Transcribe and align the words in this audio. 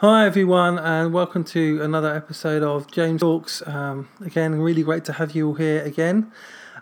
Hi 0.00 0.26
everyone, 0.26 0.78
and 0.78 1.10
welcome 1.10 1.42
to 1.44 1.80
another 1.80 2.14
episode 2.14 2.62
of 2.62 2.86
James 2.90 3.22
Talks. 3.22 3.66
Um, 3.66 4.10
again, 4.20 4.60
really 4.60 4.82
great 4.82 5.06
to 5.06 5.14
have 5.14 5.34
you 5.34 5.48
all 5.48 5.54
here 5.54 5.82
again. 5.84 6.30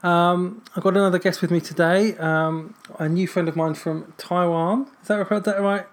Um, 0.03 0.65
I've 0.75 0.83
got 0.83 0.97
another 0.97 1.21
guest 1.21 1.41
with 1.41 1.53
me 1.53 1.61
today, 1.61 2.17
um, 2.17 2.75
a 2.99 3.09
new 3.09 3.29
friend 3.29 3.49
of 3.49 3.55
mine 3.55 3.75
from 3.75 4.13
Taiwan. 4.19 4.89
Is 5.01 5.07
that, 5.07 5.21
is 5.21 5.43
that 5.45 5.61
right? 5.61 5.87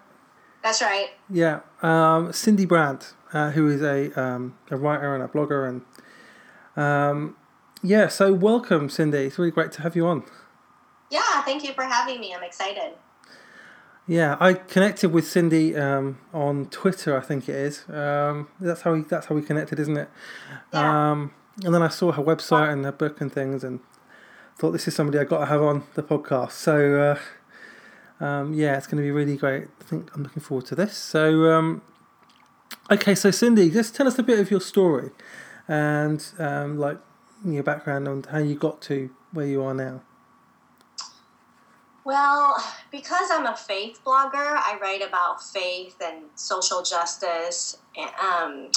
That's 0.64 0.82
right. 0.82 1.10
Yeah, 1.30 1.60
um, 1.80 2.32
Cindy 2.32 2.64
Brandt, 2.64 3.14
uh, 3.32 3.52
who 3.52 3.68
is 3.68 3.82
a, 3.82 4.10
um, 4.20 4.58
a 4.72 4.76
writer 4.76 5.14
and 5.14 5.22
a 5.22 5.28
blogger, 5.28 5.68
and 5.68 5.82
um, 6.76 7.36
yeah. 7.84 8.08
So 8.08 8.32
welcome, 8.32 8.88
Cindy. 8.90 9.18
It's 9.18 9.38
really 9.38 9.52
great 9.52 9.70
to 9.72 9.82
have 9.82 9.94
you 9.94 10.08
on. 10.08 10.24
Yeah, 11.08 11.42
thank 11.42 11.62
you 11.62 11.72
for 11.72 11.84
having 11.84 12.18
me. 12.18 12.34
I'm 12.34 12.42
excited. 12.42 12.94
Yeah, 14.06 14.36
I 14.40 14.54
connected 14.54 15.10
with 15.12 15.26
Cindy 15.26 15.76
um, 15.76 16.18
on 16.34 16.66
Twitter. 16.66 17.16
I 17.16 17.20
think 17.20 17.48
it 17.48 17.54
is. 17.54 17.88
Um, 17.88 18.48
that's 18.60 18.82
how 18.82 18.94
we 18.94 19.02
that's 19.02 19.26
how 19.26 19.34
we 19.34 19.42
connected, 19.42 19.78
isn't 19.78 19.96
it? 19.96 20.10
Yeah. 20.72 21.10
Um, 21.12 21.32
and 21.64 21.72
then 21.72 21.82
I 21.82 21.88
saw 21.88 22.10
her 22.12 22.22
website 22.22 22.72
and 22.72 22.84
her 22.84 22.92
book 22.92 23.20
and 23.20 23.32
things, 23.32 23.62
and 23.62 23.78
thought 24.56 24.72
this 24.72 24.88
is 24.88 24.94
somebody 24.94 25.18
I 25.18 25.24
got 25.24 25.38
to 25.38 25.46
have 25.46 25.62
on 25.62 25.84
the 25.94 26.02
podcast. 26.02 26.52
So 26.52 27.16
uh, 28.20 28.24
um, 28.24 28.54
yeah, 28.54 28.76
it's 28.76 28.86
going 28.86 28.98
to 28.98 29.02
be 29.02 29.10
really 29.10 29.36
great. 29.36 29.68
I 29.80 29.84
think 29.84 30.10
I'm 30.14 30.22
looking 30.22 30.42
forward 30.42 30.66
to 30.66 30.74
this. 30.74 30.96
So 30.96 31.52
um, 31.52 31.82
okay, 32.90 33.14
so 33.14 33.30
Cindy, 33.30 33.70
just 33.70 33.94
tell 33.94 34.08
us 34.08 34.18
a 34.18 34.22
bit 34.22 34.40
of 34.40 34.50
your 34.50 34.60
story 34.60 35.10
and 35.68 36.24
um, 36.38 36.78
like 36.78 36.98
your 37.44 37.62
background 37.62 38.08
and 38.08 38.26
how 38.26 38.38
you 38.38 38.56
got 38.56 38.82
to 38.82 39.10
where 39.32 39.46
you 39.46 39.62
are 39.62 39.74
now. 39.74 40.02
Well, 42.04 42.62
because 42.90 43.28
I'm 43.30 43.46
a 43.46 43.56
faith 43.56 44.00
blogger, 44.04 44.34
I 44.34 44.78
write 44.80 45.02
about 45.06 45.42
faith 45.42 45.96
and 46.04 46.24
social 46.34 46.82
justice. 46.82 47.78
Um, 47.98 48.70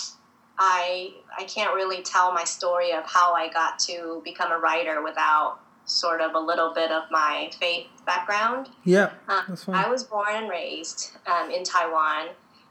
I 0.57 1.13
I 1.37 1.43
can't 1.45 1.73
really 1.73 2.01
tell 2.01 2.31
my 2.33 2.43
story 2.43 2.91
of 2.91 3.03
how 3.05 3.33
I 3.33 3.49
got 3.49 3.79
to 3.79 4.21
become 4.23 4.51
a 4.51 4.57
writer 4.59 5.03
without 5.03 5.59
sort 5.85 6.21
of 6.21 6.33
a 6.33 6.39
little 6.39 6.73
bit 6.73 6.91
of 6.91 7.03
my 7.11 7.49
faith 7.59 7.87
background. 8.05 8.69
Yeah, 8.83 9.11
Um. 9.27 9.57
I 9.73 9.89
was 9.89 10.03
born 10.03 10.29
and 10.31 10.49
raised 10.49 11.11
um, 11.27 11.51
in 11.51 11.63
Taiwan 11.63 12.29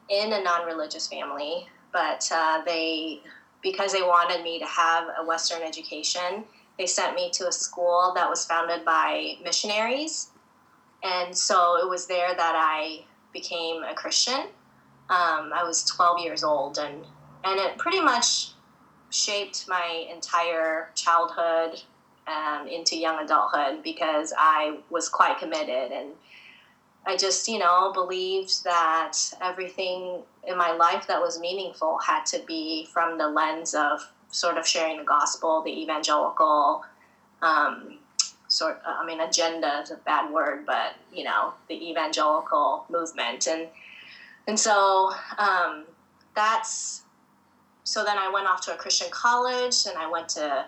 in 0.09 0.33
a 0.33 0.43
non-religious 0.43 1.07
family, 1.09 1.69
but 1.93 2.29
uh, 2.33 2.63
they 2.65 3.21
because 3.63 3.93
they 3.93 4.03
wanted 4.03 4.43
me 4.43 4.59
to 4.59 4.67
have 4.67 5.09
a 5.19 5.25
Western 5.25 5.63
education, 5.63 6.45
they 6.79 6.87
sent 6.87 7.15
me 7.17 7.31
to 7.31 7.49
a 7.49 7.53
school 7.53 8.13
that 8.15 8.29
was 8.29 8.45
founded 8.45 8.85
by 8.85 9.37
missionaries, 9.43 10.31
and 11.05 11.37
so 11.37 11.77
it 11.77 11.89
was 11.89 12.07
there 12.07 12.35
that 12.35 12.55
I 12.57 13.05
became 13.33 13.83
a 13.85 13.95
Christian. 13.95 14.49
Um, 15.11 15.53
I 15.55 15.63
was 15.65 15.85
12 15.85 16.21
years 16.21 16.43
old, 16.43 16.79
and 16.79 17.05
and 17.45 17.61
it 17.61 17.77
pretty 17.77 18.01
much 18.01 18.53
shaped 19.11 19.69
my 19.69 20.07
entire 20.11 20.91
childhood 20.95 21.81
um, 22.27 22.67
into 22.67 22.97
young 22.97 23.23
adulthood 23.23 23.83
because 23.83 24.33
I 24.37 24.79
was 24.91 25.09
quite 25.09 25.39
committed 25.39 25.93
and 25.93 26.13
I 27.07 27.17
just, 27.17 27.47
you 27.49 27.59
know, 27.59 27.93
believed 27.93 28.65
that 28.65 29.13
everything 29.43 30.23
in 30.49 30.57
my 30.57 30.73
life 30.73 31.07
that 31.07 31.21
was 31.21 31.39
meaningful 31.39 31.99
had 31.99 32.25
to 32.27 32.43
be 32.47 32.89
from 32.93 33.19
the 33.19 33.29
lens 33.29 33.75
of 33.75 34.01
sort 34.31 34.57
of 34.57 34.67
sharing 34.67 34.97
the 34.97 35.05
gospel, 35.05 35.63
the 35.63 35.83
evangelical, 35.83 36.83
um, 37.43 37.99
sort. 38.55 38.81
I 38.87 39.05
mean, 39.05 39.21
agenda 39.21 39.81
is 39.83 39.91
a 39.91 39.97
bad 39.97 40.33
word, 40.33 40.65
but 40.65 40.95
you 41.13 41.25
know, 41.25 41.55
the 41.69 41.91
evangelical 41.91 42.85
movement, 42.89 43.47
and 43.47 43.69
and 44.47 44.59
so 44.59 45.13
um, 45.39 45.85
that's. 46.35 47.03
So 47.87 48.03
then 48.03 48.17
I 48.17 48.31
went 48.31 48.47
off 48.47 48.63
to 48.63 48.73
a 48.73 48.77
Christian 48.77 49.09
college, 49.11 49.85
and 49.87 49.99
I 49.99 50.11
went 50.11 50.29
to 50.31 50.65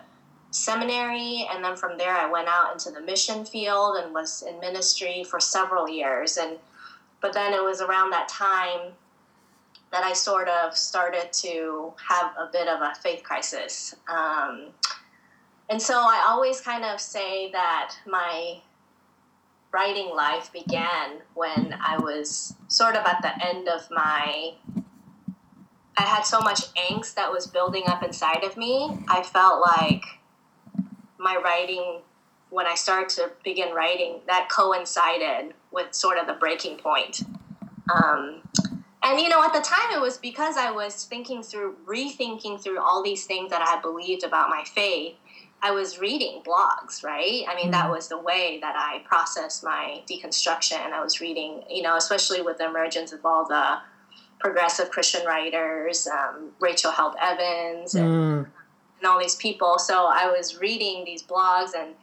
seminary 0.51 1.47
and 1.51 1.63
then 1.63 1.75
from 1.75 1.97
there 1.97 2.15
i 2.15 2.29
went 2.29 2.47
out 2.47 2.71
into 2.71 2.89
the 2.89 3.01
mission 3.01 3.43
field 3.43 3.97
and 3.97 4.13
was 4.13 4.43
in 4.47 4.57
ministry 4.59 5.23
for 5.23 5.39
several 5.39 5.89
years 5.89 6.37
and 6.37 6.57
but 7.21 7.33
then 7.33 7.53
it 7.53 7.61
was 7.61 7.81
around 7.81 8.11
that 8.11 8.29
time 8.29 8.93
that 9.91 10.03
i 10.03 10.13
sort 10.13 10.47
of 10.47 10.75
started 10.75 11.31
to 11.33 11.91
have 11.97 12.31
a 12.39 12.49
bit 12.51 12.67
of 12.67 12.81
a 12.81 12.93
faith 13.01 13.23
crisis 13.23 13.93
um, 14.09 14.67
and 15.69 15.81
so 15.81 15.95
i 15.95 16.25
always 16.27 16.61
kind 16.61 16.83
of 16.83 16.99
say 16.99 17.51
that 17.51 17.95
my 18.05 18.59
writing 19.73 20.09
life 20.15 20.51
began 20.51 21.17
when 21.33 21.75
i 21.81 21.97
was 21.97 22.55
sort 22.67 22.95
of 22.95 23.05
at 23.05 23.21
the 23.21 23.47
end 23.47 23.67
of 23.67 23.89
my 23.91 24.53
i 25.97 26.01
had 26.01 26.23
so 26.23 26.39
much 26.39 26.73
angst 26.75 27.15
that 27.15 27.31
was 27.31 27.47
building 27.47 27.83
up 27.87 28.03
inside 28.03 28.43
of 28.43 28.57
me 28.57 28.97
i 29.07 29.21
felt 29.21 29.61
like 29.61 30.03
my 31.19 31.35
writing 31.43 32.01
when 32.49 32.65
I 32.65 32.75
started 32.75 33.09
to 33.15 33.31
begin 33.43 33.73
writing 33.73 34.21
that 34.27 34.49
coincided 34.49 35.53
with 35.71 35.93
sort 35.93 36.17
of 36.17 36.27
the 36.27 36.33
breaking 36.33 36.77
point. 36.77 37.21
Um, 37.93 38.41
and 39.03 39.19
you 39.19 39.29
know, 39.29 39.43
at 39.43 39.53
the 39.53 39.61
time, 39.61 39.91
it 39.91 40.01
was 40.01 40.17
because 40.17 40.57
I 40.57 40.71
was 40.71 41.05
thinking 41.05 41.43
through, 41.43 41.75
rethinking 41.85 42.61
through 42.61 42.79
all 42.79 43.03
these 43.03 43.25
things 43.25 43.51
that 43.51 43.61
I 43.61 43.81
believed 43.81 44.23
about 44.23 44.49
my 44.49 44.63
faith. 44.63 45.15
I 45.61 45.71
was 45.71 45.99
reading 45.99 46.43
blogs, 46.45 47.03
right? 47.03 47.43
I 47.47 47.55
mean, 47.55 47.71
that 47.71 47.89
was 47.89 48.07
the 48.09 48.17
way 48.19 48.59
that 48.61 48.75
I 48.75 48.99
processed 49.05 49.63
my 49.63 50.01
deconstruction. 50.09 50.77
I 50.93 51.01
was 51.03 51.19
reading, 51.19 51.63
you 51.69 51.81
know, 51.81 51.97
especially 51.97 52.41
with 52.41 52.59
the 52.59 52.65
emergence 52.65 53.11
of 53.11 53.25
all 53.25 53.45
the 53.47 53.79
progressive 54.39 54.91
Christian 54.91 55.25
writers, 55.25 56.07
um, 56.07 56.51
Rachel 56.59 56.91
Held 56.91 57.15
Evans, 57.21 57.95
and 57.95 58.07
Mm, 58.07 58.47
and 58.99 59.05
all 59.07 59.19
these 59.19 59.35
people. 59.35 59.77
So 59.79 60.05
I 60.07 60.27
was 60.35 60.57
reading 60.59 61.05
these 61.05 61.23
blogs 61.23 61.73
and 61.75 61.95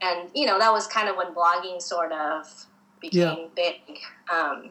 and 0.00 0.30
you 0.34 0.46
know 0.46 0.58
that 0.58 0.72
was 0.72 0.86
kind 0.86 1.08
of 1.08 1.16
when 1.16 1.32
blogging 1.34 1.80
sort 1.82 2.12
of 2.12 2.66
became 3.00 3.48
big. 3.54 3.76
Um, 4.32 4.70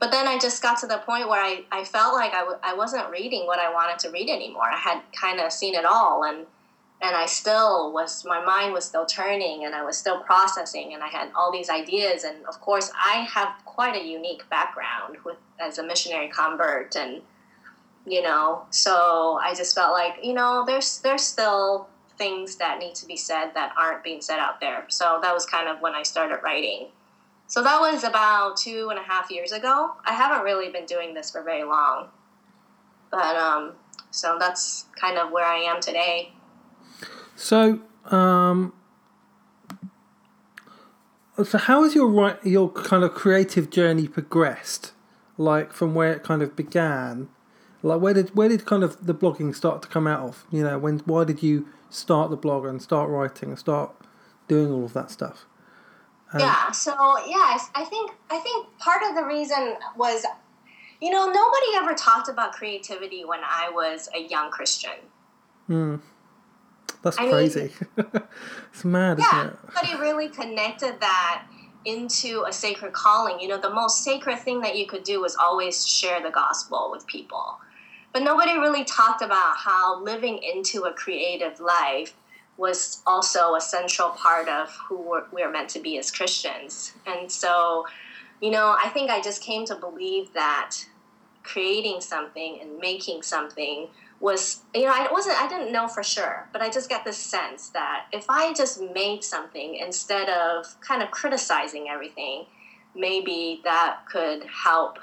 but 0.00 0.10
then 0.10 0.26
I 0.28 0.38
just 0.38 0.62
got 0.62 0.78
to 0.80 0.86
the 0.86 0.98
point 0.98 1.28
where 1.28 1.42
I, 1.42 1.64
I 1.72 1.84
felt 1.84 2.14
like 2.14 2.32
I 2.34 2.40
w- 2.40 2.58
I 2.62 2.74
wasn't 2.74 3.08
reading 3.10 3.46
what 3.46 3.58
I 3.58 3.72
wanted 3.72 3.98
to 4.00 4.10
read 4.10 4.28
anymore. 4.28 4.70
I 4.70 4.76
had 4.76 5.02
kind 5.18 5.40
of 5.40 5.52
seen 5.52 5.74
it 5.74 5.84
all 5.84 6.24
and 6.24 6.46
and 7.02 7.14
I 7.14 7.26
still 7.26 7.92
was 7.92 8.24
my 8.24 8.42
mind 8.44 8.72
was 8.72 8.84
still 8.84 9.06
turning 9.06 9.64
and 9.64 9.74
I 9.74 9.84
was 9.84 9.98
still 9.98 10.20
processing 10.20 10.94
and 10.94 11.02
I 11.02 11.08
had 11.08 11.30
all 11.34 11.52
these 11.52 11.68
ideas. 11.68 12.24
And 12.24 12.44
of 12.46 12.60
course 12.60 12.90
I 12.94 13.26
have 13.34 13.54
quite 13.64 13.96
a 13.96 14.04
unique 14.04 14.48
background 14.48 15.18
with 15.24 15.36
as 15.60 15.78
a 15.78 15.82
missionary 15.82 16.28
convert 16.28 16.96
and 16.96 17.22
you 18.06 18.20
know 18.20 18.66
so 18.68 19.38
i 19.42 19.54
just 19.54 19.74
felt 19.74 19.92
like 19.92 20.16
you 20.22 20.34
know 20.34 20.62
there's 20.66 20.98
there's 20.98 21.22
still 21.22 21.88
things 22.18 22.56
that 22.56 22.78
need 22.78 22.94
to 22.96 23.06
be 23.06 23.16
said 23.16 23.50
that 23.54 23.72
aren't 23.78 24.04
being 24.04 24.20
said 24.20 24.38
out 24.38 24.60
there. 24.60 24.84
So 24.88 25.18
that 25.22 25.34
was 25.34 25.46
kind 25.46 25.68
of 25.68 25.80
when 25.80 25.94
i 25.94 26.02
started 26.02 26.40
writing. 26.42 26.88
So 27.46 27.62
that 27.62 27.80
was 27.80 28.04
about 28.04 28.56
two 28.56 28.88
and 28.90 28.98
a 28.98 29.02
half 29.02 29.30
years 29.30 29.52
ago. 29.52 29.92
I 30.04 30.12
haven't 30.12 30.44
really 30.44 30.70
been 30.70 30.86
doing 30.86 31.14
this 31.14 31.30
for 31.30 31.42
very 31.42 31.64
long. 31.64 32.08
But 33.10 33.36
um 33.36 33.72
so 34.10 34.36
that's 34.38 34.86
kind 35.00 35.18
of 35.18 35.32
where 35.32 35.44
i 35.44 35.56
am 35.56 35.80
today 35.80 36.32
So, 37.36 37.80
um, 38.06 38.72
so 41.42 41.58
how 41.58 41.82
has 41.82 41.94
your 41.94 42.08
right 42.08 42.38
your 42.44 42.70
kind 42.70 43.02
of 43.04 43.12
creative 43.14 43.70
journey 43.70 44.08
progressed? 44.08 44.92
Like 45.36 45.72
from 45.72 45.94
where 45.94 46.12
it 46.12 46.22
kind 46.22 46.42
of 46.42 46.54
began, 46.54 47.28
like 47.82 48.00
where 48.00 48.14
did 48.14 48.36
where 48.36 48.48
did 48.48 48.64
kind 48.64 48.84
of 48.84 49.04
the 49.04 49.14
blogging 49.14 49.54
start 49.54 49.82
to 49.82 49.88
come 49.88 50.06
out 50.06 50.20
of? 50.20 50.46
You 50.50 50.62
know, 50.62 50.78
when 50.78 51.00
why 51.00 51.24
did 51.24 51.42
you 51.42 51.66
start 51.90 52.30
the 52.30 52.36
blog 52.36 52.64
and 52.64 52.80
start 52.80 53.10
writing 53.10 53.50
and 53.50 53.58
start 53.58 53.92
doing 54.46 54.70
all 54.70 54.84
of 54.84 54.92
that 54.92 55.10
stuff? 55.10 55.46
Um, 56.32 56.40
yeah 56.40 56.70
so 56.72 56.92
yeah 57.26 57.36
I, 57.36 57.58
I 57.76 57.84
think 57.84 58.10
i 58.28 58.38
think 58.38 58.66
part 58.78 59.02
of 59.08 59.14
the 59.14 59.24
reason 59.24 59.74
was 59.96 60.26
you 61.00 61.10
know 61.10 61.26
nobody 61.26 61.66
ever 61.76 61.94
talked 61.94 62.28
about 62.28 62.52
creativity 62.52 63.24
when 63.24 63.38
i 63.44 63.70
was 63.70 64.08
a 64.16 64.26
young 64.26 64.50
christian 64.50 64.96
Hmm. 65.68 65.96
That's 67.04 67.18
I 67.18 67.22
mean- 67.22 67.30
crazy. 67.30 67.72
it's 68.72 68.84
mad, 68.84 69.18
yeah, 69.18 69.26
isn't 69.26 69.46
it? 69.48 69.58
but 69.66 69.74
nobody 69.84 70.00
really 70.00 70.28
connected 70.28 71.00
that 71.00 71.44
into 71.84 72.44
a 72.48 72.52
sacred 72.52 72.94
calling. 72.94 73.38
You 73.38 73.48
know, 73.48 73.58
the 73.58 73.72
most 73.72 74.02
sacred 74.02 74.38
thing 74.38 74.62
that 74.62 74.76
you 74.76 74.86
could 74.86 75.04
do 75.04 75.20
was 75.20 75.36
always 75.36 75.86
share 75.86 76.22
the 76.22 76.30
gospel 76.30 76.88
with 76.90 77.06
people. 77.06 77.58
But 78.14 78.22
nobody 78.22 78.54
really 78.54 78.84
talked 78.84 79.22
about 79.22 79.58
how 79.58 80.02
living 80.02 80.38
into 80.42 80.84
a 80.84 80.92
creative 80.94 81.60
life 81.60 82.14
was 82.56 83.02
also 83.06 83.54
a 83.54 83.60
central 83.60 84.10
part 84.10 84.48
of 84.48 84.70
who 84.88 84.96
we're, 84.96 85.24
we're 85.32 85.50
meant 85.50 85.68
to 85.70 85.80
be 85.80 85.98
as 85.98 86.10
Christians. 86.10 86.92
And 87.06 87.30
so, 87.30 87.84
you 88.40 88.50
know, 88.50 88.76
I 88.82 88.88
think 88.90 89.10
I 89.10 89.20
just 89.20 89.42
came 89.42 89.66
to 89.66 89.74
believe 89.74 90.32
that 90.32 90.76
creating 91.42 92.00
something 92.00 92.60
and 92.62 92.78
making 92.78 93.22
something 93.22 93.88
was 94.20 94.62
you 94.74 94.82
know 94.82 94.92
I 94.92 95.08
wasn't 95.10 95.40
I 95.40 95.48
didn't 95.48 95.72
know 95.72 95.88
for 95.88 96.02
sure, 96.02 96.48
but 96.52 96.62
I 96.62 96.70
just 96.70 96.88
got 96.88 97.04
this 97.04 97.16
sense 97.16 97.68
that 97.70 98.06
if 98.12 98.26
I 98.28 98.52
just 98.54 98.80
made 98.80 99.22
something 99.24 99.76
instead 99.76 100.28
of 100.28 100.80
kind 100.80 101.02
of 101.02 101.10
criticizing 101.10 101.88
everything, 101.88 102.46
maybe 102.94 103.60
that 103.64 104.00
could 104.10 104.44
help 104.44 104.98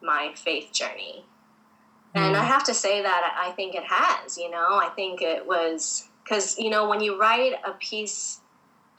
my 0.00 0.32
faith 0.36 0.72
journey. 0.72 1.24
And 2.14 2.36
I 2.36 2.44
mm. 2.44 2.46
have 2.46 2.62
to 2.64 2.74
say 2.74 3.02
that 3.02 3.34
I 3.36 3.50
think 3.52 3.74
it 3.74 3.82
has, 3.88 4.38
you 4.38 4.48
know, 4.48 4.78
I 4.80 4.88
think 4.94 5.20
it 5.20 5.44
was 5.44 6.08
because, 6.22 6.56
you 6.58 6.70
know, 6.70 6.88
when 6.88 7.00
you 7.00 7.18
write 7.18 7.54
a 7.66 7.72
piece 7.72 8.40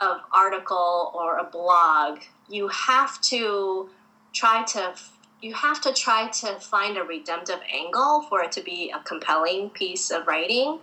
of 0.02 0.18
article 0.34 1.14
or 1.16 1.38
a 1.38 1.46
blog, 1.46 2.20
you 2.50 2.68
have 2.68 3.22
to 3.22 3.90
try 4.34 4.64
to 4.64 4.94
you 5.42 5.54
have 5.54 5.82
to 5.82 5.94
try 5.94 6.28
to 6.28 6.60
find 6.60 6.98
a 6.98 7.04
redemptive 7.04 7.60
angle 7.72 8.26
for 8.30 8.42
it 8.42 8.52
to 8.54 8.62
be 8.62 8.92
a 8.92 9.00
compelling 9.00 9.70
piece 9.70 10.12
of 10.12 10.28
writing. 10.28 10.80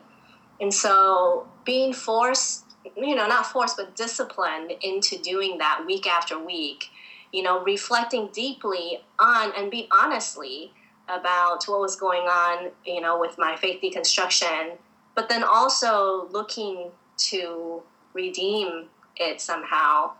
And 0.60 0.72
so 0.72 1.48
being 1.64 1.92
forced, 1.92 2.64
you 2.96 3.14
know, 3.14 3.26
not 3.26 3.46
forced, 3.46 3.76
but 3.76 3.96
disciplined 3.96 4.72
into 4.82 5.18
doing 5.18 5.58
that 5.58 5.84
week 5.86 6.06
after 6.06 6.38
week, 6.38 6.90
you 7.32 7.42
know, 7.42 7.62
reflecting 7.64 8.28
deeply 8.32 9.00
on 9.18 9.52
and 9.56 9.70
be 9.70 9.88
honestly 9.90 10.72
about 11.08 11.64
what 11.66 11.80
was 11.80 11.96
going 11.96 12.22
on, 12.22 12.70
you 12.84 13.00
know, 13.00 13.18
with 13.18 13.36
my 13.38 13.56
faith 13.56 13.80
deconstruction, 13.82 14.76
but 15.14 15.28
then 15.28 15.42
also 15.42 16.28
looking 16.30 16.90
to 17.16 17.82
redeem 18.14 18.86
it 19.16 19.40
somehow. 19.40 20.12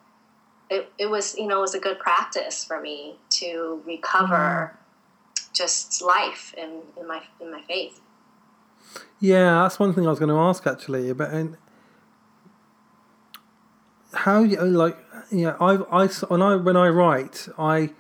It, 0.71 0.91
it 0.99 1.11
was, 1.11 1.37
you 1.37 1.47
know, 1.47 1.59
it 1.59 1.63
was 1.63 1.75
a 1.75 1.81
good 1.81 1.99
practice 1.99 2.65
for 2.65 2.81
me 2.81 3.17
to 3.43 3.83
recover 3.87 4.79
mm. 5.35 5.53
just 5.53 6.03
life 6.03 6.55
in, 6.57 6.83
in 6.99 7.07
my 7.07 7.23
in 7.41 7.51
my 7.51 7.63
faith. 7.63 8.01
Yeah, 9.21 9.63
that's 9.63 9.79
one 9.79 9.95
thing 9.95 10.07
I 10.07 10.11
was 10.11 10.19
going 10.19 10.29
to 10.29 10.39
ask 10.39 10.67
actually 10.67 11.09
about 11.09 11.31
and 11.33 11.57
how 14.15 14.43
you 14.43 14.61
like 14.63 14.99
yeah 15.31 15.57
I 15.61 15.75
I 15.91 16.07
when 16.07 16.43
I 16.43 16.57
when 16.57 16.77
I 16.77 16.89
write 16.89 17.49
I 17.59 17.91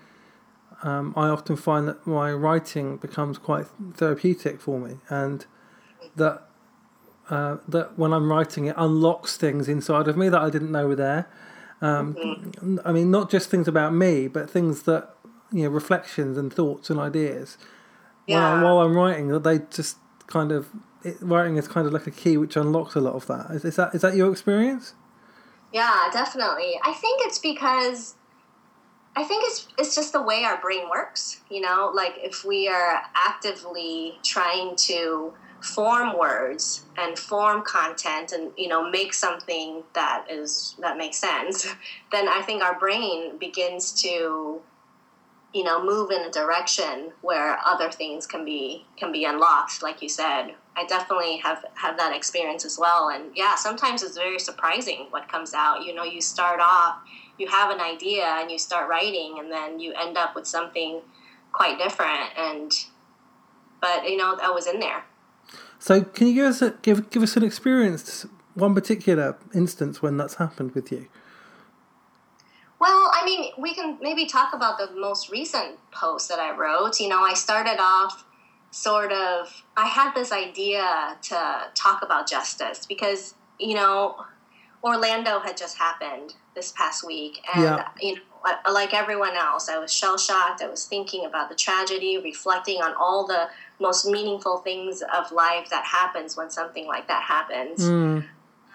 um, 0.82 1.14
I 1.16 1.28
often 1.28 1.56
find 1.56 1.86
that 1.88 2.06
my 2.06 2.32
writing 2.32 2.96
becomes 2.96 3.38
quite 3.38 3.66
therapeutic 3.94 4.60
for 4.60 4.78
me 4.78 4.96
and 5.08 5.46
that 6.16 6.42
uh, 7.30 7.58
that 7.68 7.98
when 7.98 8.12
I'm 8.12 8.30
writing 8.30 8.66
it 8.66 8.74
unlocks 8.76 9.36
things 9.36 9.68
inside 9.68 10.08
of 10.08 10.16
me 10.16 10.28
that 10.28 10.40
I 10.40 10.50
didn't 10.50 10.72
know 10.72 10.88
were 10.88 10.96
there. 10.96 11.30
Um, 11.80 12.14
mm-hmm. 12.14 12.78
I 12.84 12.92
mean, 12.92 13.10
not 13.10 13.30
just 13.30 13.50
things 13.50 13.66
about 13.66 13.94
me, 13.94 14.28
but 14.28 14.50
things 14.50 14.82
that 14.82 15.11
you 15.52 15.64
know, 15.64 15.68
reflections 15.68 16.38
and 16.38 16.52
thoughts 16.52 16.90
and 16.90 16.98
ideas. 16.98 17.58
Yeah. 18.26 18.60
While, 18.60 18.76
while 18.76 18.86
I'm 18.86 18.96
writing, 18.96 19.28
that 19.28 19.44
they 19.44 19.60
just 19.70 19.98
kind 20.26 20.52
of 20.52 20.68
it, 21.02 21.16
writing 21.20 21.56
is 21.56 21.68
kind 21.68 21.86
of 21.86 21.92
like 21.92 22.06
a 22.06 22.10
key 22.10 22.36
which 22.36 22.56
unlocks 22.56 22.94
a 22.94 23.00
lot 23.00 23.14
of 23.14 23.26
that. 23.26 23.50
Is, 23.50 23.64
is 23.64 23.76
that 23.76 23.94
is 23.94 24.02
that 24.02 24.14
your 24.14 24.30
experience? 24.30 24.94
Yeah, 25.72 26.08
definitely. 26.12 26.78
I 26.84 26.92
think 26.92 27.22
it's 27.24 27.38
because 27.38 28.14
I 29.16 29.24
think 29.24 29.44
it's 29.46 29.68
it's 29.78 29.94
just 29.94 30.12
the 30.12 30.22
way 30.22 30.44
our 30.44 30.60
brain 30.60 30.88
works. 30.90 31.40
You 31.50 31.60
know, 31.60 31.90
like 31.94 32.14
if 32.18 32.44
we 32.44 32.68
are 32.68 33.02
actively 33.14 34.18
trying 34.22 34.76
to 34.76 35.32
form 35.62 36.18
words 36.18 36.84
and 36.98 37.16
form 37.16 37.62
content 37.62 38.32
and 38.32 38.50
you 38.56 38.66
know 38.66 38.90
make 38.90 39.14
something 39.14 39.84
that 39.94 40.26
is 40.28 40.74
that 40.80 40.96
makes 40.96 41.16
sense 41.16 41.68
then 42.10 42.26
i 42.28 42.42
think 42.42 42.62
our 42.64 42.76
brain 42.80 43.38
begins 43.38 43.92
to 43.92 44.60
you 45.54 45.64
know 45.64 45.84
move 45.84 46.10
in 46.10 46.22
a 46.22 46.30
direction 46.30 47.12
where 47.20 47.58
other 47.64 47.90
things 47.90 48.26
can 48.26 48.44
be 48.44 48.86
can 48.96 49.12
be 49.12 49.24
unlocked 49.24 49.82
like 49.82 50.02
you 50.02 50.08
said. 50.08 50.54
I 50.74 50.86
definitely 50.86 51.36
have 51.38 51.64
have 51.74 51.98
that 51.98 52.16
experience 52.16 52.64
as 52.64 52.78
well. 52.78 53.10
And 53.10 53.36
yeah 53.36 53.54
sometimes 53.56 54.02
it's 54.02 54.16
very 54.16 54.38
surprising 54.38 55.06
what 55.10 55.28
comes 55.28 55.54
out. 55.54 55.84
You 55.84 55.94
know 55.94 56.04
you 56.04 56.20
start 56.20 56.60
off 56.60 56.98
you 57.38 57.48
have 57.48 57.70
an 57.70 57.80
idea 57.80 58.24
and 58.24 58.50
you 58.50 58.58
start 58.58 58.88
writing 58.88 59.36
and 59.38 59.50
then 59.50 59.80
you 59.80 59.92
end 59.94 60.16
up 60.16 60.34
with 60.34 60.46
something 60.46 61.00
quite 61.52 61.78
different. 61.78 62.30
And 62.36 62.72
but 63.80 64.08
you 64.08 64.16
know 64.16 64.36
that 64.36 64.54
was 64.54 64.66
in 64.66 64.80
there. 64.80 65.04
So 65.78 66.02
can 66.02 66.28
you 66.28 66.34
give 66.34 66.46
us 66.46 66.62
a, 66.62 66.70
give 66.82 67.10
give 67.10 67.22
us 67.22 67.36
an 67.36 67.42
experience 67.42 68.26
one 68.54 68.74
particular 68.74 69.36
instance 69.54 70.02
when 70.02 70.16
that's 70.16 70.34
happened 70.34 70.72
with 70.74 70.92
you 70.92 71.08
we 73.58 73.74
can 73.74 73.98
maybe 74.00 74.26
talk 74.26 74.54
about 74.54 74.78
the 74.78 74.90
most 74.98 75.30
recent 75.30 75.78
post 75.90 76.28
that 76.28 76.38
I 76.38 76.56
wrote. 76.56 77.00
You 77.00 77.08
know, 77.08 77.22
I 77.22 77.34
started 77.34 77.78
off 77.80 78.24
sort 78.70 79.12
of, 79.12 79.62
I 79.76 79.86
had 79.86 80.14
this 80.14 80.32
idea 80.32 81.16
to 81.22 81.62
talk 81.74 82.02
about 82.02 82.28
justice 82.28 82.86
because, 82.86 83.34
you 83.58 83.74
know, 83.74 84.24
Orlando 84.82 85.38
had 85.40 85.56
just 85.56 85.78
happened 85.78 86.34
this 86.54 86.72
past 86.72 87.06
week. 87.06 87.40
And, 87.54 87.64
yeah. 87.64 87.88
you 88.00 88.16
know, 88.16 88.20
like 88.72 88.92
everyone 88.92 89.36
else, 89.36 89.68
I 89.68 89.78
was 89.78 89.92
shell 89.92 90.18
shocked. 90.18 90.62
I 90.62 90.68
was 90.68 90.86
thinking 90.86 91.26
about 91.26 91.48
the 91.48 91.54
tragedy, 91.54 92.18
reflecting 92.18 92.82
on 92.82 92.94
all 92.94 93.26
the 93.26 93.48
most 93.78 94.06
meaningful 94.06 94.58
things 94.58 95.02
of 95.14 95.30
life 95.30 95.68
that 95.70 95.84
happens 95.84 96.36
when 96.36 96.50
something 96.50 96.86
like 96.86 97.06
that 97.08 97.22
happens. 97.22 97.84
Mm. 97.84 98.26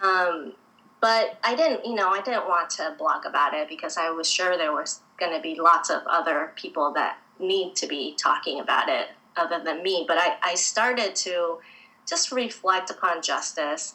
Um, 0.02 0.52
but 1.00 1.38
I 1.44 1.54
didn't, 1.54 1.84
you 1.84 1.94
know, 1.94 2.08
I 2.08 2.20
didn't 2.20 2.48
want 2.48 2.70
to 2.70 2.94
blog 2.98 3.24
about 3.24 3.54
it 3.54 3.68
because 3.68 3.96
I 3.96 4.10
was 4.10 4.28
sure 4.28 4.56
there 4.56 4.72
was 4.72 5.00
going 5.18 5.32
to 5.32 5.40
be 5.40 5.58
lots 5.60 5.90
of 5.90 6.02
other 6.06 6.52
people 6.56 6.92
that 6.94 7.18
need 7.38 7.76
to 7.76 7.86
be 7.86 8.16
talking 8.20 8.60
about 8.60 8.88
it 8.88 9.08
other 9.36 9.62
than 9.62 9.82
me. 9.82 10.04
But 10.06 10.18
I, 10.18 10.36
I 10.42 10.54
started 10.56 11.14
to 11.16 11.58
just 12.08 12.32
reflect 12.32 12.90
upon 12.90 13.22
justice. 13.22 13.94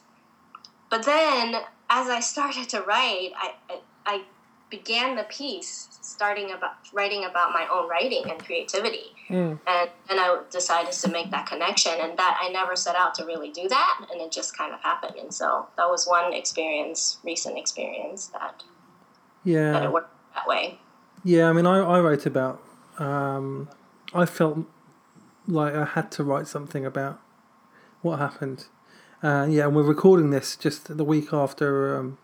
But 0.90 1.04
then 1.04 1.56
as 1.90 2.08
I 2.08 2.22
started 2.22 2.70
to 2.70 2.82
write, 2.82 3.32
I, 3.36 3.54
I, 3.70 3.80
I 4.06 4.22
began 4.74 5.16
the 5.16 5.24
piece 5.26 5.88
starting 6.02 6.52
about 6.52 6.78
writing 6.94 7.26
about 7.26 7.52
my 7.54 7.68
own 7.72 7.88
writing 7.88 8.24
and 8.28 8.44
creativity. 8.44 9.12
Mm. 9.30 9.60
And 9.68 9.90
and 10.10 10.20
I 10.20 10.40
decided 10.50 10.94
to 10.94 11.10
make 11.10 11.30
that 11.30 11.46
connection 11.46 11.94
and 12.02 12.18
that 12.18 12.40
I 12.42 12.50
never 12.50 12.76
set 12.76 12.96
out 12.96 13.14
to 13.16 13.26
really 13.26 13.52
do 13.52 13.70
that 13.70 14.06
and 14.12 14.20
it 14.20 14.32
just 14.32 14.58
kind 14.58 14.74
of 14.74 14.80
happened. 14.82 15.16
And 15.20 15.32
so 15.32 15.68
that 15.78 15.88
was 15.88 16.08
one 16.08 16.34
experience, 16.34 17.20
recent 17.24 17.56
experience 17.58 18.28
that 18.28 18.64
yeah 19.44 19.74
that 19.74 19.84
it 19.84 19.92
worked 19.92 20.14
that 20.34 20.48
way. 20.48 20.80
Yeah, 21.24 21.50
I 21.50 21.54
mean 21.54 21.68
I, 21.68 21.78
I 21.96 22.00
wrote 22.00 22.26
about 22.26 22.60
um, 22.98 23.70
I 24.14 24.26
felt 24.26 24.58
like 25.48 25.76
I 25.76 25.86
had 25.86 26.12
to 26.14 26.24
write 26.24 26.48
something 26.48 26.84
about 26.84 27.20
what 28.02 28.18
happened. 28.18 28.66
Uh, 29.22 29.46
yeah, 29.50 29.66
and 29.68 29.76
we're 29.76 29.84
recording 29.84 30.32
this 30.32 30.56
just 30.56 30.98
the 30.98 31.06
week 31.06 31.32
after 31.32 31.96
um, 31.98 32.18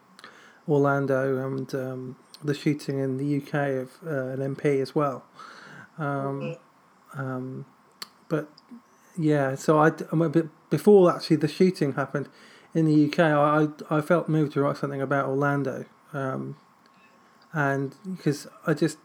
Orlando 0.68 1.38
and 1.46 1.74
um, 1.74 2.16
the 2.44 2.54
shooting 2.54 3.00
in 3.00 3.18
the 3.18 3.38
UK 3.38 3.54
of 3.54 3.92
uh, 4.06 4.28
an 4.28 4.56
MP 4.56 4.82
as 4.82 4.96
well. 4.96 5.24
Um, 5.98 6.56
um, 7.14 7.66
but 8.28 8.50
yeah, 9.18 9.56
so 9.56 9.80
I, 9.80 9.92
before 10.70 11.14
actually 11.14 11.38
the 11.38 11.48
shooting 11.48 11.94
happened 11.94 12.30
in 12.74 12.86
the 12.86 13.08
UK, 13.08 13.20
I, 13.20 13.68
I 13.90 14.02
felt 14.02 14.30
moved 14.30 14.54
to 14.54 14.62
write 14.62 14.78
something 14.78 15.02
about 15.02 15.28
Orlando, 15.28 15.86
um, 16.14 16.56
and 17.52 17.96
because 18.06 18.48
I 18.66 18.74
just 18.74 18.98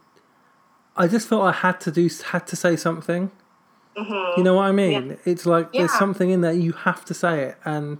I 0.97 1.09
just 1.09 1.29
felt 1.29 1.43
I 1.43 1.53
had 1.53 1.81
to 1.81 1.91
do 1.91 2.09
had 2.31 2.47
to 2.49 2.57
say 2.57 2.77
something. 2.77 3.31
Mm-hmm. 3.97 4.39
You 4.39 4.45
know 4.45 4.55
what 4.55 4.65
I 4.65 4.73
mean? 4.73 5.11
Yeah. 5.11 5.17
It's 5.25 5.47
like 5.47 5.69
yeah. 5.73 5.81
there's 5.83 5.99
something 5.99 6.31
in 6.31 6.41
there 6.41 6.53
you 6.53 6.73
have 6.73 7.05
to 7.07 7.15
say 7.15 7.43
it, 7.43 7.59
and 7.65 7.99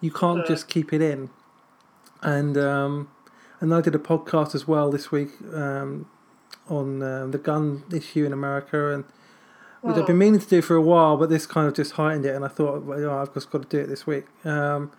you 0.00 0.10
can't 0.10 0.40
mm-hmm. 0.40 0.52
just 0.52 0.68
keep 0.68 0.92
it 0.92 1.00
in. 1.00 1.30
And 2.20 2.58
um, 2.58 3.10
and 3.60 3.74
I 3.74 3.80
did 3.80 3.94
a 3.94 3.98
podcast 3.98 4.54
as 4.54 4.68
well 4.68 4.90
this 4.90 5.10
week 5.10 5.30
um, 5.52 6.08
on 6.68 7.02
uh, 7.02 7.26
the 7.26 7.38
gun 7.38 7.84
issue 7.92 8.24
in 8.24 8.32
America, 8.32 8.92
and 8.92 9.04
which 9.80 9.96
I've 9.96 10.06
been 10.06 10.18
meaning 10.18 10.40
to 10.40 10.48
do 10.48 10.60
for 10.60 10.74
a 10.74 10.82
while, 10.82 11.16
but 11.16 11.30
this 11.30 11.46
kind 11.46 11.68
of 11.68 11.74
just 11.74 11.92
heightened 11.92 12.26
it, 12.26 12.34
and 12.34 12.44
I 12.44 12.48
thought, 12.48 12.82
well, 12.82 13.04
oh, 13.04 13.18
I've 13.18 13.32
just 13.32 13.50
got 13.50 13.62
to 13.62 13.68
do 13.68 13.78
it 13.78 13.86
this 13.86 14.06
week. 14.06 14.26
Um, 14.44 14.92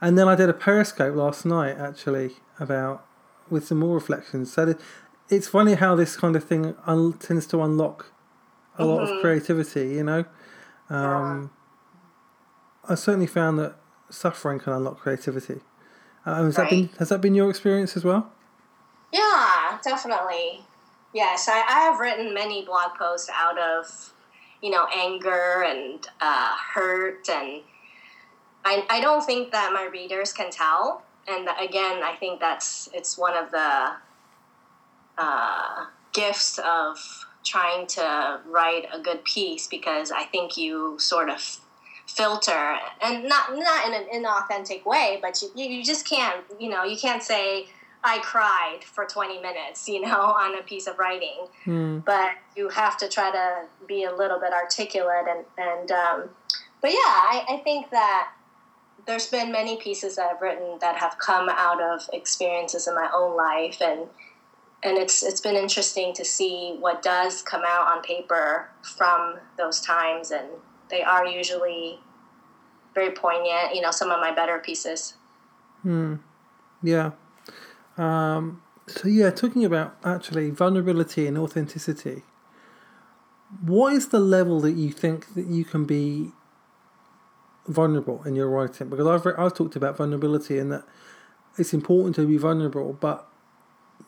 and 0.00 0.18
then 0.18 0.28
I 0.28 0.34
did 0.34 0.48
a 0.48 0.52
Periscope 0.52 1.14
last 1.14 1.44
night, 1.44 1.76
actually, 1.78 2.36
about 2.58 3.04
with 3.48 3.66
some 3.66 3.78
more 3.78 3.94
reflections. 3.94 4.52
So 4.52 4.74
it's 5.28 5.48
funny 5.48 5.74
how 5.74 5.94
this 5.94 6.16
kind 6.16 6.36
of 6.36 6.44
thing 6.44 6.74
un- 6.86 7.14
tends 7.14 7.46
to 7.48 7.62
unlock 7.62 8.12
a 8.76 8.82
mm-hmm. 8.82 8.90
lot 8.90 9.02
of 9.02 9.08
mm-hmm. 9.08 9.20
creativity. 9.20 9.88
You 9.88 10.04
know, 10.04 10.24
um, 10.90 11.50
yeah. 12.84 12.92
I 12.92 12.94
certainly 12.94 13.26
found 13.26 13.58
that 13.58 13.76
suffering 14.10 14.58
can 14.58 14.72
unlock 14.72 14.98
creativity. 14.98 15.60
Um, 16.28 16.44
has 16.44 16.58
right. 16.58 16.64
that 16.64 16.70
been 16.70 16.90
has 16.98 17.08
that 17.08 17.20
been 17.22 17.34
your 17.34 17.48
experience 17.48 17.96
as 17.96 18.04
well? 18.04 18.30
Yeah, 19.12 19.78
definitely. 19.82 20.60
Yes, 21.14 21.48
I, 21.48 21.60
I 21.60 21.80
have 21.80 22.00
written 22.00 22.34
many 22.34 22.64
blog 22.66 22.94
posts 22.98 23.30
out 23.32 23.58
of 23.58 24.12
you 24.60 24.70
know 24.70 24.86
anger 24.94 25.64
and 25.66 26.06
uh, 26.20 26.54
hurt, 26.74 27.28
and 27.30 27.62
I 28.64 28.84
I 28.90 29.00
don't 29.00 29.24
think 29.24 29.52
that 29.52 29.72
my 29.72 29.84
readers 29.86 30.32
can 30.32 30.50
tell. 30.50 31.02
And 31.26 31.48
again, 31.60 32.02
I 32.02 32.14
think 32.20 32.40
that's 32.40 32.90
it's 32.92 33.16
one 33.16 33.34
of 33.36 33.50
the 33.50 33.92
uh, 35.16 35.86
gifts 36.12 36.58
of 36.58 36.98
trying 37.42 37.86
to 37.86 38.40
write 38.46 38.84
a 38.92 38.98
good 38.98 39.24
piece 39.24 39.66
because 39.66 40.10
I 40.10 40.24
think 40.24 40.58
you 40.58 40.98
sort 40.98 41.30
of 41.30 41.60
filter 42.08 42.76
and 43.02 43.24
not 43.28 43.54
not 43.54 43.86
in 43.86 43.94
an 43.94 44.06
inauthentic 44.12 44.84
way 44.84 45.18
but 45.20 45.40
you, 45.42 45.64
you 45.64 45.84
just 45.84 46.08
can't 46.08 46.42
you 46.58 46.68
know 46.68 46.82
you 46.82 46.96
can't 46.96 47.22
say 47.22 47.68
I 48.04 48.18
cried 48.20 48.84
for 48.84 49.04
20 49.04 49.40
minutes, 49.40 49.88
you 49.88 50.00
know, 50.00 50.20
on 50.38 50.58
a 50.58 50.62
piece 50.62 50.86
of 50.86 50.98
writing. 50.98 51.46
Mm. 51.66 52.04
But 52.04 52.30
you 52.56 52.68
have 52.68 52.96
to 52.98 53.08
try 53.08 53.30
to 53.30 53.66
be 53.86 54.04
a 54.04 54.14
little 54.14 54.38
bit 54.38 54.52
articulate. 54.52 55.26
And, 55.28 55.44
and 55.58 55.90
um, 55.90 56.30
but 56.80 56.92
yeah, 56.92 56.98
I, 56.98 57.44
I 57.48 57.56
think 57.58 57.90
that 57.90 58.32
there's 59.06 59.26
been 59.26 59.50
many 59.50 59.76
pieces 59.76 60.16
that 60.16 60.30
I've 60.30 60.42
written 60.42 60.78
that 60.80 60.96
have 60.96 61.18
come 61.18 61.48
out 61.48 61.82
of 61.82 62.08
experiences 62.12 62.86
in 62.86 62.94
my 62.94 63.10
own 63.14 63.36
life. 63.36 63.80
And, 63.80 64.06
and 64.82 64.96
it's, 64.96 65.22
it's 65.22 65.40
been 65.40 65.56
interesting 65.56 66.14
to 66.14 66.24
see 66.24 66.76
what 66.78 67.02
does 67.02 67.42
come 67.42 67.62
out 67.66 67.88
on 67.88 68.02
paper 68.02 68.68
from 68.82 69.36
those 69.56 69.80
times. 69.80 70.30
And 70.30 70.48
they 70.90 71.02
are 71.02 71.26
usually 71.26 72.00
very 72.94 73.10
poignant, 73.12 73.74
you 73.74 73.80
know, 73.80 73.90
some 73.90 74.10
of 74.10 74.20
my 74.20 74.34
better 74.34 74.58
pieces. 74.58 75.14
Hmm. 75.82 76.16
Yeah. 76.82 77.12
Um, 77.96 78.62
so 78.86 79.08
yeah, 79.08 79.30
talking 79.30 79.64
about 79.64 79.96
actually 80.04 80.50
vulnerability 80.50 81.26
and 81.26 81.36
authenticity. 81.36 82.22
What 83.62 83.92
is 83.92 84.08
the 84.08 84.20
level 84.20 84.60
that 84.60 84.72
you 84.72 84.90
think 84.90 85.34
that 85.34 85.46
you 85.46 85.64
can 85.64 85.84
be 85.84 86.32
vulnerable 87.66 88.22
in 88.24 88.34
your 88.34 88.48
writing? 88.48 88.88
Because 88.88 89.06
I've 89.06 89.38
I've 89.38 89.54
talked 89.54 89.76
about 89.76 89.96
vulnerability 89.96 90.58
and 90.58 90.72
that 90.72 90.84
it's 91.58 91.74
important 91.74 92.14
to 92.16 92.26
be 92.26 92.36
vulnerable, 92.36 92.96
but 93.00 93.26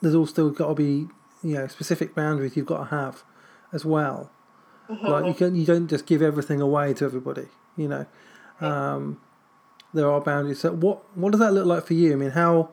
there's 0.00 0.14
also 0.14 0.50
got 0.50 0.68
to 0.68 0.74
be 0.74 1.08
you 1.42 1.54
know 1.54 1.66
specific 1.66 2.14
boundaries 2.14 2.56
you've 2.56 2.66
got 2.66 2.78
to 2.78 2.96
have 2.96 3.22
as 3.72 3.84
well. 3.84 4.30
Mm-hmm. 4.90 5.06
Like 5.06 5.26
you 5.26 5.34
can 5.34 5.54
you 5.54 5.64
don't 5.64 5.88
just 5.88 6.06
give 6.06 6.22
everything 6.22 6.60
away 6.60 6.94
to 6.94 7.04
everybody. 7.04 7.46
You 7.76 7.88
know, 7.88 8.06
um, 8.60 9.20
there 9.94 10.10
are 10.10 10.20
boundaries. 10.20 10.60
So 10.60 10.72
what 10.72 11.02
what 11.16 11.30
does 11.30 11.40
that 11.40 11.52
look 11.52 11.66
like 11.66 11.86
for 11.86 11.94
you? 11.94 12.12
I 12.12 12.16
mean, 12.16 12.30
how 12.30 12.70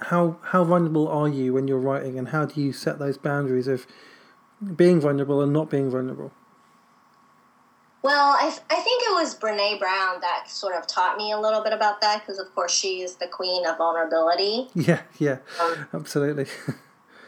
how 0.00 0.38
how 0.42 0.64
vulnerable 0.64 1.08
are 1.08 1.28
you 1.28 1.52
when 1.52 1.68
you're 1.68 1.78
writing, 1.78 2.18
and 2.18 2.28
how 2.28 2.46
do 2.46 2.60
you 2.60 2.72
set 2.72 2.98
those 2.98 3.18
boundaries 3.18 3.68
of 3.68 3.86
being 4.74 5.00
vulnerable 5.00 5.42
and 5.42 5.52
not 5.52 5.70
being 5.70 5.90
vulnerable? 5.90 6.32
Well, 8.02 8.36
I, 8.38 8.56
I 8.70 8.76
think 8.76 9.02
it 9.02 9.14
was 9.14 9.36
Brene 9.36 9.80
Brown 9.80 10.20
that 10.20 10.48
sort 10.48 10.76
of 10.76 10.86
taught 10.86 11.16
me 11.16 11.32
a 11.32 11.40
little 11.40 11.60
bit 11.60 11.72
about 11.72 12.00
that 12.02 12.20
because, 12.20 12.38
of 12.38 12.54
course, 12.54 12.72
she 12.72 13.00
is 13.00 13.16
the 13.16 13.26
queen 13.26 13.66
of 13.66 13.78
vulnerability. 13.78 14.68
Yeah, 14.74 15.02
yeah, 15.18 15.38
um, 15.60 15.88
absolutely. 15.92 16.46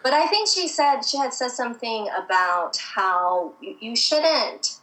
but 0.09 0.17
I 0.17 0.27
think 0.27 0.49
she 0.49 0.69
said 0.69 1.03
she 1.03 1.19
had 1.19 1.35
said 1.35 1.51
something 1.51 2.09
about 2.17 2.79
how 2.79 3.53
you, 3.61 3.77
you 3.79 3.95
shouldn't. 3.95 4.79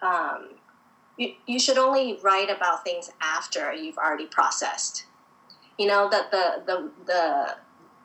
Um, 0.00 0.50
you, 1.18 1.32
you 1.48 1.58
should 1.58 1.78
only 1.78 2.16
write 2.22 2.48
about 2.48 2.84
things 2.84 3.10
after 3.20 3.74
you've 3.74 3.98
already 3.98 4.26
processed. 4.26 5.06
You 5.80 5.88
know 5.88 6.08
that 6.10 6.30
the 6.30 6.62
the 6.64 6.90
the 7.06 7.56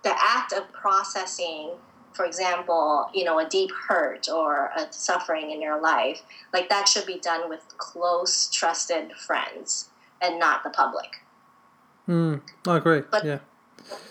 the 0.01 0.15
act 0.17 0.51
of 0.51 0.74
processing 0.74 1.74
for 2.12 2.25
example 2.25 3.12
you 3.13 3.24
know 3.24 3.38
a 3.38 3.48
deep 3.48 3.69
hurt 3.88 4.29
or 4.29 4.72
a 4.75 4.91
suffering 4.91 5.51
in 5.51 5.62
your 5.62 5.79
life 5.79 6.24
like 6.53 6.69
that 6.69 6.88
should 6.88 7.05
be 7.05 7.19
done 7.19 7.50
with 7.50 7.77
close 7.77 8.50
trusted 8.50 9.12
friends 9.13 9.89
and 10.24 10.39
not 10.39 10.63
the 10.63 10.72
public. 10.72 11.17
Mm, 12.07 12.41
i 12.65 12.77
agree. 12.77 13.03
But, 13.12 13.25
yeah 13.25 13.39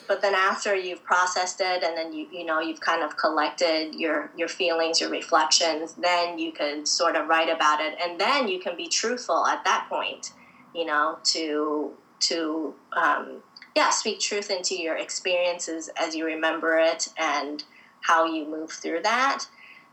but 0.09 0.23
then 0.23 0.35
after 0.35 0.75
you've 0.75 1.03
processed 1.05 1.61
it 1.61 1.83
and 1.83 1.97
then 1.97 2.13
you 2.13 2.27
you 2.31 2.45
know 2.45 2.61
you've 2.61 2.81
kind 2.81 3.03
of 3.03 3.17
collected 3.17 3.95
your 3.95 4.31
your 4.37 4.49
feelings 4.49 5.01
your 5.01 5.11
reflections 5.11 5.95
then 5.95 6.39
you 6.39 6.53
can 6.53 6.87
sort 6.87 7.17
of 7.17 7.29
write 7.29 7.49
about 7.49 7.81
it. 7.81 7.97
And 8.01 8.21
then 8.21 8.49
you 8.49 8.61
can 8.61 8.77
be 8.77 8.89
truthful 8.89 9.47
at 9.47 9.65
that 9.65 9.87
point 9.89 10.33
you 10.75 10.85
know 10.85 11.19
to 11.25 11.93
to 12.21 12.75
um, 12.97 13.43
yeah 13.75 13.91
speak 13.91 14.21
truth 14.21 14.51
into 14.51 14.75
your 14.81 14.97
experiences 14.97 15.91
as 15.99 16.15
you 16.15 16.25
remember 16.25 16.79
it 16.79 17.09
and 17.19 17.65
how 18.03 18.25
you 18.25 18.47
move 18.47 18.71
through 18.71 19.03
that. 19.03 19.45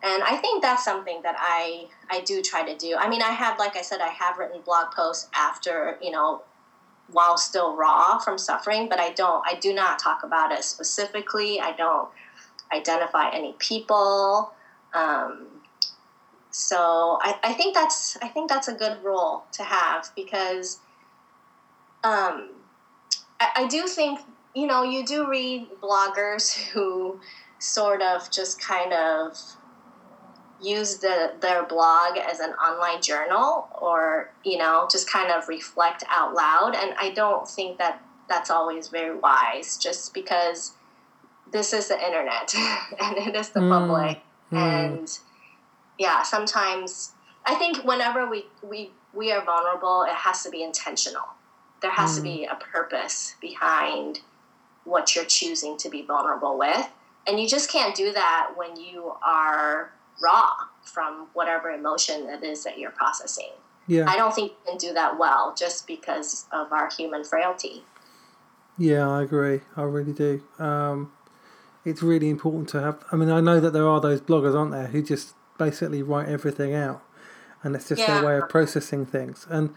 And 0.03 0.21
i 0.23 0.35
think 0.37 0.61
that's 0.61 0.83
something 0.83 1.21
that 1.23 1.35
i 1.39 1.85
i 2.09 2.21
do 2.21 2.41
try 2.41 2.63
to 2.63 2.77
do. 2.77 2.95
I 2.97 3.09
mean 3.09 3.21
i 3.21 3.31
have 3.31 3.57
like 3.57 3.75
i 3.75 3.81
said 3.81 3.99
i 4.01 4.09
have 4.09 4.37
written 4.37 4.61
blog 4.61 4.91
posts 4.95 5.29
after 5.33 5.97
you 6.01 6.11
know 6.11 6.43
while 7.11 7.37
still 7.37 7.75
raw 7.75 8.17
from 8.17 8.37
suffering 8.37 8.87
but 8.89 8.99
i 8.99 9.11
don't 9.11 9.43
i 9.45 9.55
do 9.59 9.73
not 9.73 9.99
talk 9.99 10.23
about 10.23 10.51
it 10.51 10.63
specifically. 10.63 11.59
I 11.59 11.73
don't 11.73 12.09
identify 12.73 13.29
any 13.31 13.53
people. 13.59 14.51
Um, 14.93 15.47
so 16.51 17.17
I, 17.21 17.37
I 17.43 17.53
think 17.53 17.73
that's 17.73 18.15
i 18.21 18.27
think 18.27 18.47
that's 18.47 18.67
a 18.67 18.73
good 18.73 19.03
rule 19.03 19.43
to 19.53 19.63
have 19.63 20.11
because 20.15 20.79
um, 22.03 22.51
I, 23.39 23.49
I 23.55 23.67
do 23.67 23.87
think 23.87 24.19
you 24.53 24.67
know 24.67 24.83
you 24.83 25.03
do 25.03 25.27
read 25.27 25.67
bloggers 25.81 26.53
who 26.71 27.19
sort 27.57 28.01
of 28.03 28.29
just 28.29 28.61
kind 28.61 28.93
of 28.93 29.39
use 30.63 30.97
the, 30.97 31.33
their 31.41 31.63
blog 31.63 32.17
as 32.17 32.39
an 32.39 32.51
online 32.53 33.01
journal 33.01 33.67
or 33.79 34.31
you 34.43 34.57
know 34.57 34.87
just 34.89 35.09
kind 35.09 35.31
of 35.31 35.47
reflect 35.47 36.03
out 36.09 36.33
loud 36.33 36.75
and 36.75 36.93
i 36.99 37.09
don't 37.11 37.47
think 37.47 37.77
that 37.77 38.01
that's 38.29 38.49
always 38.49 38.87
very 38.87 39.15
wise 39.17 39.77
just 39.77 40.13
because 40.13 40.73
this 41.51 41.73
is 41.73 41.87
the 41.89 42.05
internet 42.05 42.53
and 43.01 43.17
it 43.17 43.35
is 43.35 43.49
the 43.49 43.59
mm. 43.59 43.69
public 43.69 44.21
mm. 44.51 44.57
and 44.57 45.19
yeah 45.99 46.23
sometimes 46.23 47.11
i 47.45 47.53
think 47.55 47.83
whenever 47.83 48.29
we 48.29 48.45
we 48.61 48.91
we 49.13 49.31
are 49.31 49.43
vulnerable 49.43 50.03
it 50.03 50.15
has 50.15 50.43
to 50.43 50.49
be 50.49 50.63
intentional 50.63 51.25
there 51.81 51.91
has 51.91 52.13
mm. 52.13 52.15
to 52.15 52.21
be 52.21 52.45
a 52.45 52.55
purpose 52.55 53.35
behind 53.41 54.21
what 54.85 55.15
you're 55.15 55.25
choosing 55.25 55.77
to 55.77 55.89
be 55.89 56.01
vulnerable 56.01 56.57
with. 56.57 56.89
And 57.27 57.39
you 57.39 57.47
just 57.47 57.69
can't 57.69 57.95
do 57.95 58.11
that 58.13 58.51
when 58.55 58.75
you 58.75 59.13
are 59.25 59.93
raw 60.21 60.51
from 60.83 61.27
whatever 61.33 61.69
emotion 61.71 62.27
it 62.29 62.43
is 62.43 62.63
that 62.63 62.77
you're 62.77 62.91
processing. 62.91 63.51
Yeah. 63.87 64.09
I 64.09 64.15
don't 64.15 64.33
think 64.33 64.51
you 64.51 64.71
can 64.71 64.77
do 64.77 64.93
that 64.93 65.17
well 65.19 65.53
just 65.57 65.87
because 65.87 66.45
of 66.51 66.71
our 66.71 66.89
human 66.89 67.23
frailty. 67.23 67.83
Yeah, 68.77 69.09
I 69.09 69.23
agree. 69.23 69.61
I 69.75 69.83
really 69.83 70.13
do. 70.13 70.41
Um, 70.57 71.11
it's 71.85 72.01
really 72.01 72.29
important 72.29 72.69
to 72.69 72.81
have. 72.81 73.03
I 73.11 73.15
mean, 73.15 73.29
I 73.29 73.41
know 73.41 73.59
that 73.59 73.71
there 73.71 73.87
are 73.87 73.99
those 73.99 74.21
bloggers, 74.21 74.55
aren't 74.55 74.71
there, 74.71 74.87
who 74.87 75.03
just 75.03 75.35
basically 75.57 76.01
write 76.01 76.29
everything 76.29 76.73
out, 76.73 77.03
and 77.61 77.75
it's 77.75 77.89
just 77.89 78.01
yeah. 78.01 78.15
their 78.15 78.25
way 78.25 78.37
of 78.37 78.49
processing 78.49 79.05
things. 79.05 79.45
And 79.49 79.73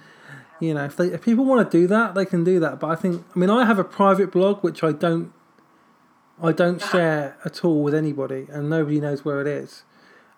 you 0.61 0.73
know, 0.73 0.85
if 0.85 0.97
they 0.97 1.09
if 1.09 1.23
people 1.23 1.45
want 1.45 1.71
to 1.71 1.78
do 1.78 1.87
that, 1.88 2.14
they 2.14 2.25
can 2.25 2.45
do 2.45 2.61
that. 2.61 2.81
But 2.81 2.90
I 2.90 2.95
think, 2.95 3.25
I 3.35 3.38
mean, 3.38 3.50
I 3.50 3.64
have 3.64 3.78
a 3.78 3.85
private 3.85 4.31
blog 4.31 4.62
which 4.62 4.83
I 4.83 4.93
don't, 4.93 5.33
I 6.43 6.52
don't 6.52 6.81
share 6.81 7.37
at 7.45 7.64
all 7.64 7.83
with 7.83 7.95
anybody, 7.95 8.47
and 8.50 8.71
nobody 8.71 9.00
knows 9.00 9.25
where 9.25 9.40
it 9.40 9.47
is, 9.47 9.83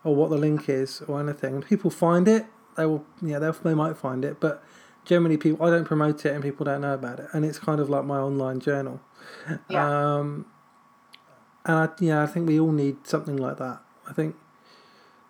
or 0.05 0.15
what 0.15 0.31
the 0.31 0.37
link 0.37 0.69
is, 0.69 1.03
or 1.03 1.21
anything. 1.21 1.55
And 1.55 1.67
people 1.67 1.91
find 1.91 2.29
it, 2.29 2.47
they 2.77 2.87
will, 2.87 3.05
yeah, 3.21 3.39
they 3.39 3.51
they 3.63 3.75
might 3.75 3.97
find 3.97 4.25
it, 4.25 4.39
but 4.41 4.63
generally, 5.05 5.37
people 5.37 5.67
I 5.67 5.71
don't 5.71 5.85
promote 5.85 6.25
it, 6.25 6.33
and 6.33 6.43
people 6.43 6.65
don't 6.65 6.83
know 6.83 6.95
about 6.95 7.21
it, 7.21 7.29
and 7.33 7.45
it's 7.45 7.59
kind 7.59 7.81
of 7.81 7.89
like 7.91 8.05
my 8.05 8.19
online 8.19 8.61
journal. 8.61 9.01
Yeah. 9.69 10.17
Um, 10.17 10.47
and 11.65 11.77
I, 11.77 11.89
yeah, 12.01 12.23
I 12.23 12.27
think 12.27 12.49
we 12.49 12.59
all 12.59 12.73
need 12.73 13.07
something 13.07 13.37
like 13.37 13.59
that. 13.59 13.81
I 14.09 14.13
think 14.13 14.37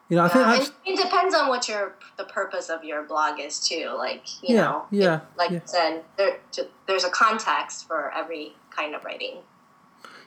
you 0.09 0.17
know, 0.17 0.25
I 0.25 0.29
think 0.29 0.47
uh, 0.47 0.65
it 0.87 0.97
depends 0.97 1.35
on 1.35 1.49
what 1.49 1.69
your 1.69 1.95
the 2.17 2.25
purpose 2.25 2.71
of 2.71 2.83
your 2.83 3.03
blog 3.03 3.39
is 3.39 3.61
too. 3.61 3.95
Like 3.97 4.27
you 4.43 4.57
yeah, 4.57 4.63
know, 4.63 4.87
yeah, 4.91 5.17
it, 5.17 5.23
like 5.37 5.51
yeah. 5.51 5.59
I 5.63 5.67
said, 5.67 6.05
there, 6.17 6.39
there's 6.87 7.05
a 7.05 7.11
context 7.11 7.87
for 7.87 8.11
every 8.13 8.55
kind 8.71 8.95
of 8.95 9.05
writing. 9.05 9.39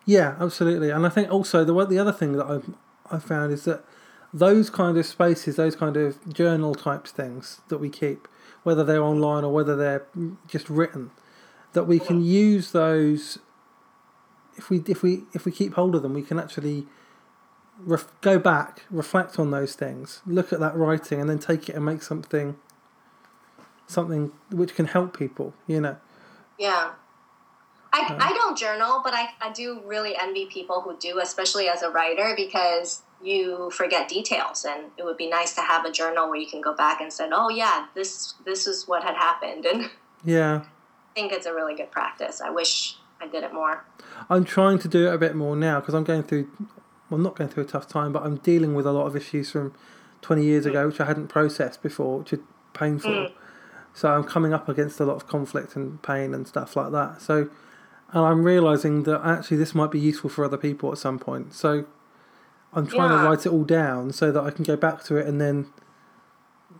Yeah, 0.05 0.35
absolutely, 0.39 0.91
and 0.91 1.05
I 1.05 1.09
think 1.09 1.31
also 1.31 1.63
the 1.63 1.85
the 1.85 1.97
other 1.97 2.11
thing 2.11 2.33
that 2.33 2.45
I've 2.45 2.69
I 3.09 3.17
found 3.17 3.51
is 3.51 3.63
that 3.65 3.83
those 4.33 4.69
kind 4.69 4.97
of 4.97 5.05
spaces, 5.05 5.55
those 5.55 5.75
kind 5.75 5.97
of 5.97 6.33
journal 6.33 6.75
types 6.75 7.11
things 7.11 7.61
that 7.67 7.77
we 7.79 7.89
keep, 7.89 8.27
whether 8.63 8.83
they're 8.83 9.03
online 9.03 9.43
or 9.43 9.53
whether 9.53 9.75
they're 9.75 10.05
just 10.47 10.69
written, 10.69 11.11
that 11.73 11.83
we 11.83 11.99
can 11.99 12.23
use 12.23 12.71
those. 12.71 13.39
If 14.57 14.69
we 14.69 14.83
if 14.87 15.03
we 15.03 15.23
if 15.33 15.45
we 15.45 15.51
keep 15.51 15.73
hold 15.73 15.95
of 15.95 16.01
them, 16.01 16.13
we 16.13 16.21
can 16.21 16.39
actually 16.39 16.85
ref- 17.79 18.11
go 18.21 18.39
back, 18.39 18.83
reflect 18.89 19.39
on 19.39 19.51
those 19.51 19.75
things, 19.75 20.21
look 20.25 20.53
at 20.53 20.59
that 20.59 20.75
writing, 20.75 21.19
and 21.19 21.29
then 21.29 21.39
take 21.39 21.69
it 21.69 21.75
and 21.75 21.85
make 21.85 22.03
something 22.03 22.57
something 23.87 24.31
which 24.49 24.75
can 24.75 24.87
help 24.87 25.17
people. 25.17 25.53
You 25.67 25.81
know. 25.81 25.97
Yeah. 26.57 26.91
I, 27.93 28.01
uh, 28.01 28.17
I 28.19 28.33
don't 28.33 28.57
journal, 28.57 29.01
but 29.03 29.13
I, 29.13 29.29
I 29.41 29.51
do 29.51 29.81
really 29.85 30.15
envy 30.15 30.45
people 30.45 30.81
who 30.81 30.97
do, 30.97 31.19
especially 31.19 31.67
as 31.67 31.81
a 31.81 31.89
writer, 31.89 32.33
because 32.35 33.01
you 33.21 33.69
forget 33.71 34.07
details, 34.07 34.65
and 34.65 34.85
it 34.97 35.03
would 35.03 35.17
be 35.17 35.29
nice 35.29 35.53
to 35.55 35.61
have 35.61 35.85
a 35.85 35.91
journal 35.91 36.29
where 36.29 36.39
you 36.39 36.47
can 36.47 36.61
go 36.61 36.73
back 36.73 37.01
and 37.01 37.11
say, 37.11 37.29
"Oh 37.31 37.49
yeah, 37.49 37.87
this 37.93 38.35
this 38.45 38.67
is 38.67 38.87
what 38.87 39.03
had 39.03 39.15
happened," 39.15 39.65
and 39.71 39.89
yeah, 40.23 40.61
I 40.63 41.13
think 41.13 41.31
it's 41.33 41.45
a 41.45 41.53
really 41.53 41.75
good 41.75 41.91
practice. 41.91 42.41
I 42.41 42.49
wish 42.49 42.97
I 43.19 43.27
did 43.27 43.43
it 43.43 43.53
more. 43.53 43.85
I'm 44.29 44.45
trying 44.45 44.79
to 44.79 44.87
do 44.87 45.07
it 45.07 45.13
a 45.13 45.17
bit 45.17 45.35
more 45.35 45.55
now 45.55 45.79
because 45.79 45.93
I'm 45.93 46.03
going 46.03 46.23
through 46.23 46.49
well, 47.11 47.17
I'm 47.17 47.23
not 47.23 47.35
going 47.35 47.49
through 47.49 47.63
a 47.63 47.67
tough 47.67 47.87
time, 47.87 48.13
but 48.13 48.23
I'm 48.23 48.37
dealing 48.37 48.73
with 48.73 48.87
a 48.87 48.91
lot 48.91 49.05
of 49.05 49.15
issues 49.17 49.51
from 49.51 49.73
20 50.21 50.43
years 50.45 50.65
ago, 50.65 50.87
which 50.87 51.01
I 51.01 51.05
hadn't 51.05 51.27
processed 51.27 51.83
before, 51.83 52.19
which 52.19 52.31
is 52.33 52.39
painful. 52.73 53.11
Mm. 53.11 53.31
So 53.93 54.09
I'm 54.09 54.23
coming 54.23 54.53
up 54.53 54.69
against 54.69 54.99
a 55.01 55.05
lot 55.05 55.15
of 55.15 55.27
conflict 55.27 55.75
and 55.75 56.01
pain 56.01 56.33
and 56.33 56.47
stuff 56.47 56.77
like 56.77 56.93
that. 56.93 57.21
So 57.21 57.49
and 58.13 58.25
I'm 58.25 58.43
realizing 58.43 59.03
that 59.03 59.21
actually 59.23 59.57
this 59.57 59.73
might 59.75 59.91
be 59.91 59.99
useful 59.99 60.29
for 60.29 60.43
other 60.45 60.57
people 60.57 60.91
at 60.91 60.97
some 60.97 61.17
point. 61.19 61.53
So 61.53 61.85
I'm 62.73 62.87
trying 62.87 63.11
Yeah. 63.11 63.21
to 63.23 63.29
write 63.29 63.45
it 63.45 63.49
all 63.51 63.63
down 63.63 64.11
so 64.13 64.31
that 64.31 64.43
I 64.43 64.49
can 64.51 64.63
go 64.65 64.75
back 64.75 65.03
to 65.05 65.15
it 65.17 65.27
and 65.27 65.39
then 65.41 65.67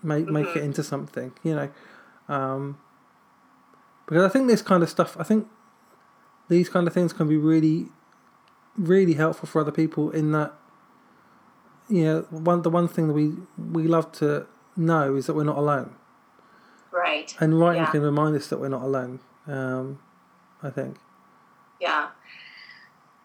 make 0.03 0.27
make 0.27 0.47
Mm-hmm. 0.47 0.57
it 0.59 0.63
into 0.63 0.83
something. 0.83 1.31
You 1.43 1.55
know, 1.55 1.69
um, 2.27 2.77
because 4.05 4.23
I 4.23 4.29
think 4.29 4.47
this 4.47 4.61
kind 4.61 4.83
of 4.83 4.89
stuff. 4.89 5.15
I 5.19 5.23
think 5.23 5.47
these 6.49 6.69
kind 6.69 6.85
of 6.87 6.93
things 6.93 7.13
can 7.13 7.27
be 7.29 7.37
really, 7.37 7.87
really 8.77 9.13
helpful 9.13 9.47
for 9.47 9.61
other 9.61 9.71
people 9.71 10.09
in 10.11 10.31
that. 10.33 10.53
You 11.87 12.03
know, 12.05 12.21
one 12.29 12.61
the 12.61 12.69
one 12.69 12.87
thing 12.87 13.07
that 13.07 13.13
we 13.13 13.33
we 13.57 13.83
love 13.87 14.11
to 14.13 14.47
know 14.77 15.15
is 15.15 15.25
that 15.27 15.33
we're 15.35 15.43
not 15.43 15.57
alone. 15.57 15.95
Right. 16.91 17.35
And 17.39 17.59
writing 17.59 17.83
Yeah. 17.83 17.91
can 17.91 18.01
remind 18.01 18.35
us 18.35 18.47
that 18.47 18.59
we're 18.59 18.69
not 18.69 18.81
alone. 18.81 19.19
Um, 19.47 19.99
I 20.63 20.69
think. 20.69 20.97
Yeah. 21.81 22.09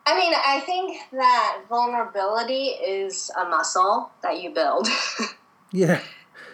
I 0.06 0.18
mean, 0.18 0.32
I 0.34 0.60
think 0.60 0.98
that 1.12 1.62
vulnerability 1.68 2.68
is 2.68 3.30
a 3.40 3.48
muscle 3.48 4.10
that 4.22 4.42
you 4.42 4.50
build. 4.50 4.88
Yeah. 5.72 6.00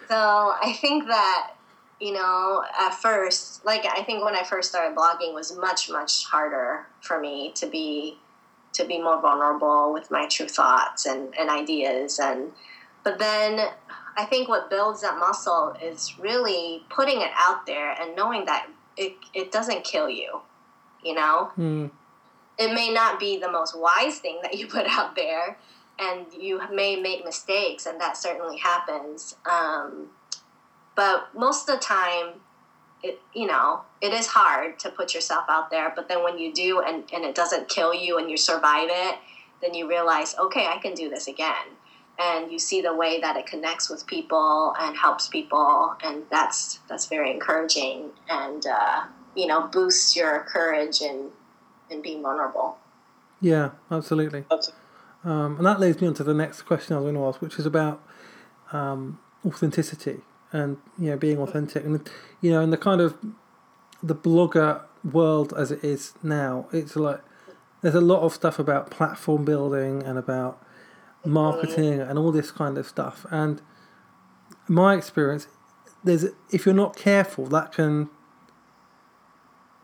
so 0.09 0.15
I 0.15 0.75
think 0.81 1.05
that, 1.07 1.53
you 2.01 2.13
know, 2.13 2.63
at 2.77 2.95
first, 2.95 3.63
like 3.63 3.85
I 3.85 4.01
think 4.03 4.25
when 4.25 4.35
I 4.35 4.43
first 4.43 4.69
started 4.69 4.97
blogging 4.97 5.35
was 5.35 5.55
much, 5.55 5.89
much 5.89 6.25
harder 6.25 6.87
for 6.99 7.19
me 7.19 7.51
to 7.55 7.67
be 7.67 8.17
to 8.73 8.85
be 8.85 8.99
more 8.99 9.21
vulnerable 9.21 9.93
with 9.93 10.09
my 10.09 10.27
true 10.27 10.47
thoughts 10.47 11.05
and, 11.05 11.31
and 11.39 11.51
ideas 11.51 12.17
and 12.17 12.51
but 13.03 13.19
then 13.19 13.67
I 14.15 14.25
think 14.25 14.47
what 14.47 14.69
builds 14.69 15.01
that 15.01 15.19
muscle 15.19 15.75
is 15.81 16.17
really 16.19 16.85
putting 16.89 17.21
it 17.21 17.31
out 17.37 17.65
there 17.65 17.91
and 17.91 18.15
knowing 18.15 18.45
that 18.45 18.67
it, 18.95 19.13
it 19.33 19.51
doesn't 19.51 19.83
kill 19.83 20.09
you. 20.09 20.41
You 21.03 21.15
know? 21.15 21.51
Mm. 21.57 21.91
it 22.57 22.73
may 22.73 22.91
not 22.91 23.19
be 23.19 23.37
the 23.37 23.51
most 23.51 23.77
wise 23.77 24.19
thing 24.19 24.39
that 24.43 24.57
you 24.57 24.67
put 24.77 24.87
out 24.87 25.15
there 25.15 25.57
and 25.99 26.25
you 26.33 26.61
may 26.71 26.95
make 26.99 27.23
mistakes 27.23 27.85
and 27.85 27.99
that 28.01 28.17
certainly 28.17 28.57
happens 28.57 29.35
um, 29.49 30.07
but 30.95 31.29
most 31.35 31.69
of 31.69 31.75
the 31.75 31.81
time 31.81 32.33
it 33.03 33.21
you 33.33 33.45
know 33.45 33.81
it 34.01 34.13
is 34.13 34.27
hard 34.27 34.79
to 34.79 34.89
put 34.89 35.13
yourself 35.13 35.45
out 35.49 35.69
there 35.69 35.91
but 35.95 36.07
then 36.07 36.23
when 36.23 36.37
you 36.37 36.53
do 36.53 36.81
and, 36.81 37.03
and 37.13 37.23
it 37.23 37.35
doesn't 37.35 37.69
kill 37.69 37.93
you 37.93 38.17
and 38.17 38.29
you 38.29 38.37
survive 38.37 38.87
it 38.89 39.17
then 39.61 39.73
you 39.73 39.87
realize 39.87 40.35
okay 40.39 40.67
i 40.67 40.77
can 40.79 40.93
do 40.93 41.09
this 41.09 41.27
again 41.27 41.65
and 42.19 42.51
you 42.51 42.59
see 42.59 42.81
the 42.81 42.93
way 42.93 43.19
that 43.19 43.35
it 43.35 43.45
connects 43.45 43.89
with 43.89 44.05
people 44.05 44.73
and 44.79 44.95
helps 44.95 45.27
people 45.27 45.95
and 46.03 46.23
that's 46.29 46.79
that's 46.87 47.07
very 47.07 47.31
encouraging 47.31 48.09
and 48.29 48.65
uh, 48.67 49.03
you 49.35 49.47
know 49.47 49.67
boost 49.67 50.15
your 50.15 50.39
courage 50.41 51.01
and 51.01 51.29
and 51.89 52.01
being 52.01 52.21
vulnerable. 52.21 52.77
Yeah, 53.41 53.71
absolutely. 53.91 54.45
Um, 55.23 55.57
and 55.57 55.65
that 55.65 55.79
leads 55.79 56.01
me 56.01 56.07
on 56.07 56.13
to 56.15 56.23
the 56.23 56.33
next 56.33 56.63
question 56.63 56.95
I 56.95 56.99
was 56.99 57.05
going 57.05 57.15
to 57.15 57.25
ask, 57.25 57.41
which 57.41 57.59
is 57.59 57.65
about 57.65 58.01
um, 58.71 59.19
authenticity 59.45 60.21
and 60.51 60.77
you 60.97 61.11
know 61.11 61.17
being 61.17 61.37
authentic, 61.39 61.83
and 61.83 62.09
you 62.41 62.51
know, 62.51 62.61
in 62.61 62.69
the 62.69 62.77
kind 62.77 63.01
of 63.01 63.17
the 64.01 64.15
blogger 64.15 64.81
world 65.03 65.53
as 65.57 65.71
it 65.71 65.83
is 65.83 66.13
now, 66.21 66.67
it's 66.71 66.95
like 66.95 67.21
there's 67.81 67.95
a 67.95 68.01
lot 68.01 68.21
of 68.21 68.33
stuff 68.33 68.59
about 68.59 68.89
platform 68.89 69.43
building 69.43 70.03
and 70.03 70.17
about 70.17 70.61
marketing 71.25 71.99
and 72.01 72.19
all 72.19 72.31
this 72.31 72.51
kind 72.51 72.77
of 72.77 72.87
stuff. 72.87 73.25
And 73.31 73.61
my 74.67 74.95
experience, 74.95 75.47
there's 76.03 76.25
if 76.51 76.65
you're 76.65 76.75
not 76.75 76.95
careful, 76.95 77.45
that 77.47 77.71
can 77.71 78.09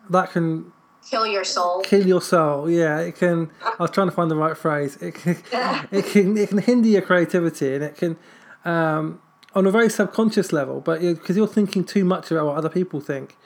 that 0.10 0.32
can 0.32 0.72
Kill 1.10 1.25
your 1.25 1.44
soul. 1.44 1.82
kill 1.82 2.06
your 2.06 2.22
soul. 2.22 2.70
Yeah, 2.70 3.00
it 3.00 3.16
can. 3.16 3.51
I 3.63 3.75
was 3.80 3.92
trying 3.92 4.08
to 4.10 4.12
find 4.13 4.30
the 4.30 4.36
right 4.36 4.56
phrase. 4.58 4.98
It 4.98 5.16
can, 5.16 5.38
it 5.92 6.06
can, 6.06 6.38
it 6.38 6.50
can 6.50 6.58
hinder 6.60 6.89
your 6.89 7.01
creativity, 7.01 7.74
and 7.74 7.84
it 7.84 7.96
can, 7.96 8.18
um, 8.66 9.22
on 9.56 9.66
a 9.66 9.72
very 9.72 9.89
subconscious 9.89 10.51
level. 10.54 10.82
But 10.82 11.01
because 11.01 11.36
you're 11.38 11.48
thinking 11.48 11.84
too 11.84 12.03
much 12.03 12.31
about 12.31 12.48
what 12.48 12.57
other 12.57 12.70
people 12.70 13.00
think, 13.01 13.38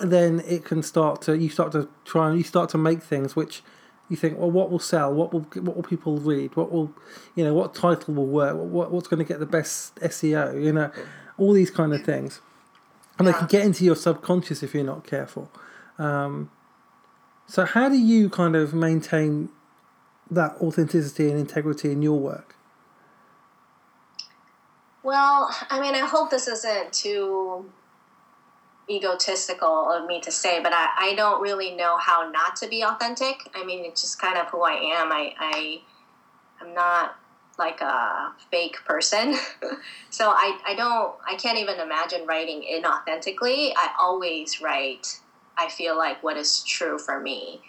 then 0.00 0.40
it 0.46 0.64
can 0.64 0.82
start 0.82 1.22
to 1.22 1.36
you 1.36 1.48
start 1.48 1.72
to 1.72 1.88
try 2.04 2.28
and 2.28 2.38
you 2.38 2.44
start 2.44 2.68
to 2.70 2.78
make 2.78 3.02
things 3.02 3.34
which 3.34 3.62
you 4.08 4.16
think, 4.16 4.38
well, 4.38 4.50
what 4.50 4.70
will 4.70 4.78
sell? 4.78 5.12
What 5.12 5.32
will 5.32 5.40
what 5.40 5.76
will 5.76 5.82
people 5.82 6.18
read? 6.18 6.56
What 6.56 6.70
will, 6.72 6.94
you 7.34 7.44
know, 7.44 7.54
what 7.54 7.74
title 7.74 8.14
will 8.14 8.26
work? 8.26 8.56
What 8.56 8.90
what's 8.90 9.08
going 9.08 9.18
to 9.18 9.24
get 9.24 9.40
the 9.40 9.46
best 9.46 9.96
SEO? 9.96 10.62
You 10.62 10.72
know, 10.72 10.90
all 11.36 11.52
these 11.52 11.70
kind 11.70 11.92
of 11.92 12.04
things, 12.04 12.40
and 13.18 13.26
they 13.26 13.32
can 13.32 13.46
get 13.46 13.64
into 13.64 13.84
your 13.84 13.96
subconscious 13.96 14.62
if 14.62 14.74
you're 14.74 14.84
not 14.84 15.06
careful. 15.06 15.50
Um, 15.98 16.50
so, 17.46 17.64
how 17.64 17.88
do 17.88 17.96
you 17.96 18.28
kind 18.28 18.54
of 18.54 18.74
maintain 18.74 19.48
that 20.30 20.56
authenticity 20.60 21.30
and 21.30 21.38
integrity 21.38 21.90
in 21.90 22.02
your 22.02 22.18
work? 22.18 22.54
Well, 25.02 25.54
I 25.70 25.80
mean, 25.80 25.94
I 25.94 26.06
hope 26.06 26.30
this 26.30 26.48
isn't 26.48 26.92
too 26.92 27.70
egotistical 28.90 29.90
of 29.90 30.06
me 30.06 30.20
to 30.20 30.30
say, 30.30 30.62
but 30.62 30.72
I, 30.74 30.88
I 30.98 31.14
don't 31.14 31.40
really 31.40 31.74
know 31.74 31.96
how 31.98 32.30
not 32.30 32.56
to 32.56 32.68
be 32.68 32.82
authentic. 32.82 33.48
I 33.54 33.64
mean, 33.64 33.84
it's 33.84 34.02
just 34.02 34.20
kind 34.20 34.38
of 34.38 34.48
who 34.48 34.62
I 34.62 34.72
am. 34.72 35.12
I, 35.12 35.34
I 35.38 35.80
I'm 36.60 36.74
not 36.74 37.16
like 37.58 37.80
a 37.80 38.32
fake 38.50 38.76
person. 38.84 39.34
so 40.10 40.30
I, 40.30 40.58
I 40.66 40.74
don't 40.74 41.14
I 41.26 41.36
can't 41.36 41.58
even 41.58 41.80
imagine 41.80 42.26
writing 42.26 42.62
inauthentically. 42.62 43.72
I 43.76 43.90
always 43.98 44.60
write 44.60 45.20
I 45.56 45.68
feel 45.68 45.96
like 45.96 46.22
what 46.22 46.36
is 46.36 46.62
true 46.62 46.98
for 46.98 47.20
me. 47.20 47.60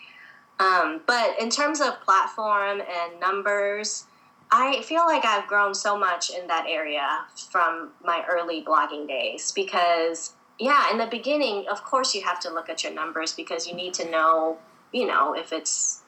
Um, 0.59 1.01
but 1.07 1.39
in 1.39 1.49
terms 1.49 1.79
of 1.79 2.01
platform 2.01 2.81
and 2.81 3.19
numbers, 3.19 4.05
I 4.51 4.81
feel 4.81 5.05
like 5.05 5.25
I've 5.25 5.47
grown 5.47 5.73
so 5.73 5.97
much 5.97 6.29
in 6.29 6.47
that 6.47 6.65
area 6.67 7.25
from 7.49 7.91
my 8.03 8.25
early 8.29 8.63
blogging 8.63 9.07
days 9.07 9.51
because, 9.51 10.33
yeah, 10.59 10.91
in 10.91 10.97
the 10.97 11.05
beginning, 11.05 11.65
of 11.69 11.83
course, 11.83 12.13
you 12.13 12.23
have 12.23 12.39
to 12.41 12.53
look 12.53 12.67
at 12.67 12.83
your 12.83 12.93
numbers 12.93 13.31
because 13.31 13.67
you 13.67 13.75
need 13.75 13.93
to 13.95 14.09
know, 14.09 14.57
you 14.91 15.07
know, 15.07 15.33
if 15.33 15.53
it's 15.53 16.01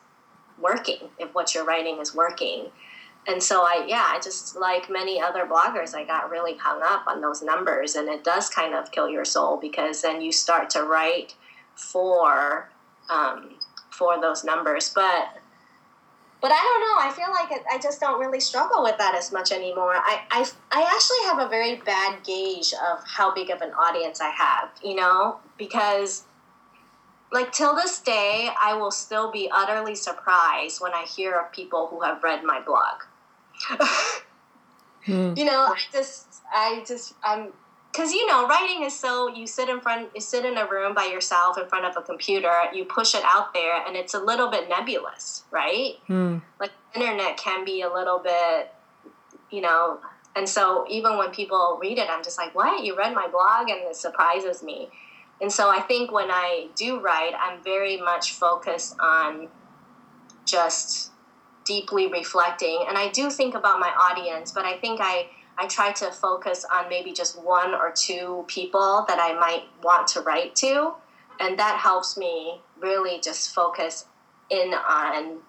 working, 0.60 1.10
if 1.20 1.34
what 1.34 1.54
you're 1.54 1.65
writing 1.65 2.00
is 2.00 2.13
working. 2.13 2.72
And 3.28 3.42
so 3.42 3.62
I, 3.62 3.86
yeah, 3.88 4.08
I 4.08 4.20
just 4.20 4.56
like 4.56 4.90
many 4.90 5.22
other 5.22 5.46
bloggers, 5.46 5.94
I 5.94 6.04
got 6.04 6.32
really 6.32 6.58
hung 6.58 6.82
up 6.84 7.06
on 7.08 7.22
those 7.22 7.44
numbers, 7.44 7.96
and 7.96 8.10
it 8.10 8.24
does 8.24 8.50
kind 8.50 8.74
of 8.74 8.92
kill 8.92 9.08
your 9.08 9.26
soul 9.26 9.58
because 9.58 10.02
then 10.02 10.22
you 10.22 10.32
start 10.32 10.70
to 10.72 10.84
write 10.84 11.36
for 11.76 12.70
um, 13.10 13.60
for 13.92 14.20
those 14.20 14.44
numbers, 14.44 14.92
but 14.94 15.38
but 16.42 16.52
I 16.52 16.58
don't 16.58 16.82
know. 16.82 17.08
I 17.08 17.14
feel 17.16 17.32
like 17.32 17.52
it, 17.52 17.64
I 17.72 17.78
just 17.78 18.02
don't 18.02 18.20
really 18.20 18.40
struggle 18.40 18.82
with 18.82 18.98
that 18.98 19.14
as 19.14 19.32
much 19.32 19.52
anymore. 19.52 19.94
I, 19.94 20.22
I, 20.32 20.46
I 20.72 20.82
actually 20.82 21.30
have 21.30 21.38
a 21.38 21.48
very 21.48 21.76
bad 21.76 22.24
gauge 22.24 22.74
of 22.74 23.04
how 23.06 23.32
big 23.32 23.52
of 23.52 23.62
an 23.62 23.72
audience 23.74 24.20
I 24.20 24.32
have, 24.32 24.70
you 24.84 24.96
know, 24.96 25.38
because 25.60 26.24
like 27.32 27.52
till 27.52 27.76
this 27.76 28.00
day, 28.00 28.50
I 28.60 28.74
will 28.74 28.90
still 28.90 29.32
be 29.32 29.52
utterly 29.54 29.94
surprised 29.94 30.82
when 30.82 30.94
I 30.94 31.04
hear 31.04 31.38
of 31.38 31.52
people 31.52 31.88
who 31.88 32.02
have 32.02 32.24
read 32.24 32.44
my 32.44 32.60
blog. 32.60 33.04
Mm. 35.08 35.36
You 35.38 35.45
know, 35.45 35.74
I 35.74 35.80
just, 35.91 36.28
I 36.54 36.84
just, 36.88 37.15
I'm, 37.24 37.52
because 37.91 38.13
you 38.13 38.26
know, 38.28 38.47
writing 38.47 38.84
is 38.84 38.97
so 38.97 39.34
you 39.34 39.47
sit 39.47 39.67
in 39.67 39.82
front, 39.82 40.10
you 40.13 40.21
sit 40.21 40.45
in 40.45 40.58
a 40.58 40.67
room 40.69 40.93
by 40.93 41.06
yourself 41.06 41.58
in 41.58 41.67
front 41.67 41.86
of 41.86 41.97
a 41.97 42.02
computer, 42.02 42.52
you 42.74 42.86
push 42.86 43.15
it 43.15 43.24
out 43.26 43.54
there, 43.54 43.86
and 43.86 43.95
it's 43.95 44.13
a 44.13 44.19
little 44.19 44.50
bit 44.50 44.69
nebulous, 44.69 45.43
right? 45.52 45.95
Mm. 46.08 46.41
Like 46.60 46.71
internet 46.95 47.38
can 47.38 47.65
be 47.65 47.82
a 47.82 47.91
little 47.91 48.19
bit, 48.19 48.71
you 49.50 49.62
know, 49.62 50.00
and 50.36 50.47
so 50.47 50.86
even 50.89 51.17
when 51.17 51.32
people 51.32 51.78
read 51.82 51.97
it, 51.97 52.08
I'm 52.10 52.24
just 52.24 52.38
like, 52.38 52.56
what? 52.56 52.84
You 52.84 52.97
read 52.97 53.13
my 53.13 53.28
blog, 53.28 53.69
and 53.69 53.82
it 53.82 53.95
surprises 53.95 54.63
me. 54.63 54.89
And 55.41 55.52
so 55.52 55.69
I 55.69 55.82
think 55.82 56.12
when 56.12 56.30
I 56.30 56.67
do 56.76 57.00
write, 57.00 57.34
I'm 57.38 57.63
very 57.63 57.97
much 57.97 58.34
focused 58.34 58.95
on 59.00 59.50
just 60.45 61.11
deeply 61.65 62.08
reflecting, 62.08 62.86
and 62.88 62.97
I 62.97 63.10
do 63.10 63.30
think 63.30 63.56
about 63.56 63.80
my 63.80 63.89
audience, 63.89 64.52
but 64.52 64.65
I 64.65 64.78
think 64.78 65.00
I 65.02 65.30
I 65.58 65.67
try 65.67 65.91
to 65.91 66.12
focus 66.12 66.65
on 66.74 66.89
maybe 66.89 67.12
just 67.12 67.39
one 67.41 67.74
or 67.74 67.91
two 67.91 68.45
people 68.47 69.06
that 69.08 69.19
I 69.19 69.38
might 69.38 69.63
want 69.84 70.08
to 70.10 70.21
write 70.21 70.56
to, 70.58 70.93
and 71.39 71.60
that 71.60 71.78
helps 71.78 72.17
me 72.17 72.62
really 72.80 73.19
just 73.19 73.54
focus 73.54 74.06
in 74.50 74.74
on 74.74 75.39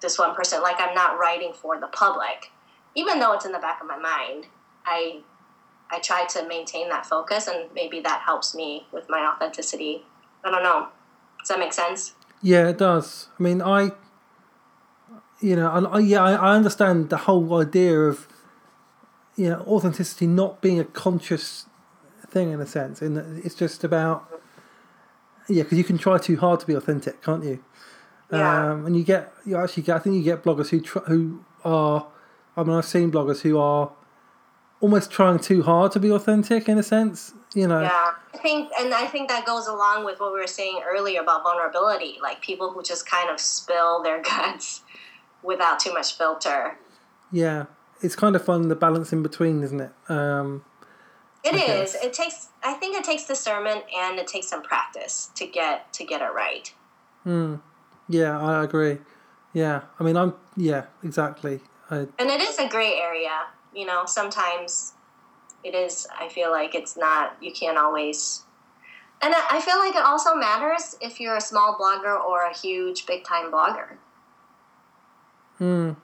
this 0.00 0.18
one 0.18 0.34
person. 0.34 0.62
Like 0.62 0.76
I'm 0.78 0.94
not 0.94 1.18
writing 1.18 1.52
for 1.52 1.80
the 1.80 1.88
public, 1.88 2.52
even 2.94 3.18
though 3.18 3.32
it's 3.32 3.44
in 3.44 3.52
the 3.52 3.58
back 3.58 3.80
of 3.80 3.86
my 3.86 3.98
mind. 3.98 4.46
I 4.84 5.20
I 5.90 6.00
try 6.00 6.26
to 6.26 6.46
maintain 6.46 6.88
that 6.88 7.06
focus, 7.06 7.46
and 7.48 7.68
maybe 7.74 8.00
that 8.00 8.22
helps 8.24 8.54
me 8.54 8.86
with 8.92 9.08
my 9.08 9.20
authenticity. 9.26 10.04
I 10.44 10.50
don't 10.50 10.62
know. 10.62 10.88
Does 11.40 11.48
that 11.48 11.58
make 11.58 11.72
sense? 11.72 12.14
Yeah, 12.42 12.68
it 12.68 12.78
does. 12.78 13.28
I 13.38 13.42
mean, 13.42 13.62
I, 13.62 13.92
you 15.40 15.56
know, 15.56 15.68
I, 15.68 15.80
I, 15.80 15.98
yeah, 16.00 16.22
I, 16.22 16.32
I 16.32 16.56
understand 16.56 17.10
the 17.10 17.16
whole 17.18 17.60
idea 17.60 18.00
of, 18.00 18.26
you 19.36 19.50
know, 19.50 19.60
authenticity 19.66 20.26
not 20.26 20.60
being 20.60 20.80
a 20.80 20.84
conscious 20.84 21.66
thing 22.28 22.50
in 22.50 22.60
a 22.60 22.66
sense, 22.66 23.02
in 23.02 23.14
that 23.14 23.26
it's 23.44 23.54
just 23.54 23.84
about, 23.84 24.40
yeah, 25.48 25.62
because 25.62 25.78
you 25.78 25.84
can 25.84 25.98
try 25.98 26.18
too 26.18 26.36
hard 26.36 26.60
to 26.60 26.66
be 26.66 26.74
authentic, 26.74 27.22
can't 27.22 27.44
you? 27.44 27.62
Yeah. 28.32 28.72
Um, 28.72 28.86
and 28.86 28.96
you 28.96 29.04
get 29.04 29.32
you 29.44 29.56
actually 29.56 29.84
get 29.84 29.96
I 29.96 29.98
think 30.00 30.16
you 30.16 30.22
get 30.22 30.42
bloggers 30.42 30.70
who 30.70 30.80
tr- 30.80 30.98
who 31.06 31.44
are 31.64 32.08
I 32.56 32.64
mean 32.64 32.76
I've 32.76 32.84
seen 32.84 33.12
bloggers 33.12 33.42
who 33.42 33.56
are 33.56 33.92
almost 34.80 35.12
trying 35.12 35.38
too 35.38 35.62
hard 35.62 35.92
to 35.92 36.00
be 36.00 36.10
authentic 36.10 36.68
in 36.68 36.78
a 36.78 36.82
sense. 36.82 37.34
You 37.54 37.68
know. 37.68 37.80
Yeah, 37.80 38.12
I 38.34 38.38
think, 38.38 38.70
and 38.78 38.92
I 38.92 39.06
think 39.06 39.30
that 39.30 39.46
goes 39.46 39.66
along 39.66 40.04
with 40.04 40.20
what 40.20 40.34
we 40.34 40.40
were 40.40 40.46
saying 40.46 40.82
earlier 40.86 41.22
about 41.22 41.42
vulnerability, 41.42 42.18
like 42.20 42.42
people 42.42 42.70
who 42.70 42.82
just 42.82 43.08
kind 43.08 43.30
of 43.30 43.40
spill 43.40 44.02
their 44.02 44.20
guts 44.22 44.82
without 45.42 45.78
too 45.80 45.92
much 45.92 46.16
filter. 46.16 46.78
Yeah, 47.32 47.66
it's 48.02 48.16
kind 48.16 48.36
of 48.36 48.44
fun 48.44 48.68
the 48.68 48.76
balance 48.76 49.12
in 49.12 49.22
between, 49.22 49.62
isn't 49.62 49.80
it? 49.80 49.92
Um, 50.08 50.64
It 51.44 51.54
is. 51.54 51.94
It 51.94 52.12
takes. 52.12 52.48
I 52.62 52.72
think 52.74 52.96
it 52.96 53.04
takes 53.04 53.24
discernment 53.24 53.84
and 53.96 54.18
it 54.18 54.26
takes 54.26 54.48
some 54.48 54.62
practice 54.62 55.30
to 55.36 55.46
get 55.46 55.92
to 55.94 56.04
get 56.04 56.20
it 56.20 56.32
right. 56.34 56.72
mm, 57.24 57.60
yeah, 58.08 58.40
I 58.40 58.64
agree. 58.64 58.98
Yeah, 59.52 59.82
I 59.98 60.04
mean 60.04 60.16
I'm 60.16 60.34
yeah 60.56 60.86
exactly. 61.02 61.60
I, 61.90 62.06
And 62.18 62.28
it 62.30 62.40
is 62.40 62.58
a 62.58 62.68
gray 62.68 62.94
area. 62.94 63.46
You 63.74 63.86
know, 63.86 64.04
sometimes 64.06 64.92
it 65.62 65.74
is. 65.74 66.06
I 66.18 66.28
feel 66.28 66.50
like 66.50 66.74
it's 66.74 66.96
not. 66.96 67.36
You 67.40 67.52
can't 67.52 67.78
always. 67.78 68.42
And 69.22 69.34
I 69.34 69.42
I 69.56 69.60
feel 69.60 69.78
like 69.78 69.94
it 69.94 70.04
also 70.04 70.34
matters 70.34 70.96
if 71.00 71.20
you're 71.20 71.36
a 71.36 71.40
small 71.40 71.76
blogger 71.80 72.18
or 72.22 72.42
a 72.42 72.54
huge, 72.56 73.06
big 73.06 73.24
time 73.24 73.50
blogger. 73.52 73.96
Mm, 75.60 75.96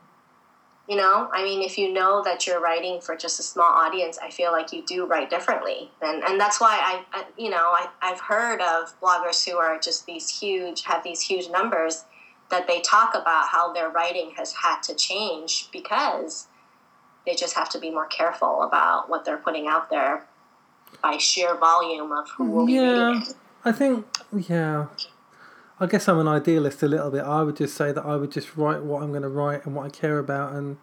You 0.89 0.97
know, 0.97 1.29
I 1.33 1.43
mean, 1.45 1.63
if 1.63 1.79
you 1.79 1.93
know 1.93 2.23
that 2.25 2.47
you're 2.47 2.61
writing 2.61 3.01
for 3.01 3.15
just 3.17 3.39
a 3.41 3.43
small 3.43 3.71
audience, 3.73 4.19
I 4.23 4.31
feel 4.31 4.53
like 4.53 4.73
you 4.73 4.83
do 4.85 5.07
write 5.07 5.31
differently, 5.31 5.91
and 6.03 6.23
and 6.25 6.41
that's 6.41 6.61
why 6.61 6.79
I, 6.83 7.19
I 7.21 7.25
you 7.39 7.51
know, 7.51 7.57
I 7.81 7.89
I've 8.03 8.21
heard 8.21 8.61
of 8.61 8.99
bloggers 9.01 9.49
who 9.49 9.57
are 9.59 9.79
just 9.79 10.07
these 10.07 10.29
huge, 10.41 10.83
have 10.83 11.03
these 11.05 11.21
huge 11.23 11.49
numbers, 11.49 12.05
that 12.51 12.67
they 12.67 12.81
talk 12.81 13.15
about 13.15 13.49
how 13.49 13.73
their 13.73 13.89
writing 13.91 14.33
has 14.37 14.53
had 14.53 14.81
to 14.83 14.95
change 14.95 15.69
because 15.73 16.49
they 17.25 17.35
just 17.35 17.55
have 17.55 17.69
to 17.71 17.79
be 17.79 17.91
more 17.91 18.07
careful 18.07 18.63
about 18.63 19.09
what 19.09 19.25
they're 19.25 19.37
putting 19.39 19.69
out 19.69 19.89
there 19.89 20.25
by 21.03 21.17
sheer 21.17 21.57
volume 21.57 22.11
of 22.13 22.29
who 22.37 22.45
will 22.51 22.67
be 22.67 22.73
Yeah. 22.75 23.07
reading 23.13 23.23
it. 23.31 23.35
I 23.65 23.73
think 23.73 24.07
yeah. 24.49 24.87
I 25.83 25.87
guess 25.87 26.07
I'm 26.09 26.21
an 26.21 26.29
idealist 26.29 26.83
a 26.85 26.89
little 26.89 27.11
bit. 27.11 27.25
I 27.25 27.43
would 27.43 27.57
just 27.57 27.77
say 27.77 27.91
that 27.91 28.05
I 28.07 28.15
would 28.15 28.31
just 28.31 28.57
write 28.57 28.83
what 28.85 29.03
I'm 29.03 29.11
going 29.11 29.23
to 29.23 29.29
write 29.29 29.67
and 29.67 29.75
what 29.75 29.85
I 29.87 29.89
care 29.89 30.21
about, 30.21 30.53
and 30.53 30.77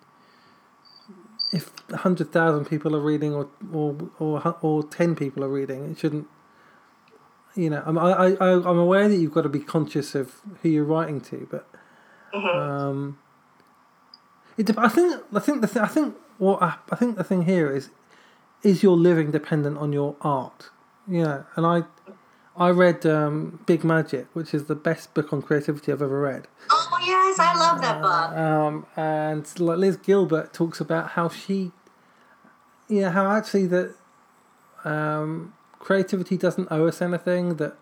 if 1.53 1.71
hundred 1.91 2.33
thousand 2.33 2.65
people 2.65 2.93
are 2.95 2.99
reading 2.99 3.33
or 3.33 3.47
or 3.71 3.95
or 4.19 4.57
or 4.61 4.83
ten 4.83 5.15
people 5.15 5.41
are 5.43 5.49
reading, 5.49 5.91
it 5.91 5.97
shouldn't. 5.97 6.27
You 7.55 7.69
know, 7.69 7.83
I'm 7.85 7.97
I, 7.97 8.11
I 8.11 8.27
I- 8.33 8.69
I'm 8.69 8.77
aware 8.77 9.07
that 9.07 9.15
you've 9.15 9.31
got 9.31 9.43
to 9.43 9.49
be 9.49 9.59
conscious 9.59 10.15
of 10.15 10.41
who 10.61 10.69
you're 10.69 10.83
writing 10.83 11.21
to, 11.21 11.47
but 11.49 11.65
um, 12.33 13.17
it. 14.57 14.77
I 14.77 14.89
think 14.89 15.23
I 15.33 15.39
think 15.39 15.61
the 15.61 15.67
thing, 15.67 15.81
I 15.81 15.87
think 15.87 16.15
what 16.37 16.61
I, 16.61 16.75
I 16.91 16.95
think 16.97 17.15
the 17.15 17.23
thing 17.23 17.43
here 17.43 17.71
is, 17.73 17.89
is 18.63 18.83
your 18.83 18.97
living 18.97 19.31
dependent 19.31 19.77
on 19.77 19.93
your 19.93 20.17
art? 20.21 20.71
Yeah, 21.07 21.43
and 21.55 21.65
I. 21.65 21.83
I 22.59 22.69
read 22.71 23.05
um, 23.05 23.59
Big 23.65 23.85
Magic, 23.85 24.27
which 24.33 24.53
is 24.53 24.65
the 24.65 24.75
best 24.75 25.13
book 25.13 25.31
on 25.31 25.41
creativity 25.41 25.93
I've 25.93 26.01
ever 26.01 26.19
read. 26.19 26.47
Oh 26.69 26.99
yes, 27.05 27.39
I 27.39 27.57
love 27.57 27.81
that 27.81 28.01
book. 28.01 28.37
Um, 28.37 28.85
and 28.97 29.59
like 29.59 29.77
Liz 29.77 29.95
Gilbert 29.95 30.51
talks 30.53 30.81
about 30.81 31.11
how 31.11 31.29
she, 31.29 31.71
yeah, 32.89 33.11
how 33.11 33.31
actually 33.31 33.67
that 33.67 33.95
um, 34.83 35.53
creativity 35.79 36.35
doesn't 36.35 36.67
owe 36.69 36.85
us 36.85 37.01
anything. 37.01 37.55
That 37.55 37.77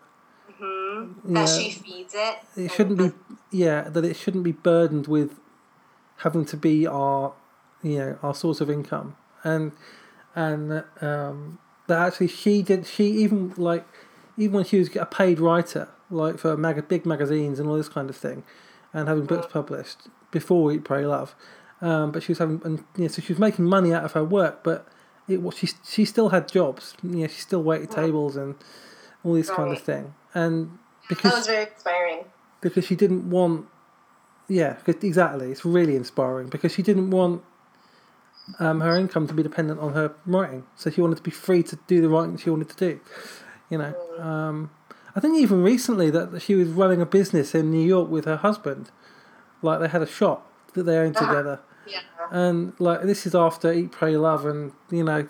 hmm 0.58 1.12
yeah, 1.26 1.44
That 1.44 1.48
she 1.48 1.70
feeds 1.72 2.14
it. 2.16 2.36
it 2.56 2.70
shouldn't 2.70 2.98
be, 2.98 3.10
yeah, 3.50 3.82
that 3.88 4.04
it 4.04 4.14
shouldn't 4.14 4.44
be 4.44 4.52
burdened 4.52 5.08
with 5.08 5.40
having 6.18 6.44
to 6.44 6.56
be 6.56 6.86
our, 6.86 7.32
you 7.82 7.98
know, 7.98 8.18
our 8.22 8.34
source 8.34 8.60
of 8.60 8.70
income, 8.70 9.16
and 9.42 9.72
and 10.36 10.84
um, 11.00 11.58
that 11.88 11.98
actually 12.06 12.28
she 12.28 12.62
did 12.62 12.86
she 12.86 13.06
even 13.06 13.54
like 13.56 13.84
even 14.38 14.54
when 14.54 14.64
she 14.64 14.78
was 14.78 14.94
a 14.96 15.04
paid 15.04 15.38
writer 15.40 15.88
like 16.10 16.38
for 16.38 16.56
mag- 16.56 16.88
big 16.88 17.04
magazines 17.04 17.58
and 17.60 17.68
all 17.68 17.76
this 17.76 17.88
kind 17.90 18.08
of 18.08 18.16
thing, 18.16 18.42
and 18.94 19.08
having 19.08 19.26
books 19.26 19.46
published 19.52 20.08
before 20.30 20.72
Eat 20.72 20.84
Pray 20.84 21.04
Love, 21.04 21.34
um, 21.82 22.12
but 22.12 22.22
she 22.22 22.32
was 22.32 22.38
having 22.38 22.62
and 22.64 22.84
yeah, 22.96 23.08
so 23.08 23.20
she 23.20 23.32
was 23.32 23.38
making 23.40 23.66
money 23.66 23.92
out 23.92 24.04
of 24.04 24.12
her 24.12 24.24
work, 24.24 24.64
but 24.64 24.86
it 25.28 25.42
was 25.42 25.56
she 25.58 25.68
she 25.84 26.04
still 26.06 26.30
had 26.30 26.48
jobs, 26.48 26.94
yeah, 27.02 27.26
she 27.26 27.40
still 27.40 27.62
waited 27.62 27.90
tables 27.90 28.36
and 28.36 28.54
all 29.22 29.34
this 29.34 29.50
kind 29.50 29.70
of 29.72 29.82
thing, 29.82 30.14
and 30.32 30.78
That 31.10 31.22
was 31.24 31.46
very 31.46 31.64
inspiring. 31.70 32.24
because 32.62 32.84
she 32.86 32.96
didn't 32.96 33.28
want 33.28 33.66
yeah 34.48 34.76
exactly 34.86 35.50
it's 35.52 35.64
really 35.64 35.94
inspiring 35.94 36.48
because 36.48 36.72
she 36.72 36.82
didn't 36.82 37.10
want 37.10 37.42
um, 38.58 38.80
her 38.80 38.96
income 38.96 39.26
to 39.26 39.34
be 39.34 39.42
dependent 39.42 39.78
on 39.78 39.92
her 39.92 40.14
writing. 40.24 40.64
So 40.74 40.90
she 40.90 41.02
wanted 41.02 41.16
to 41.16 41.22
be 41.22 41.30
free 41.30 41.62
to 41.64 41.78
do 41.86 42.00
the 42.00 42.08
writing 42.08 42.38
she 42.38 42.48
wanted 42.48 42.70
to 42.70 42.76
do 42.76 43.00
you 43.70 43.78
know 43.78 43.94
um, 44.18 44.70
i 45.16 45.20
think 45.20 45.36
even 45.36 45.62
recently 45.62 46.10
that 46.10 46.40
she 46.42 46.54
was 46.54 46.68
running 46.68 47.00
a 47.00 47.06
business 47.06 47.54
in 47.54 47.70
new 47.70 47.86
york 47.86 48.08
with 48.08 48.24
her 48.24 48.36
husband 48.36 48.90
like 49.62 49.80
they 49.80 49.88
had 49.88 50.02
a 50.02 50.06
shop 50.06 50.50
that 50.74 50.84
they 50.84 50.96
owned 50.96 51.16
Uh-huh. 51.16 51.26
together 51.26 51.60
Yeah. 51.86 52.00
and 52.30 52.72
like 52.78 53.02
this 53.02 53.26
is 53.26 53.34
after 53.34 53.72
eat 53.72 53.90
pray 53.92 54.16
love 54.16 54.44
and 54.46 54.72
you 54.90 55.04
know 55.04 55.28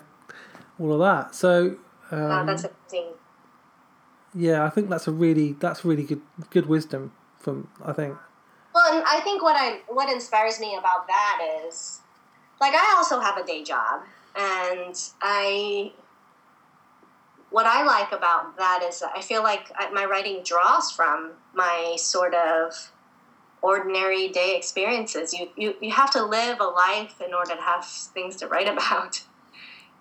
all 0.79 0.93
of 0.93 0.99
that 0.99 1.35
so 1.35 1.77
um, 2.11 2.29
Wow, 2.29 2.45
that's 2.45 2.63
amazing. 2.65 3.13
yeah 4.33 4.63
i 4.65 4.69
think 4.69 4.89
that's 4.89 5.07
a 5.07 5.11
really 5.11 5.53
that's 5.53 5.83
really 5.85 6.03
good 6.03 6.21
good 6.49 6.65
wisdom 6.67 7.11
from 7.39 7.67
i 7.83 7.93
think 7.93 8.15
Well, 8.73 8.83
and 8.93 9.03
I 9.05 9.19
think 9.21 9.41
what 9.41 9.55
I 9.57 9.81
what 9.87 10.07
inspires 10.11 10.59
me 10.59 10.75
about 10.77 11.07
that 11.07 11.37
is, 11.65 12.01
like, 12.61 12.73
I 12.75 12.93
also 12.97 13.19
have 13.19 13.35
a 13.37 13.45
day 13.45 13.63
job, 13.63 14.01
and 14.35 14.95
I. 15.21 15.91
What 17.51 17.65
I 17.65 17.83
like 17.83 18.11
about 18.11 18.57
that 18.57 18.83
is 18.87 19.01
I 19.01 19.21
feel 19.21 19.43
like 19.43 19.71
my 19.91 20.05
writing 20.05 20.41
draws 20.43 20.91
from 20.91 21.31
my 21.53 21.95
sort 21.97 22.33
of 22.33 22.91
ordinary 23.61 24.29
day 24.29 24.55
experiences. 24.55 25.33
You, 25.33 25.49
you 25.57 25.75
you 25.81 25.91
have 25.91 26.11
to 26.11 26.23
live 26.23 26.59
a 26.59 26.65
life 26.65 27.21
in 27.25 27.33
order 27.33 27.55
to 27.55 27.61
have 27.61 27.85
things 27.85 28.35
to 28.37 28.47
write 28.47 28.67
about, 28.75 29.23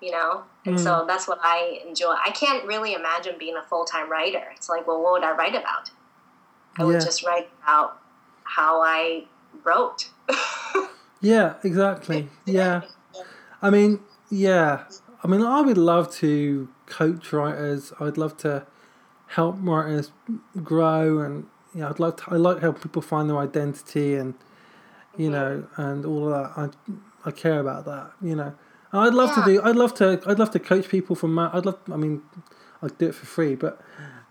you 0.03 0.11
know. 0.11 0.45
And 0.65 0.79
so 0.79 0.91
mm. 0.91 1.07
that's 1.07 1.27
what 1.27 1.39
I 1.43 1.81
enjoy. 1.87 2.15
I 2.25 2.31
can't 2.31 2.67
really 2.67 2.93
imagine 2.93 3.37
being 3.39 3.57
a 3.57 3.63
full 3.63 3.85
time 3.85 4.11
writer. 4.11 4.45
It's 4.55 4.69
like, 4.69 4.87
well, 4.87 5.03
what 5.03 5.13
would 5.15 5.25
I 5.25 5.33
write 5.33 5.55
about? 5.55 5.91
I 6.77 6.85
would 6.85 7.01
just 7.01 7.25
write 7.25 7.49
about 7.63 7.99
how 8.45 8.83
I 8.83 9.25
wrote. 9.65 10.11
Yeah, 11.21 11.55
exactly. 11.63 12.29
Yeah. 12.47 12.83
I 13.61 13.71
mean, 13.71 14.01
yeah. 14.31 14.85
I 15.23 15.27
mean, 15.27 15.43
I 15.43 15.61
would 15.61 15.79
love 15.79 16.13
to 16.17 16.69
coach 16.88 17.33
writers. 17.33 17.92
I'd 18.01 18.18
love 18.18 18.37
to 18.38 18.66
help 19.29 19.57
writers 19.61 20.11
grow, 20.62 21.20
and 21.20 21.46
yeah, 21.74 21.88
I'd 21.90 22.01
love 22.01 22.16
to. 22.16 22.24
I 22.29 22.37
like 22.37 22.61
help 22.61 22.83
people 22.83 23.03
find 23.03 23.29
their 23.29 23.38
identity, 23.38 24.14
and 24.14 24.35
you 25.16 25.31
mm-hmm. 25.31 25.33
know, 25.33 25.66
and 25.77 26.05
all 26.05 26.33
of 26.33 26.33
that. 26.33 26.59
I 26.59 27.29
I 27.29 27.31
care 27.31 27.61
about 27.61 27.85
that. 27.85 28.12
You 28.22 28.35
know, 28.35 28.55
and 28.92 29.01
I'd 29.01 29.14
love 29.14 29.31
Yeah. 29.37 29.44
to 29.44 29.55
do. 29.55 29.62
I'd 29.62 29.77
love 29.77 29.94
to. 29.94 30.20
I'd 30.27 30.38
love 30.38 30.51
to 30.53 30.59
coach 30.59 30.88
people 30.88 31.14
from. 31.14 31.38
I'd 31.38 31.66
love. 31.66 31.79
I 31.92 31.96
mean, 31.96 32.22
I'd 32.83 32.96
do 32.98 33.09
it 33.09 33.14
for 33.14 33.27
free, 33.27 33.55
but 33.55 33.79
mm. 33.79 33.85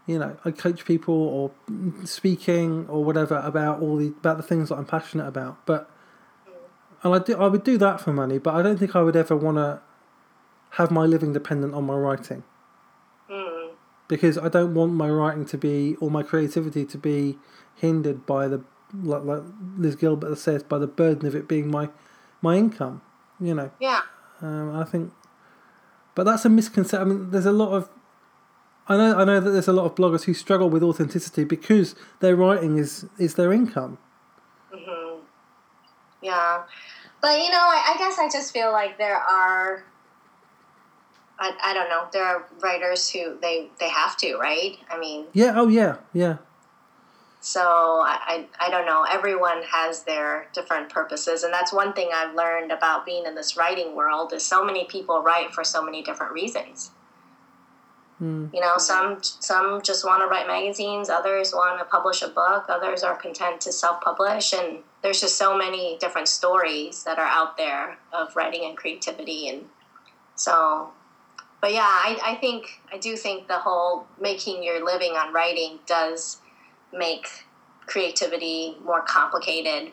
you 0.05 0.19
know, 0.19 0.37
I 0.43 0.51
coach 0.51 0.85
people 0.85 1.13
or 1.13 1.51
speaking 2.05 2.87
or 2.89 3.03
whatever 3.03 3.37
about 3.37 3.81
all 3.81 3.97
the 3.97 4.07
about 4.07 4.37
the 4.37 4.43
things 4.43 4.69
that 4.69 4.75
I'm 4.75 4.85
passionate 4.85 5.27
about, 5.27 5.65
but 5.65 5.89
mm. 6.47 6.53
and 7.03 7.15
I 7.15 7.19
do 7.19 7.37
I 7.37 7.47
would 7.47 7.63
do 7.63 7.77
that 7.77 8.01
for 8.01 8.11
money, 8.11 8.39
but 8.39 8.55
I 8.55 8.61
don't 8.61 8.77
think 8.77 8.95
I 8.95 9.01
would 9.01 9.15
ever 9.15 9.35
want 9.35 9.57
to 9.57 9.81
have 10.71 10.91
my 10.91 11.05
living 11.05 11.33
dependent 11.33 11.73
on 11.73 11.85
my 11.85 11.95
writing 11.95 12.43
Hmm. 13.29 13.73
because 14.07 14.37
I 14.37 14.49
don't 14.49 14.73
want 14.73 14.93
my 14.93 15.09
writing 15.09 15.45
to 15.47 15.57
be 15.57 15.95
or 15.99 16.09
my 16.11 16.23
creativity 16.23 16.85
to 16.85 16.97
be 16.97 17.37
hindered 17.75 18.25
by 18.25 18.47
the 18.47 18.63
like, 18.93 19.23
like 19.23 19.43
Liz 19.77 19.95
Gilbert 19.95 20.37
says 20.37 20.63
by 20.63 20.77
the 20.77 20.87
burden 20.87 21.27
of 21.27 21.35
it 21.35 21.47
being 21.47 21.69
my 21.69 21.89
my 22.41 22.55
income. 22.55 23.01
You 23.39 23.53
know, 23.53 23.71
Yeah. 23.79 24.01
um, 24.41 24.75
I 24.75 24.83
think, 24.83 25.13
but 26.15 26.23
that's 26.23 26.45
a 26.45 26.49
misconception. 26.49 27.01
I 27.01 27.03
mean, 27.09 27.29
there's 27.31 27.45
a 27.45 27.51
lot 27.51 27.73
of 27.73 27.89
I 28.87 28.95
know 28.97 29.17
I 29.17 29.25
know 29.25 29.39
that 29.41 29.49
there's 29.51 29.67
a 29.67 29.73
lot 29.73 29.85
of 29.85 29.95
bloggers 29.95 30.23
who 30.23 30.33
struggle 30.33 30.69
with 30.69 30.81
authenticity 30.83 31.43
because 31.43 31.93
their 32.21 32.35
writing 32.35 32.77
is 32.77 33.05
is 33.17 33.35
their 33.35 33.51
income. 33.51 33.97
hmm 34.71 35.19
Yeah. 36.21 36.63
But, 37.21 37.39
you 37.39 37.49
know, 37.51 37.57
I, 37.57 37.93
I 37.93 37.97
guess 37.97 38.17
I 38.19 38.29
just 38.29 38.53
feel 38.53 38.71
like 38.71 38.97
there 38.97 39.17
are. 39.17 39.83
I, 41.39 41.53
I 41.63 41.73
don't 41.73 41.89
know. 41.89 42.07
There 42.11 42.23
are 42.23 42.45
writers 42.61 43.09
who 43.09 43.37
they, 43.41 43.69
they 43.79 43.89
have 43.89 44.17
to, 44.17 44.37
right? 44.37 44.77
I 44.89 44.97
mean, 44.97 45.27
Yeah. 45.33 45.53
Oh 45.55 45.67
yeah. 45.67 45.97
Yeah. 46.13 46.37
So 47.39 47.61
I, 47.61 48.45
I, 48.59 48.67
I 48.67 48.69
don't 48.69 48.85
know. 48.85 49.05
Everyone 49.09 49.61
has 49.71 50.03
their 50.03 50.47
different 50.53 50.89
purposes, 50.89 51.43
and 51.43 51.53
that's 51.53 51.71
one 51.71 51.93
thing 51.93 52.09
I've 52.13 52.35
learned 52.35 52.71
about 52.71 53.05
being 53.05 53.25
in 53.25 53.35
this 53.35 53.55
writing 53.55 53.95
world 53.95 54.33
is 54.33 54.43
so 54.43 54.65
many 54.65 54.85
people 54.85 55.21
write 55.21 55.53
for 55.53 55.63
so 55.63 55.83
many 55.83 56.01
different 56.01 56.33
reasons. 56.33 56.91
Mm. 58.21 58.51
You 58.51 58.59
know, 58.59 58.77
some 58.77 59.19
some 59.21 59.81
just 59.83 60.03
want 60.03 60.23
to 60.23 60.27
write 60.27 60.47
magazines, 60.47 61.09
others 61.09 61.53
want 61.53 61.79
to 61.79 61.85
publish 61.85 62.23
a 62.23 62.27
book, 62.27 62.65
others 62.67 63.03
are 63.03 63.15
content 63.15 63.61
to 63.61 63.71
self-publish, 63.71 64.53
and 64.53 64.79
there's 65.03 65.21
just 65.21 65.37
so 65.37 65.55
many 65.55 65.97
different 65.99 66.27
stories 66.27 67.03
that 67.03 67.19
are 67.19 67.27
out 67.27 67.55
there 67.55 67.97
of 68.11 68.35
writing 68.35 68.65
and 68.65 68.75
creativity, 68.75 69.47
and 69.47 69.65
so. 70.35 70.89
But 71.59 71.73
yeah, 71.73 71.81
I, 71.81 72.19
I 72.23 72.35
think 72.35 72.81
I 72.91 72.97
do 72.97 73.15
think 73.17 73.47
the 73.47 73.59
whole 73.59 74.07
making 74.19 74.63
your 74.63 74.83
living 74.85 75.13
on 75.13 75.33
writing 75.33 75.79
does 75.85 76.37
make 76.93 77.27
creativity 77.85 78.77
more 78.83 79.01
complicated. 79.01 79.91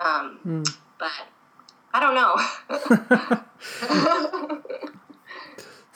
Um, 0.00 0.40
Mm. 0.44 0.76
But 0.98 1.10
I 1.92 2.00
don't 2.00 2.14
know. 2.14 2.36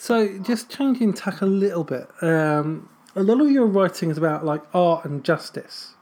So, 0.00 0.38
just 0.38 0.70
changing 0.70 1.12
tack 1.12 1.42
a 1.42 1.46
little 1.46 1.84
bit. 1.84 2.08
Um, 2.22 2.88
a 3.14 3.22
lot 3.22 3.38
of 3.42 3.50
your 3.50 3.66
writing 3.66 4.10
is 4.10 4.16
about 4.16 4.46
like 4.46 4.62
art 4.74 5.04
and 5.04 5.22
justice, 5.22 5.92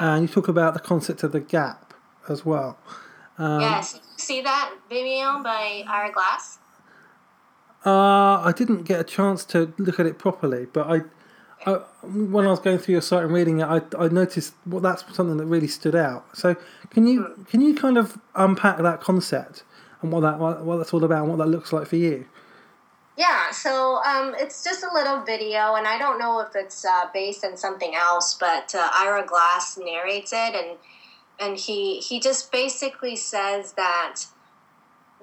and 0.00 0.22
you 0.22 0.28
talk 0.28 0.48
about 0.48 0.74
the 0.74 0.80
concept 0.80 1.22
of 1.22 1.30
the 1.30 1.38
gap 1.38 1.94
as 2.28 2.44
well. 2.44 2.76
Um, 3.38 3.60
yes, 3.60 4.00
see 4.16 4.42
that 4.42 4.74
Vimeo 4.90 5.40
by 5.40 5.84
Ira 5.86 6.10
Glass? 6.10 6.58
Uh, 7.86 8.40
I 8.42 8.52
didn't 8.56 8.82
get 8.82 8.98
a 8.98 9.04
chance 9.04 9.44
to 9.46 9.72
look 9.78 10.00
at 10.00 10.06
it 10.06 10.18
properly, 10.18 10.66
but 10.72 10.88
I, 10.88 11.02
I 11.70 11.74
when 12.02 12.44
I 12.44 12.50
was 12.50 12.58
going 12.58 12.78
through 12.78 12.94
your 12.94 13.02
site 13.02 13.22
and 13.22 13.32
reading 13.32 13.60
it, 13.60 13.64
I, 13.64 13.80
I 13.96 14.08
noticed 14.08 14.54
well 14.66 14.80
that's 14.80 15.04
something 15.14 15.36
that 15.36 15.46
really 15.46 15.68
stood 15.68 15.94
out. 15.94 16.36
So 16.36 16.56
can 16.90 17.06
you 17.06 17.46
can 17.48 17.60
you 17.60 17.76
kind 17.76 17.96
of 17.96 18.18
unpack 18.34 18.78
that 18.78 19.00
concept 19.00 19.62
and 20.02 20.10
what 20.10 20.20
that 20.20 20.40
what, 20.40 20.78
that's 20.78 20.92
all 20.92 21.04
about 21.04 21.20
and 21.22 21.28
what 21.28 21.38
that 21.38 21.46
looks 21.46 21.72
like 21.72 21.86
for 21.86 21.94
you? 21.96 22.26
Yeah, 23.16 23.50
so 23.50 24.02
um, 24.04 24.34
it's 24.36 24.62
just 24.62 24.82
a 24.82 24.92
little 24.92 25.22
video, 25.22 25.76
and 25.76 25.86
I 25.86 25.96
don't 25.96 26.18
know 26.18 26.40
if 26.40 26.54
it's 26.54 26.84
uh, 26.84 27.04
based 27.14 27.44
on 27.44 27.56
something 27.56 27.94
else, 27.94 28.34
but 28.34 28.74
uh, 28.74 28.90
Ira 28.98 29.24
Glass 29.24 29.78
narrates 29.78 30.32
it, 30.32 30.54
and 30.54 30.76
and 31.38 31.56
he 31.56 32.00
he 32.00 32.18
just 32.18 32.50
basically 32.50 33.14
says 33.14 33.72
that 33.72 34.24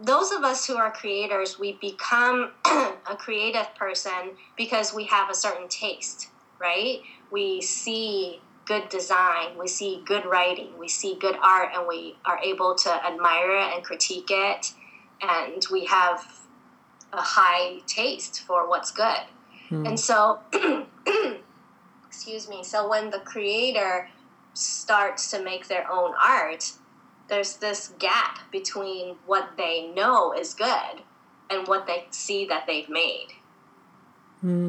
those 0.02 0.32
of 0.32 0.44
us 0.44 0.66
who 0.66 0.76
are 0.76 0.92
creators, 0.92 1.60
we 1.60 1.74
become 1.74 2.52
a 2.66 3.16
creative 3.18 3.74
person 3.76 4.32
because 4.58 4.94
we 4.94 5.06
have 5.06 5.30
a 5.30 5.36
certain 5.36 5.68
taste, 5.68 6.30
right? 6.60 7.02
We 7.32 7.62
see 7.62 8.42
good 8.66 8.90
design, 8.90 9.58
we 9.60 9.68
see 9.68 10.02
good 10.06 10.26
writing, 10.26 10.78
we 10.80 10.88
see 10.88 11.18
good 11.20 11.36
art, 11.44 11.70
and 11.76 11.88
we 11.88 12.16
are 12.26 12.40
able 12.40 12.76
to 12.76 13.06
admire 13.06 13.58
it 13.58 13.76
and 13.76 13.84
critique 13.84 14.30
it, 14.30 14.74
and 15.22 15.66
we 15.72 15.86
have 15.86 16.26
a 17.12 17.22
high 17.22 17.80
taste 17.86 18.42
for 18.42 18.68
what's 18.68 18.92
good. 18.92 19.22
Hmm. 19.70 19.86
And 19.86 20.00
so, 20.00 20.40
excuse 22.08 22.50
me, 22.50 22.64
so 22.64 22.90
when 22.90 23.10
the 23.10 23.20
creator 23.20 24.10
starts 24.54 25.30
to 25.32 25.44
make 25.44 25.68
their 25.68 25.90
own 25.92 26.14
art, 26.24 26.72
there's 27.30 27.58
this 27.58 27.94
gap 28.00 28.40
between 28.52 29.16
what 29.26 29.52
they 29.58 29.88
know 29.88 30.34
is 30.34 30.54
good 30.54 31.02
and 31.50 31.68
what 31.68 31.88
they 31.88 32.06
see 32.12 32.46
that 32.46 32.66
they've 32.68 32.90
made. 32.90 33.28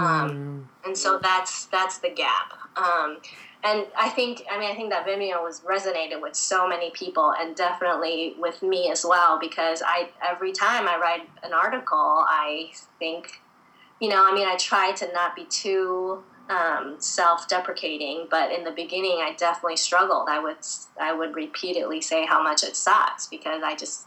Um, 0.01 0.69
and 0.85 0.97
so 0.97 1.19
that's 1.21 1.67
that's 1.67 1.99
the 1.99 2.11
gap. 2.11 2.53
Um, 2.77 3.19
and 3.65 3.87
I 3.99 4.09
think 4.11 4.45
I 4.51 4.59
mean 4.59 4.71
I 4.71 4.75
think 4.75 4.91
that 4.91 5.07
Vimeo 5.07 5.43
was 5.43 5.61
resonated 5.61 6.21
with 6.21 6.37
so 6.37 6.69
many 6.69 6.91
people 6.91 7.33
and 7.39 7.57
definitely 7.57 8.35
with 8.39 8.63
me 8.63 8.91
as 8.91 9.05
well 9.05 9.39
because 9.41 9.83
I 9.85 10.11
every 10.23 10.53
time 10.53 10.87
I 10.87 10.99
write 10.99 11.29
an 11.43 11.53
article 11.53 12.25
I 12.29 12.71
think 12.99 13.41
you 14.01 14.11
know 14.11 14.25
I 14.25 14.35
mean 14.35 14.47
I 14.47 14.57
try 14.57 14.93
to 14.93 15.13
not 15.13 15.35
be 15.35 15.45
too 15.47 16.23
um, 16.51 16.97
self-deprecating 16.99 18.27
but 18.31 18.53
in 18.53 18.65
the 18.65 18.71
beginning 18.71 19.19
I 19.23 19.35
definitely 19.37 19.77
struggled 19.77 20.29
I 20.29 20.39
would 20.39 20.59
I 21.01 21.13
would 21.13 21.35
repeatedly 21.35 22.01
say 22.01 22.27
how 22.27 22.43
much 22.43 22.63
it 22.63 22.77
sucks 22.77 23.27
because 23.29 23.63
I 23.63 23.75
just 23.75 24.07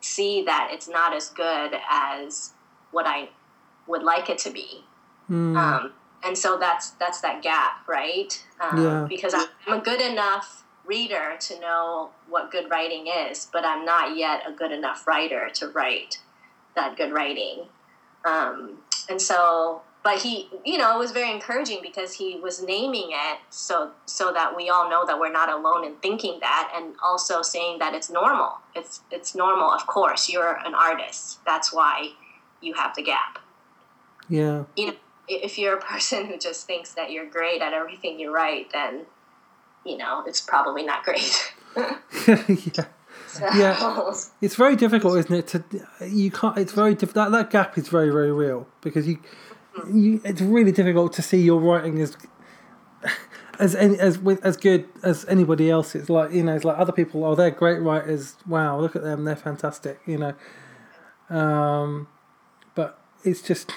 see 0.00 0.42
that 0.44 0.70
it's 0.72 0.88
not 0.88 1.14
as 1.14 1.30
good 1.30 1.72
as 1.90 2.52
what 2.90 3.06
I 3.06 3.28
would 3.86 4.02
like 4.02 4.28
it 4.30 4.38
to 4.38 4.50
be 4.50 4.84
Mm. 5.30 5.56
um, 5.56 5.92
and 6.24 6.36
so 6.36 6.56
that's 6.58 6.90
that's 6.90 7.20
that 7.20 7.42
gap, 7.42 7.86
right? 7.88 8.44
Um, 8.60 8.82
Yeah. 8.82 9.06
Because 9.08 9.34
I'm 9.34 9.80
a 9.80 9.80
good 9.80 10.00
enough 10.00 10.64
reader 10.84 11.36
to 11.40 11.60
know 11.60 12.10
what 12.28 12.50
good 12.50 12.70
writing 12.70 13.08
is, 13.08 13.48
but 13.52 13.64
I'm 13.64 13.84
not 13.84 14.16
yet 14.16 14.42
a 14.46 14.52
good 14.52 14.70
enough 14.72 15.06
writer 15.06 15.50
to 15.54 15.68
write 15.68 16.18
that 16.76 16.96
good 16.96 17.12
writing. 17.12 17.66
Um, 18.24 18.78
and 19.08 19.20
so, 19.20 19.82
but 20.06 20.22
he, 20.22 20.48
you 20.64 20.78
know, 20.78 20.94
it 20.94 20.98
was 20.98 21.10
very 21.10 21.30
encouraging 21.30 21.80
because 21.82 22.12
he 22.14 22.38
was 22.40 22.62
naming 22.62 23.08
it 23.10 23.38
so 23.50 23.90
so 24.06 24.32
that 24.32 24.56
we 24.56 24.68
all 24.68 24.88
know 24.88 25.04
that 25.06 25.18
we're 25.18 25.32
not 25.32 25.48
alone 25.48 25.84
in 25.84 25.96
thinking 25.96 26.38
that, 26.40 26.72
and 26.74 26.94
also 27.02 27.42
saying 27.42 27.78
that 27.80 27.92
it's 27.94 28.10
normal. 28.10 28.50
It's 28.74 29.00
it's 29.10 29.34
normal. 29.34 29.70
Of 29.70 29.86
course, 29.86 30.28
you're 30.32 30.54
an 30.64 30.74
artist. 30.74 31.40
That's 31.44 31.72
why 31.72 32.10
you 32.60 32.74
have 32.74 32.94
the 32.94 33.02
gap 33.02 33.40
yeah. 34.28 34.64
you 34.76 34.88
know, 34.88 34.94
if 35.28 35.58
you're 35.58 35.76
a 35.76 35.80
person 35.80 36.26
who 36.26 36.38
just 36.38 36.66
thinks 36.66 36.94
that 36.94 37.10
you're 37.10 37.28
great 37.28 37.62
at 37.62 37.72
everything 37.72 38.18
you 38.18 38.34
write, 38.34 38.72
then 38.72 39.02
you 39.84 39.96
know 39.96 40.22
it's 40.26 40.40
probably 40.40 40.84
not 40.84 41.04
great. 41.04 41.54
yeah. 42.28 42.84
So, 43.28 43.46
Yeah. 43.54 44.12
It's 44.40 44.54
very 44.54 44.76
difficult, 44.76 45.18
isn't 45.18 45.34
it? 45.34 45.46
To 45.48 45.64
you 46.06 46.30
can't. 46.30 46.56
It's 46.56 46.72
very 46.72 46.94
diff- 46.94 47.12
that 47.14 47.32
that 47.32 47.50
gap 47.50 47.76
is 47.76 47.88
very 47.88 48.08
very 48.08 48.32
real 48.32 48.66
because 48.80 49.06
you, 49.06 49.18
you 49.92 50.20
it's 50.24 50.40
really 50.40 50.72
difficult 50.72 51.12
to 51.14 51.22
see 51.22 51.42
your 51.42 51.60
writing 51.60 52.00
as 52.00 52.16
as 53.58 53.74
any, 53.74 53.98
as 53.98 54.18
as 54.42 54.56
good 54.56 54.88
as 55.02 55.24
anybody 55.26 55.70
else. 55.70 55.94
It's 55.94 56.10
like 56.10 56.32
you 56.32 56.42
know, 56.42 56.54
it's 56.54 56.64
like 56.64 56.78
other 56.78 56.92
people. 56.92 57.24
Oh, 57.24 57.34
they're 57.34 57.50
great 57.50 57.80
writers. 57.80 58.36
Wow, 58.46 58.80
look 58.80 58.96
at 58.96 59.02
them. 59.02 59.24
They're 59.24 59.36
fantastic. 59.36 60.00
You 60.06 60.18
know, 61.30 61.36
um, 61.36 62.08
but 62.74 62.98
it's 63.24 63.42
just. 63.42 63.72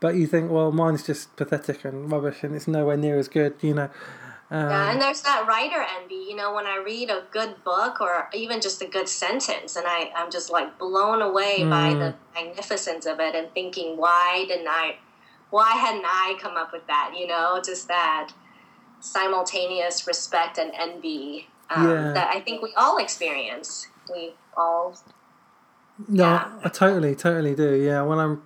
But 0.00 0.14
you 0.14 0.28
think, 0.28 0.48
well, 0.48 0.70
mine's 0.70 1.04
just 1.04 1.34
pathetic 1.34 1.84
and 1.84 2.08
rubbish, 2.10 2.44
and 2.44 2.54
it's 2.54 2.68
nowhere 2.68 2.96
near 2.96 3.18
as 3.18 3.26
good. 3.26 3.54
You 3.62 3.74
know. 3.74 3.90
Um, 4.50 4.70
Yeah, 4.70 4.92
and 4.92 5.02
there's 5.02 5.22
that 5.22 5.44
writer 5.48 5.84
envy. 6.00 6.26
You 6.28 6.36
know, 6.36 6.54
when 6.54 6.66
I 6.66 6.76
read 6.76 7.10
a 7.10 7.24
good 7.32 7.62
book 7.64 8.00
or 8.00 8.28
even 8.32 8.60
just 8.60 8.80
a 8.80 8.86
good 8.86 9.08
sentence, 9.08 9.74
and 9.74 9.86
I, 9.88 10.10
I'm 10.14 10.30
just 10.30 10.50
like 10.50 10.78
blown 10.78 11.20
away 11.20 11.64
by 11.64 11.94
the 11.94 12.14
magnificence 12.34 13.06
of 13.06 13.18
it 13.20 13.34
and 13.34 13.52
thinking, 13.52 13.96
why 13.96 14.44
didn't 14.46 14.68
I, 14.68 14.98
why 15.50 15.72
hadn't 15.72 16.04
I 16.04 16.36
come 16.40 16.56
up 16.56 16.72
with 16.72 16.86
that? 16.86 17.14
You 17.18 17.26
know, 17.26 17.60
just 17.64 17.88
that 17.88 18.32
simultaneous 19.00 20.06
respect 20.06 20.58
and 20.58 20.72
envy 20.78 21.48
um, 21.70 21.88
Yeah. 21.88 22.12
that 22.14 22.30
I 22.34 22.40
think 22.40 22.62
we 22.62 22.72
all 22.76 22.98
experience. 22.98 23.88
We 24.12 24.34
all, 24.56 24.96
No, 26.08 26.24
Yeah. 26.24 26.60
I 26.64 26.68
totally, 26.68 27.14
totally 27.14 27.54
do. 27.54 27.74
Yeah, 27.74 28.02
when 28.02 28.18
I'm, 28.18 28.42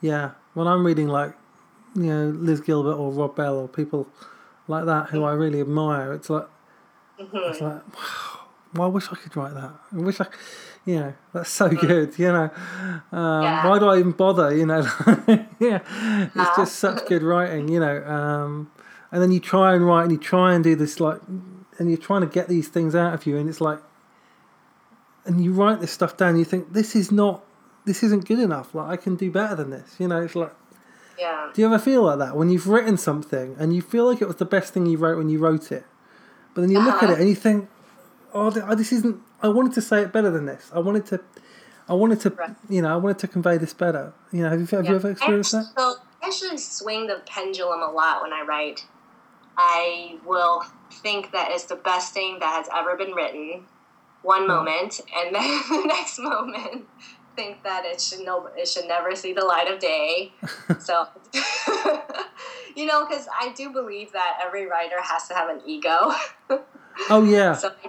yeah, 0.00 0.32
when 0.54 0.66
I'm 0.66 0.84
reading 0.86 1.08
like, 1.08 1.34
you 1.94 2.04
know, 2.06 2.26
Liz 2.30 2.60
Gilbert 2.60 2.94
or 2.94 3.10
Rob 3.10 3.34
Bell 3.36 3.56
or 3.58 3.68
people 3.68 4.08
like 4.68 4.84
that 4.86 5.10
who 5.10 5.24
I 5.24 5.32
really 5.32 5.60
admire, 5.60 6.12
it's 6.12 6.30
like, 6.30 6.46
it's 7.18 7.60
like, 7.60 7.82
wow, 7.96 8.39
well, 8.74 8.86
I 8.88 8.90
wish 8.90 9.08
I 9.10 9.16
could 9.16 9.36
write 9.36 9.54
that. 9.54 9.72
I 9.92 9.96
wish 9.96 10.20
I, 10.20 10.26
you 10.84 11.00
know, 11.00 11.14
that's 11.32 11.50
so 11.50 11.68
good. 11.68 12.18
You 12.18 12.28
know, 12.32 12.50
um, 13.12 13.42
Yeah. 13.42 13.66
why 13.68 13.78
do 13.78 13.86
I 13.88 13.98
even 13.98 14.12
bother? 14.12 14.54
You 14.54 14.66
know, 14.66 14.80
yeah, 15.60 15.80
it's 16.34 16.56
just 16.56 16.76
such 16.76 17.06
good 17.06 17.22
writing. 17.22 17.68
You 17.68 17.80
know, 17.80 18.04
um, 18.04 18.70
and 19.12 19.20
then 19.22 19.32
you 19.32 19.40
try 19.40 19.74
and 19.74 19.84
write 19.86 20.02
and 20.04 20.12
you 20.12 20.18
try 20.18 20.54
and 20.54 20.62
do 20.64 20.74
this 20.76 21.00
like, 21.00 21.20
and 21.78 21.88
you're 21.90 21.98
trying 21.98 22.20
to 22.22 22.26
get 22.28 22.48
these 22.48 22.68
things 22.68 22.94
out 22.94 23.12
of 23.14 23.26
you, 23.26 23.36
and 23.36 23.48
it's 23.48 23.60
like 23.60 23.80
and 25.26 25.44
you 25.44 25.52
write 25.52 25.80
this 25.80 25.90
stuff 25.92 26.16
down, 26.16 26.38
you 26.38 26.44
think 26.44 26.72
this 26.72 26.96
is 26.96 27.12
not, 27.12 27.44
this 27.84 28.02
isn't 28.02 28.26
good 28.26 28.38
enough. 28.38 28.74
Like 28.74 28.88
I 28.88 28.96
can 28.96 29.16
do 29.16 29.30
better 29.30 29.54
than 29.54 29.68
this. 29.70 29.96
You 29.98 30.08
know, 30.08 30.22
it's 30.22 30.34
like, 30.34 30.52
yeah. 31.18 31.50
do 31.52 31.60
you 31.60 31.66
ever 31.66 31.78
feel 31.78 32.04
like 32.04 32.18
that 32.18 32.34
when 32.36 32.48
you've 32.48 32.66
written 32.66 32.96
something 32.96 33.54
and 33.58 33.74
you 33.74 33.82
feel 33.82 34.06
like 34.10 34.22
it 34.22 34.26
was 34.26 34.36
the 34.36 34.46
best 34.46 34.72
thing 34.72 34.86
you 34.86 34.96
wrote 34.96 35.18
when 35.18 35.28
you 35.28 35.38
wrote 35.38 35.70
it, 35.70 35.84
but 36.54 36.62
then 36.62 36.70
you 36.70 36.78
look 36.80 37.02
at 37.02 37.04
Uh-huh. 37.04 37.12
it 37.12 37.20
and 37.20 37.28
you 37.28 37.34
think, 37.34 37.68
oh, 38.34 38.50
th- 38.50 38.64
oh, 38.68 38.74
this 38.74 38.92
isn't. 38.92 39.20
I 39.42 39.48
wanted 39.48 39.72
to 39.74 39.80
say 39.80 40.02
it 40.02 40.12
better 40.12 40.30
than 40.30 40.46
this. 40.46 40.70
I 40.74 40.78
wanted 40.78 41.06
to, 41.06 41.20
I 41.88 41.94
wanted 41.94 42.20
to, 42.20 42.30
Right. 42.30 42.50
you 42.68 42.82
know, 42.82 42.92
I 42.92 42.96
wanted 42.96 43.18
to 43.20 43.28
convey 43.28 43.58
this 43.58 43.72
better. 43.72 44.12
You 44.32 44.42
know, 44.42 44.50
have 44.50 44.60
you 44.60 44.66
have 44.66 44.86
you 44.86 44.96
ever 44.96 45.10
experienced 45.10 45.54
I 45.54 45.58
that? 45.58 45.72
so 45.78 45.94
I 46.22 46.26
actually 46.26 46.58
swing 46.58 47.06
the 47.06 47.22
pendulum 47.26 47.82
a 47.82 47.90
lot 47.90 48.22
when 48.22 48.32
I 48.32 48.42
write. 48.42 48.86
I 49.56 50.18
will 50.24 50.64
think 50.90 51.32
that 51.32 51.50
it's 51.50 51.64
the 51.64 51.76
best 51.76 52.14
thing 52.14 52.38
that 52.40 52.54
has 52.54 52.68
ever 52.74 52.96
been 52.96 53.12
written 53.12 53.64
one 54.22 54.42
hmm. 54.42 54.48
moment, 54.48 55.00
and 55.16 55.34
then 55.34 55.62
the 55.68 55.84
next 55.86 56.18
moment 56.18 56.86
think 57.36 57.62
that 57.62 57.84
it 57.84 58.00
should 58.00 58.24
no, 58.24 58.48
it 58.56 58.68
should 58.68 58.86
never 58.86 59.14
see 59.14 59.32
the 59.32 59.44
light 59.44 59.70
of 59.70 59.78
day. 59.78 60.32
so, 60.78 61.06
you 62.76 62.86
know, 62.86 63.06
because 63.06 63.28
I 63.38 63.52
do 63.54 63.70
believe 63.70 64.12
that 64.12 64.38
every 64.44 64.66
writer 64.66 65.00
has 65.02 65.28
to 65.28 65.34
have 65.34 65.48
an 65.48 65.60
ego. 65.66 66.12
Oh 67.08 67.24
yeah, 67.24 67.54
So 67.54 67.68
I 67.68 67.88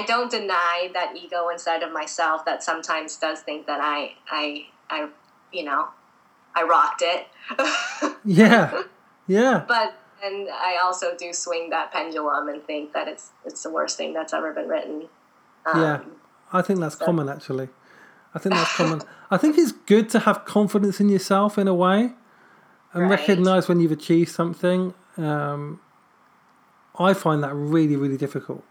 don't 0.00 0.30
deny 0.30 0.90
that 0.94 1.14
ego 1.14 1.50
inside 1.50 1.82
of 1.82 1.92
myself 1.92 2.46
that 2.46 2.62
sometimes 2.62 3.16
does 3.16 3.40
think 3.40 3.66
that 3.66 3.80
I, 3.82 4.14
I, 4.30 4.66
I, 4.88 5.08
you 5.52 5.64
know, 5.64 5.88
I 6.54 6.62
rocked 6.62 7.02
it. 7.04 7.26
yeah, 8.24 8.82
yeah. 9.26 9.64
But 9.68 9.98
and 10.24 10.48
I 10.48 10.78
also 10.82 11.16
do 11.16 11.32
swing 11.32 11.70
that 11.70 11.92
pendulum 11.92 12.48
and 12.48 12.64
think 12.64 12.92
that 12.92 13.08
it's 13.08 13.30
it's 13.44 13.62
the 13.62 13.70
worst 13.70 13.96
thing 13.96 14.12
that's 14.12 14.32
ever 14.32 14.52
been 14.52 14.68
written. 14.68 15.08
Um, 15.66 15.80
yeah, 15.80 16.00
I 16.52 16.62
think 16.62 16.80
that's 16.80 16.98
so. 16.98 17.04
common 17.04 17.28
actually. 17.28 17.68
I 18.34 18.38
think 18.38 18.54
that's 18.54 18.74
common. 18.76 19.02
I 19.30 19.36
think 19.36 19.58
it's 19.58 19.72
good 19.72 20.08
to 20.10 20.20
have 20.20 20.44
confidence 20.44 21.00
in 21.00 21.08
yourself 21.08 21.58
in 21.58 21.68
a 21.68 21.74
way, 21.74 22.12
and 22.92 23.02
right. 23.02 23.10
recognize 23.10 23.68
when 23.68 23.80
you've 23.80 23.92
achieved 23.92 24.30
something. 24.30 24.94
Um, 25.18 25.80
I 26.98 27.14
find 27.14 27.42
that 27.42 27.54
really, 27.54 27.96
really 27.96 28.16
difficult. 28.16 28.64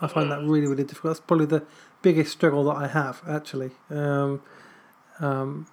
I 0.00 0.06
find 0.06 0.30
that 0.30 0.42
really, 0.42 0.66
really 0.66 0.84
difficult. 0.84 1.14
That's 1.14 1.26
probably 1.26 1.46
the 1.46 1.64
biggest 2.02 2.32
struggle 2.32 2.64
that 2.64 2.76
I 2.76 2.86
have, 2.88 3.22
actually. 3.28 3.72
Um, 3.90 4.42
um, 5.20 5.66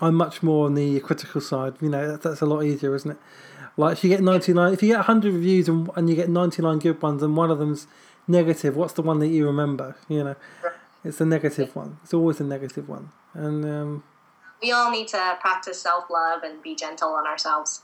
I'm 0.00 0.14
much 0.14 0.42
more 0.42 0.66
on 0.66 0.74
the 0.74 1.00
critical 1.00 1.40
side. 1.40 1.74
You 1.80 1.90
know, 1.90 2.12
that, 2.12 2.22
that's 2.22 2.40
a 2.40 2.46
lot 2.46 2.62
easier, 2.62 2.94
isn't 2.94 3.10
it? 3.10 3.18
Like 3.76 3.98
if 3.98 4.04
you 4.04 4.10
get 4.10 4.22
99, 4.22 4.72
if 4.72 4.82
you 4.82 4.88
get 4.88 4.96
100 4.96 5.32
reviews 5.32 5.68
and, 5.68 5.90
and 5.96 6.08
you 6.08 6.16
get 6.16 6.28
99 6.28 6.78
good 6.78 7.00
ones 7.00 7.22
and 7.22 7.36
one 7.36 7.50
of 7.50 7.58
them's 7.58 7.86
negative, 8.26 8.76
what's 8.76 8.94
the 8.94 9.02
one 9.02 9.18
that 9.20 9.28
you 9.28 9.46
remember? 9.46 9.96
You 10.08 10.24
know, 10.24 10.36
it's 11.04 11.18
the 11.18 11.26
negative 11.26 11.74
one. 11.76 11.98
It's 12.02 12.14
always 12.14 12.38
the 12.38 12.44
negative 12.44 12.88
one. 12.88 13.10
And 13.34 13.64
um, 13.64 14.04
we 14.62 14.72
all 14.72 14.90
need 14.90 15.08
to 15.08 15.38
practice 15.40 15.80
self 15.80 16.10
love 16.10 16.42
and 16.42 16.62
be 16.62 16.74
gentle 16.74 17.10
on 17.10 17.26
ourselves. 17.26 17.82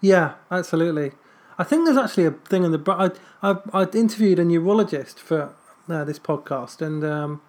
Yeah, 0.00 0.34
absolutely. 0.50 1.12
I 1.58 1.64
think 1.64 1.84
there's 1.84 1.96
actually 1.96 2.26
a 2.26 2.32
thing 2.32 2.64
in 2.64 2.72
the. 2.72 2.82
I 3.42 3.50
I 3.50 3.58
I 3.72 3.84
interviewed 3.90 4.38
a 4.38 4.44
neurologist 4.44 5.18
for 5.18 5.54
uh, 5.88 6.04
this 6.04 6.18
podcast, 6.18 6.82
and 6.82 7.04
um, 7.04 7.40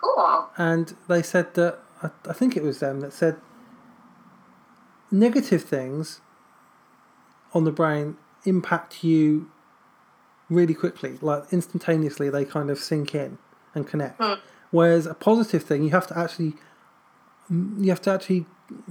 cool. 0.00 0.50
And 0.56 0.94
they 1.08 1.22
said 1.22 1.54
that 1.54 1.78
I, 2.02 2.10
I 2.28 2.32
think 2.32 2.56
it 2.56 2.62
was 2.62 2.80
them 2.80 3.00
that 3.00 3.12
said 3.12 3.36
negative 5.10 5.62
things 5.62 6.20
on 7.54 7.64
the 7.64 7.72
brain 7.72 8.16
impact 8.44 9.04
you 9.04 9.50
really 10.48 10.74
quickly, 10.74 11.18
like 11.22 11.44
instantaneously. 11.52 12.28
They 12.28 12.44
kind 12.44 12.70
of 12.70 12.78
sink 12.78 13.14
in 13.14 13.38
and 13.74 13.86
connect. 13.86 14.22
Hmm. 14.22 14.34
Whereas 14.70 15.06
a 15.06 15.14
positive 15.14 15.62
thing, 15.62 15.82
you 15.84 15.90
have 15.90 16.06
to 16.08 16.18
actually 16.18 16.54
you 17.50 17.88
have 17.88 18.00
to 18.02 18.10
actually 18.10 18.46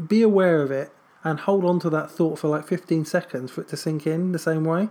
be 0.08 0.21
aware 0.21 0.62
of 0.62 0.71
it 0.71 0.91
and 1.23 1.41
hold 1.41 1.65
on 1.65 1.79
to 1.81 1.89
that 1.89 2.10
thought 2.12 2.39
for 2.39 2.47
like 2.47 2.67
15 2.67 3.05
seconds 3.05 3.51
for 3.51 3.62
it 3.62 3.67
to 3.69 3.77
sink 3.77 4.07
in 4.07 4.31
the 4.31 4.39
same 4.39 4.63
way 4.63 4.89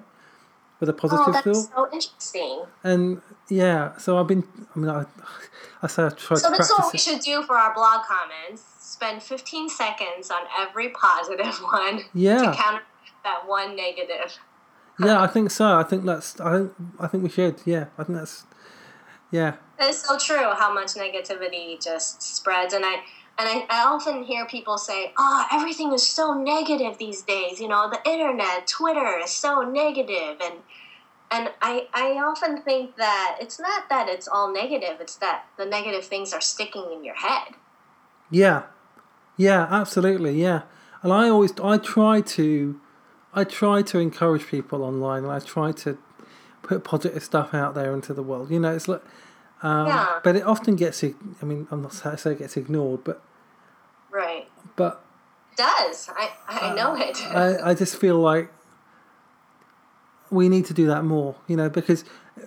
with 0.80 0.88
a 0.88 0.92
oh, 0.92 0.96
positive 0.96 1.24
oh, 1.28 1.32
that's 1.32 1.68
thought. 1.68 1.90
so 1.90 1.94
interesting. 1.94 2.62
And 2.82 3.22
yeah, 3.48 3.96
so 3.98 4.18
I've 4.18 4.26
been, 4.26 4.44
I 4.74 4.78
mean, 4.78 4.90
I, 4.90 5.04
I 5.82 5.86
say 5.86 6.04
I 6.04 6.08
tried 6.10 6.38
so 6.38 6.50
that's 6.50 6.70
what 6.70 6.92
we 6.92 6.96
it. 6.96 7.00
should 7.00 7.20
do 7.20 7.42
for 7.42 7.56
our 7.56 7.74
blog 7.74 8.02
comments. 8.04 8.64
Spend 8.80 9.22
15 9.22 9.68
seconds 9.68 10.30
on 10.30 10.42
every 10.58 10.88
positive 10.90 11.54
one 11.62 12.00
yeah. 12.12 12.38
to 12.38 12.56
counter 12.56 12.82
that 13.24 13.46
one 13.46 13.76
negative. 13.76 14.38
Yeah, 14.98 15.22
I 15.22 15.26
think 15.26 15.50
so. 15.50 15.78
I 15.78 15.82
think 15.82 16.04
that's, 16.04 16.38
I 16.40 16.58
think, 16.58 16.72
I 16.98 17.06
think 17.06 17.22
we 17.22 17.30
should. 17.30 17.60
Yeah, 17.64 17.86
I 17.96 18.04
think 18.04 18.18
that's, 18.18 18.44
yeah. 19.30 19.54
It's 19.78 20.06
so 20.06 20.18
true 20.18 20.50
how 20.54 20.74
much 20.74 20.88
negativity 20.88 21.82
just 21.82 22.22
spreads. 22.22 22.74
And 22.74 22.84
I, 22.84 23.00
and 23.40 23.48
I, 23.48 23.66
I 23.70 23.84
often 23.86 24.22
hear 24.22 24.44
people 24.46 24.76
say, 24.76 25.12
"Oh, 25.16 25.46
everything 25.50 25.92
is 25.92 26.06
so 26.06 26.34
negative 26.34 26.98
these 26.98 27.22
days. 27.22 27.58
You 27.58 27.68
know, 27.68 27.88
the 27.88 28.00
internet, 28.10 28.66
Twitter 28.66 29.18
is 29.24 29.30
so 29.30 29.62
negative." 29.62 30.36
And 30.44 30.56
and 31.30 31.50
I 31.62 31.88
I 31.94 32.10
often 32.18 32.60
think 32.60 32.96
that 32.96 33.38
it's 33.40 33.58
not 33.58 33.88
that 33.88 34.08
it's 34.10 34.28
all 34.28 34.52
negative; 34.52 35.00
it's 35.00 35.16
that 35.16 35.46
the 35.56 35.64
negative 35.64 36.04
things 36.04 36.34
are 36.34 36.40
sticking 36.40 36.92
in 36.92 37.02
your 37.02 37.14
head. 37.14 37.54
Yeah, 38.30 38.64
yeah, 39.38 39.66
absolutely, 39.70 40.40
yeah. 40.40 40.62
And 41.02 41.10
I 41.10 41.30
always 41.30 41.58
I 41.60 41.78
try 41.78 42.20
to 42.20 42.78
I 43.32 43.44
try 43.44 43.80
to 43.80 43.98
encourage 43.98 44.48
people 44.48 44.84
online, 44.84 45.24
and 45.24 45.32
I 45.32 45.38
try 45.38 45.72
to 45.72 45.96
put 46.62 46.84
positive 46.84 47.24
stuff 47.24 47.54
out 47.54 47.74
there 47.74 47.94
into 47.94 48.12
the 48.12 48.22
world. 48.22 48.50
You 48.50 48.60
know, 48.60 48.74
it's 48.74 48.86
like. 48.86 49.02
Um, 49.62 49.88
yeah. 49.88 50.20
But 50.24 50.36
it 50.36 50.44
often 50.44 50.74
gets, 50.74 51.04
I 51.04 51.12
mean, 51.44 51.68
I'm 51.70 51.82
not 51.82 51.92
saying 51.92 52.16
it 52.24 52.38
gets 52.38 52.56
ignored, 52.56 53.04
but 53.04 53.20
Right. 54.10 54.48
But 54.76 55.02
it 55.52 55.58
does. 55.58 56.08
I, 56.16 56.30
I 56.48 56.70
uh, 56.70 56.74
know 56.74 56.94
it. 56.96 57.20
I, 57.26 57.70
I 57.70 57.74
just 57.74 57.96
feel 57.96 58.18
like 58.18 58.52
we 60.30 60.48
need 60.48 60.64
to 60.66 60.74
do 60.74 60.86
that 60.86 61.04
more, 61.04 61.34
you 61.46 61.56
know, 61.56 61.68
because 61.68 62.04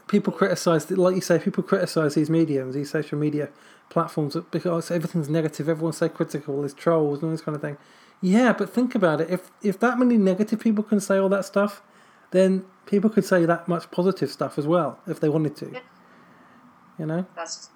people 0.07 0.33
criticize, 0.33 0.89
like 0.89 1.15
you 1.15 1.21
say, 1.21 1.39
people 1.39 1.63
criticize 1.63 2.15
these 2.15 2.29
mediums, 2.29 2.75
these 2.75 2.89
social 2.89 3.17
media 3.17 3.49
platforms 3.89 4.35
because 4.51 4.89
everything's 4.89 5.29
negative, 5.29 5.69
everyone's 5.69 5.97
so 5.97 6.09
critical, 6.09 6.61
there's 6.61 6.73
trolls 6.73 7.19
and 7.19 7.25
all 7.25 7.31
this 7.31 7.41
kind 7.41 7.55
of 7.55 7.61
thing. 7.61 7.77
Yeah, 8.21 8.53
but 8.53 8.69
think 8.69 8.95
about 8.95 9.19
it. 9.19 9.29
If 9.29 9.51
if 9.61 9.77
that 9.81 9.99
many 9.99 10.17
negative 10.17 10.59
people 10.59 10.83
can 10.83 11.01
say 11.01 11.17
all 11.17 11.27
that 11.29 11.43
stuff, 11.43 11.81
then 12.31 12.65
people 12.85 13.09
could 13.09 13.25
say 13.25 13.45
that 13.45 13.67
much 13.67 13.91
positive 13.91 14.31
stuff 14.31 14.57
as 14.57 14.65
well 14.65 14.97
if 15.05 15.19
they 15.19 15.27
wanted 15.27 15.57
to. 15.57 15.81
You 16.97 17.05
know. 17.05 17.25
That's 17.35 17.69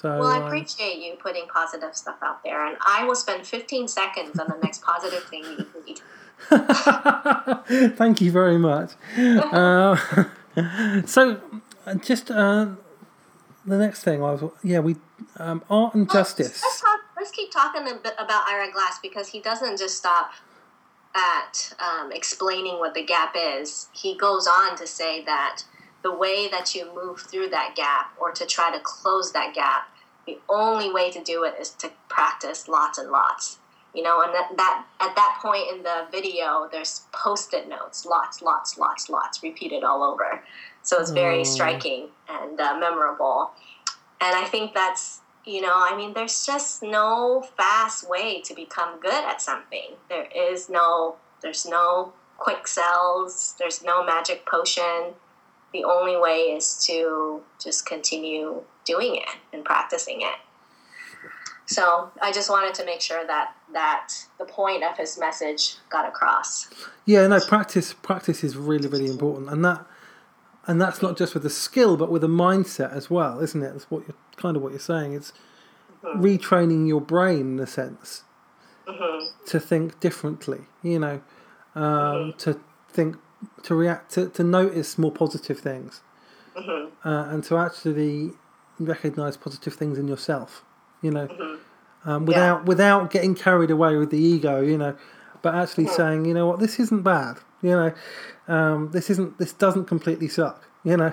so, 0.00 0.16
well, 0.16 0.28
I 0.28 0.38
uh, 0.38 0.46
appreciate 0.46 0.98
you 0.98 1.16
putting 1.16 1.48
positive 1.48 1.96
stuff 1.96 2.18
out 2.22 2.44
there, 2.44 2.64
and 2.64 2.76
I 2.86 3.04
will 3.04 3.16
spend 3.16 3.44
15 3.44 3.88
seconds 3.88 4.38
on 4.38 4.46
the 4.46 4.56
next 4.62 4.80
positive 4.82 5.24
thing 5.24 5.42
you 5.42 5.66
need. 5.84 6.00
Thank 7.96 8.20
you 8.20 8.30
very 8.30 8.58
much. 8.58 8.92
uh, 9.18 9.96
so, 11.04 11.40
just 12.00 12.30
uh, 12.30 12.68
the 13.66 13.76
next 13.76 14.04
thing 14.04 14.22
I 14.22 14.34
was, 14.34 14.52
yeah, 14.62 14.78
we 14.78 14.94
um, 15.38 15.64
art 15.68 15.96
and 15.96 16.06
well, 16.06 16.14
justice. 16.14 16.62
Let's, 16.62 16.80
talk, 16.80 17.00
let's 17.16 17.32
keep 17.32 17.50
talking 17.50 17.82
a 17.82 17.94
bit 17.96 18.14
about 18.18 18.48
Ira 18.48 18.70
Glass 18.70 19.00
because 19.02 19.26
he 19.26 19.40
doesn't 19.40 19.80
just 19.80 19.96
stop 19.96 20.30
at 21.16 21.72
um, 21.80 22.12
explaining 22.12 22.78
what 22.78 22.94
the 22.94 23.04
gap 23.04 23.34
is. 23.36 23.88
He 23.92 24.16
goes 24.16 24.46
on 24.46 24.76
to 24.76 24.86
say 24.86 25.24
that 25.24 25.64
the 26.02 26.14
way 26.14 26.48
that 26.48 26.74
you 26.74 26.92
move 26.94 27.20
through 27.20 27.48
that 27.48 27.74
gap 27.74 28.12
or 28.20 28.32
to 28.32 28.46
try 28.46 28.70
to 28.70 28.80
close 28.82 29.32
that 29.32 29.54
gap, 29.54 29.88
the 30.26 30.38
only 30.48 30.92
way 30.92 31.10
to 31.10 31.22
do 31.22 31.44
it 31.44 31.54
is 31.60 31.70
to 31.70 31.90
practice 32.08 32.68
lots 32.68 32.98
and 32.98 33.10
lots. 33.10 33.58
You 33.94 34.02
know, 34.02 34.20
and 34.22 34.32
that, 34.34 34.56
that 34.56 34.84
at 35.00 35.16
that 35.16 35.38
point 35.40 35.64
in 35.72 35.82
the 35.82 36.06
video, 36.12 36.68
there's 36.70 37.06
post-it 37.12 37.68
notes, 37.68 38.04
lots, 38.04 38.42
lots, 38.42 38.78
lots, 38.78 39.08
lots, 39.08 39.42
repeated 39.42 39.82
all 39.82 40.04
over. 40.04 40.44
So 40.82 41.00
it's 41.00 41.10
very 41.10 41.42
mm. 41.42 41.46
striking 41.46 42.08
and 42.28 42.60
uh, 42.60 42.78
memorable. 42.78 43.50
And 44.20 44.36
I 44.36 44.44
think 44.44 44.74
that's 44.74 45.20
you 45.48 45.62
know, 45.62 45.72
I 45.74 45.96
mean, 45.96 46.12
there's 46.12 46.44
just 46.44 46.82
no 46.82 47.42
fast 47.56 48.08
way 48.08 48.42
to 48.42 48.54
become 48.54 49.00
good 49.00 49.24
at 49.24 49.40
something. 49.40 49.92
There 50.10 50.26
is 50.36 50.68
no, 50.68 51.16
there's 51.40 51.64
no 51.64 52.12
quick 52.36 52.68
cells. 52.68 53.54
There's 53.58 53.82
no 53.82 54.04
magic 54.04 54.44
potion 54.44 55.14
the 55.72 55.84
only 55.84 56.16
way 56.16 56.54
is 56.56 56.84
to 56.86 57.40
just 57.62 57.86
continue 57.86 58.62
doing 58.84 59.16
it 59.16 59.28
and 59.52 59.64
practicing 59.64 60.22
it. 60.22 60.34
So 61.66 62.10
I 62.22 62.32
just 62.32 62.48
wanted 62.48 62.74
to 62.76 62.84
make 62.86 63.02
sure 63.02 63.26
that 63.26 63.54
that 63.74 64.14
the 64.38 64.46
point 64.46 64.82
of 64.82 64.96
his 64.96 65.18
message 65.18 65.76
got 65.90 66.08
across. 66.08 66.68
Yeah, 67.04 67.26
no, 67.26 67.40
practice 67.40 67.92
practice 67.92 68.42
is 68.42 68.56
really 68.56 68.88
really 68.88 69.06
important, 69.06 69.50
and 69.50 69.62
that 69.66 69.86
and 70.66 70.80
that's 70.80 71.02
not 71.02 71.18
just 71.18 71.34
with 71.34 71.42
the 71.42 71.50
skill, 71.50 71.98
but 71.98 72.10
with 72.10 72.22
the 72.22 72.28
mindset 72.28 72.92
as 72.92 73.10
well, 73.10 73.40
isn't 73.40 73.62
it? 73.62 73.72
That's 73.72 73.90
what 73.90 74.08
you're 74.08 74.16
kind 74.36 74.56
of 74.56 74.62
what 74.62 74.72
you're 74.72 74.80
saying. 74.80 75.12
It's 75.12 75.32
mm-hmm. 76.02 76.22
retraining 76.24 76.88
your 76.88 77.02
brain 77.02 77.52
in 77.52 77.60
a 77.60 77.66
sense 77.66 78.24
mm-hmm. 78.86 79.26
to 79.46 79.60
think 79.60 80.00
differently. 80.00 80.60
You 80.82 81.00
know, 81.00 81.22
um, 81.74 81.82
mm-hmm. 81.82 82.38
to 82.38 82.60
think 82.88 83.16
to 83.62 83.74
react 83.74 84.12
to, 84.12 84.28
to 84.30 84.42
notice 84.42 84.98
more 84.98 85.12
positive 85.12 85.58
things 85.58 86.00
mm-hmm. 86.56 87.08
uh, 87.08 87.30
and 87.30 87.44
to 87.44 87.56
actually 87.56 88.32
recognize 88.78 89.36
positive 89.36 89.74
things 89.74 89.98
in 89.98 90.08
yourself 90.08 90.64
you 91.02 91.10
know 91.10 91.26
mm-hmm. 91.26 92.08
um, 92.10 92.26
without 92.26 92.60
yeah. 92.60 92.64
without 92.64 93.10
getting 93.10 93.34
carried 93.34 93.70
away 93.70 93.96
with 93.96 94.10
the 94.10 94.18
ego 94.18 94.60
you 94.60 94.76
know 94.76 94.96
but 95.42 95.54
actually 95.54 95.84
mm-hmm. 95.84 95.96
saying 95.96 96.24
you 96.24 96.34
know 96.34 96.46
what 96.46 96.58
this 96.60 96.78
isn't 96.78 97.02
bad 97.02 97.36
you 97.62 97.70
know 97.70 97.92
um, 98.48 98.90
this 98.92 99.10
isn't 99.10 99.38
this 99.38 99.52
doesn't 99.52 99.84
completely 99.84 100.28
suck 100.28 100.64
you 100.84 100.96
know 100.96 101.12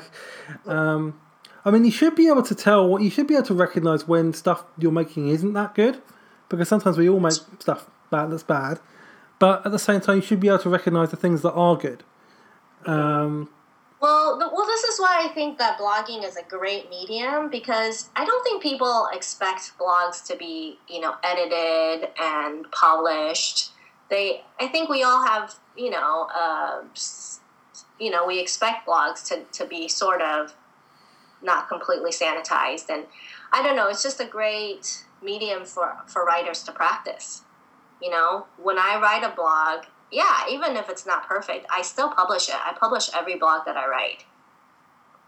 um, 0.65 1.19
I 1.63 1.71
mean 1.71 1.86
you 1.86 1.91
should 1.91 2.15
be 2.15 2.28
able 2.28 2.43
to 2.43 2.55
tell 2.55 2.88
what 2.88 3.01
you 3.01 3.09
should 3.09 3.28
be 3.28 3.36
able 3.36 3.47
to 3.47 3.53
recognize 3.53 4.07
when 4.07 4.34
stuff 4.34 4.63
you're 4.78 4.91
making 4.91 5.30
isn't 5.30 5.53
that 5.53 5.76
good 5.76 6.01
because 6.49 6.69
sometimes 6.69 6.97
we 6.97 7.09
all 7.09 7.19
make 7.19 7.34
stuff 7.59 7.89
bad 8.11 8.32
that's 8.32 8.43
bad 8.43 8.80
but 9.39 9.65
at 9.65 9.71
the 9.71 9.80
same 9.80 9.99
time 9.99 10.17
you 10.17 10.21
should 10.21 10.39
be 10.39 10.47
able 10.47 10.59
to 10.59 10.69
recognize 10.69 11.11
the 11.11 11.17
things 11.17 11.41
that 11.41 11.53
are 11.53 11.76
good 11.76 12.03
um, 12.86 13.49
well, 14.01 14.38
the, 14.38 14.49
well, 14.53 14.67
this 14.67 14.83
is 14.83 14.99
why 14.99 15.25
I 15.27 15.33
think 15.33 15.57
that 15.57 15.79
blogging 15.79 16.23
is 16.23 16.36
a 16.36 16.43
great 16.43 16.89
medium 16.89 17.49
because 17.49 18.09
I 18.15 18.25
don't 18.25 18.43
think 18.43 18.61
people 18.61 19.07
expect 19.13 19.71
blogs 19.79 20.23
to 20.27 20.36
be, 20.36 20.77
you 20.88 20.99
know, 20.99 21.15
edited 21.23 22.09
and 22.21 22.69
polished. 22.71 23.71
They, 24.09 24.43
I 24.59 24.67
think 24.67 24.89
we 24.89 25.01
all 25.01 25.25
have, 25.25 25.55
you 25.75 25.89
know, 25.89 26.27
uh, 26.36 26.83
you 27.99 28.11
know, 28.11 28.27
we 28.27 28.39
expect 28.39 28.88
blogs 28.88 29.25
to, 29.29 29.43
to 29.53 29.65
be 29.65 29.88
sort 29.88 30.21
of 30.21 30.53
not 31.41 31.67
completely 31.67 32.11
sanitized, 32.11 32.89
and 32.89 33.05
I 33.51 33.63
don't 33.63 33.75
know. 33.75 33.88
It's 33.88 34.03
just 34.03 34.19
a 34.19 34.25
great 34.25 35.05
medium 35.23 35.65
for, 35.65 35.95
for 36.07 36.25
writers 36.25 36.63
to 36.63 36.71
practice. 36.71 37.41
You 38.01 38.11
know, 38.11 38.47
when 38.61 38.77
I 38.77 38.99
write 39.01 39.23
a 39.23 39.36
blog, 39.36 39.86
yeah, 40.16 40.43
even 40.49 40.78
if 40.78 40.89
it's 40.89 41.05
not 41.05 41.28
perfect, 41.28 41.66
I 41.70 41.82
still 41.82 42.09
publish 42.09 42.47
it. 42.47 42.55
I 42.55 42.74
publish 42.80 43.09
every 43.13 43.38
blog 43.38 43.66
that 43.66 43.76
I 43.76 43.86
write 43.86 44.24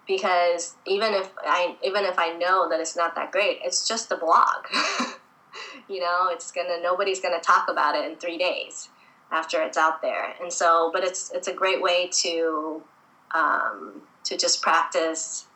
because 0.08 0.76
even 0.86 1.14
if 1.14 1.30
I 1.44 1.76
even 1.84 2.06
if 2.06 2.18
I 2.18 2.32
know 2.38 2.70
that 2.70 2.80
it's 2.80 2.96
not 2.96 3.14
that 3.16 3.34
great, 3.34 3.60
it's 3.64 3.86
just 3.86 4.10
a 4.14 4.16
blog. 4.16 4.66
you 5.90 6.00
know, 6.00 6.30
it's 6.32 6.54
gonna 6.54 6.82
nobody's 6.82 7.20
gonna 7.20 7.42
talk 7.42 7.68
about 7.70 7.96
it 7.96 8.10
in 8.10 8.16
three 8.16 8.38
days 8.38 8.88
after 9.30 9.62
it's 9.62 9.78
out 9.78 10.02
there, 10.02 10.34
and 10.42 10.54
so 10.54 10.90
but 10.94 11.04
it's 11.04 11.32
it's 11.34 11.50
a 11.50 11.54
great 11.54 11.82
way 11.82 12.10
to 12.22 12.82
um, 13.36 14.02
to 14.24 14.38
just 14.38 14.62
practice 14.62 15.48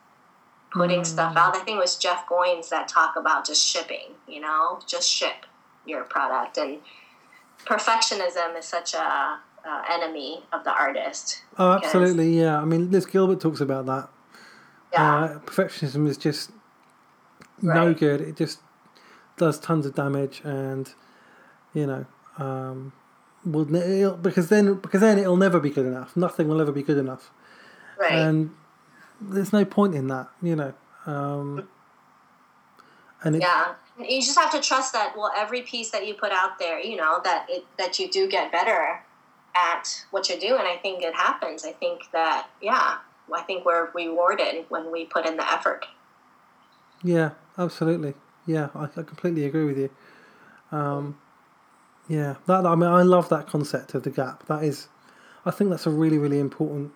putting 0.74 1.02
mm. 1.02 1.06
stuff 1.06 1.38
out. 1.38 1.56
I 1.56 1.60
think 1.60 1.78
it 1.78 1.82
was 1.82 1.96
Jeff 1.96 2.28
Goins 2.28 2.68
that 2.68 2.90
talked 2.90 3.16
about 3.16 3.46
just 3.48 3.66
shipping. 3.66 4.16
You 4.28 4.42
know, 4.42 4.82
just 4.86 5.10
ship 5.10 5.46
your 5.86 6.04
product 6.04 6.58
and 6.58 6.80
perfectionism 7.66 8.58
is 8.58 8.66
such 8.66 8.94
a 8.94 9.40
uh, 9.66 9.82
enemy 9.90 10.44
of 10.52 10.64
the 10.64 10.72
artist. 10.72 11.44
Oh, 11.58 11.74
absolutely, 11.74 12.40
yeah. 12.40 12.60
I 12.60 12.66
mean, 12.66 12.92
Liz 12.92 13.06
Gilbert 13.06 13.40
talks 13.40 13.62
about 13.62 13.86
that. 13.86 14.10
Yeah. 14.94 15.16
Uh, 15.16 15.40
perfectionism 15.40 16.08
is 16.08 16.18
just 16.18 16.52
right. 17.62 17.76
no 17.76 17.94
good. 17.94 18.22
It 18.22 18.36
just 18.36 18.60
does 19.38 19.60
tons 19.60 19.86
of 19.86 19.96
damage, 19.96 20.42
and 20.44 20.94
you 21.74 21.88
know, 21.88 22.06
um, 22.38 22.94
will 23.46 23.66
because 24.18 24.50
then 24.50 24.76
because 24.76 25.02
then 25.02 25.18
it'll 25.18 25.38
never 25.38 25.60
be 25.60 25.70
good 25.70 25.86
enough. 25.86 26.16
Nothing 26.18 26.48
will 26.48 26.62
ever 26.62 26.72
be 26.72 26.84
good 26.84 26.98
enough. 26.98 27.32
Right. 27.98 28.14
And 28.14 28.52
there's 29.22 29.54
no 29.54 29.64
point 29.66 29.96
in 29.96 30.08
that, 30.08 30.30
you 30.42 30.56
know. 30.56 30.74
Um, 31.06 31.68
and 33.24 33.36
it, 33.36 33.42
yeah, 33.42 33.74
you 34.06 34.22
just 34.22 34.38
have 34.38 34.52
to 34.52 34.62
trust 34.62 34.94
that. 34.94 35.16
Well, 35.16 35.32
every 35.38 35.62
piece 35.62 35.92
that 35.92 36.08
you 36.08 36.14
put 36.14 36.32
out 36.32 36.60
there, 36.60 36.80
you 36.80 36.98
know, 36.98 37.20
that 37.24 37.48
it, 37.50 37.66
that 37.78 38.00
you 38.00 38.10
do 38.10 38.28
get 38.28 38.52
better 38.52 39.04
at 39.56 40.06
what 40.12 40.30
you 40.30 40.40
do, 40.40 40.56
and 40.56 40.68
I 40.68 40.78
think 40.78 41.04
it 41.04 41.14
happens. 41.14 41.66
I 41.66 41.72
think 41.72 42.04
that 42.14 42.48
yeah, 42.62 42.98
I 43.34 43.42
think 43.42 43.66
we're 43.66 43.90
rewarded 43.94 44.66
when 44.70 44.92
we 44.92 45.06
put 45.06 45.26
in 45.26 45.38
the 45.38 45.52
effort. 45.52 45.86
Yeah, 47.04 47.32
absolutely. 47.58 48.14
Yeah, 48.46 48.70
I, 48.76 48.86
I 48.86 49.04
completely 49.04 49.46
agree 49.46 49.66
with 49.66 49.78
you. 49.78 49.90
Um, 50.72 51.18
yeah, 52.08 52.36
that 52.48 52.66
I 52.66 52.76
mean, 52.76 52.90
I 52.90 53.04
love 53.04 53.30
that 53.30 53.48
concept 53.48 53.94
of 53.94 54.04
the 54.04 54.10
gap. 54.10 54.46
That 54.48 54.64
is, 54.64 54.88
I 55.46 55.52
think 55.52 55.70
that's 55.70 55.86
a 55.86 55.92
really, 55.92 56.18
really 56.18 56.40
important 56.40 56.92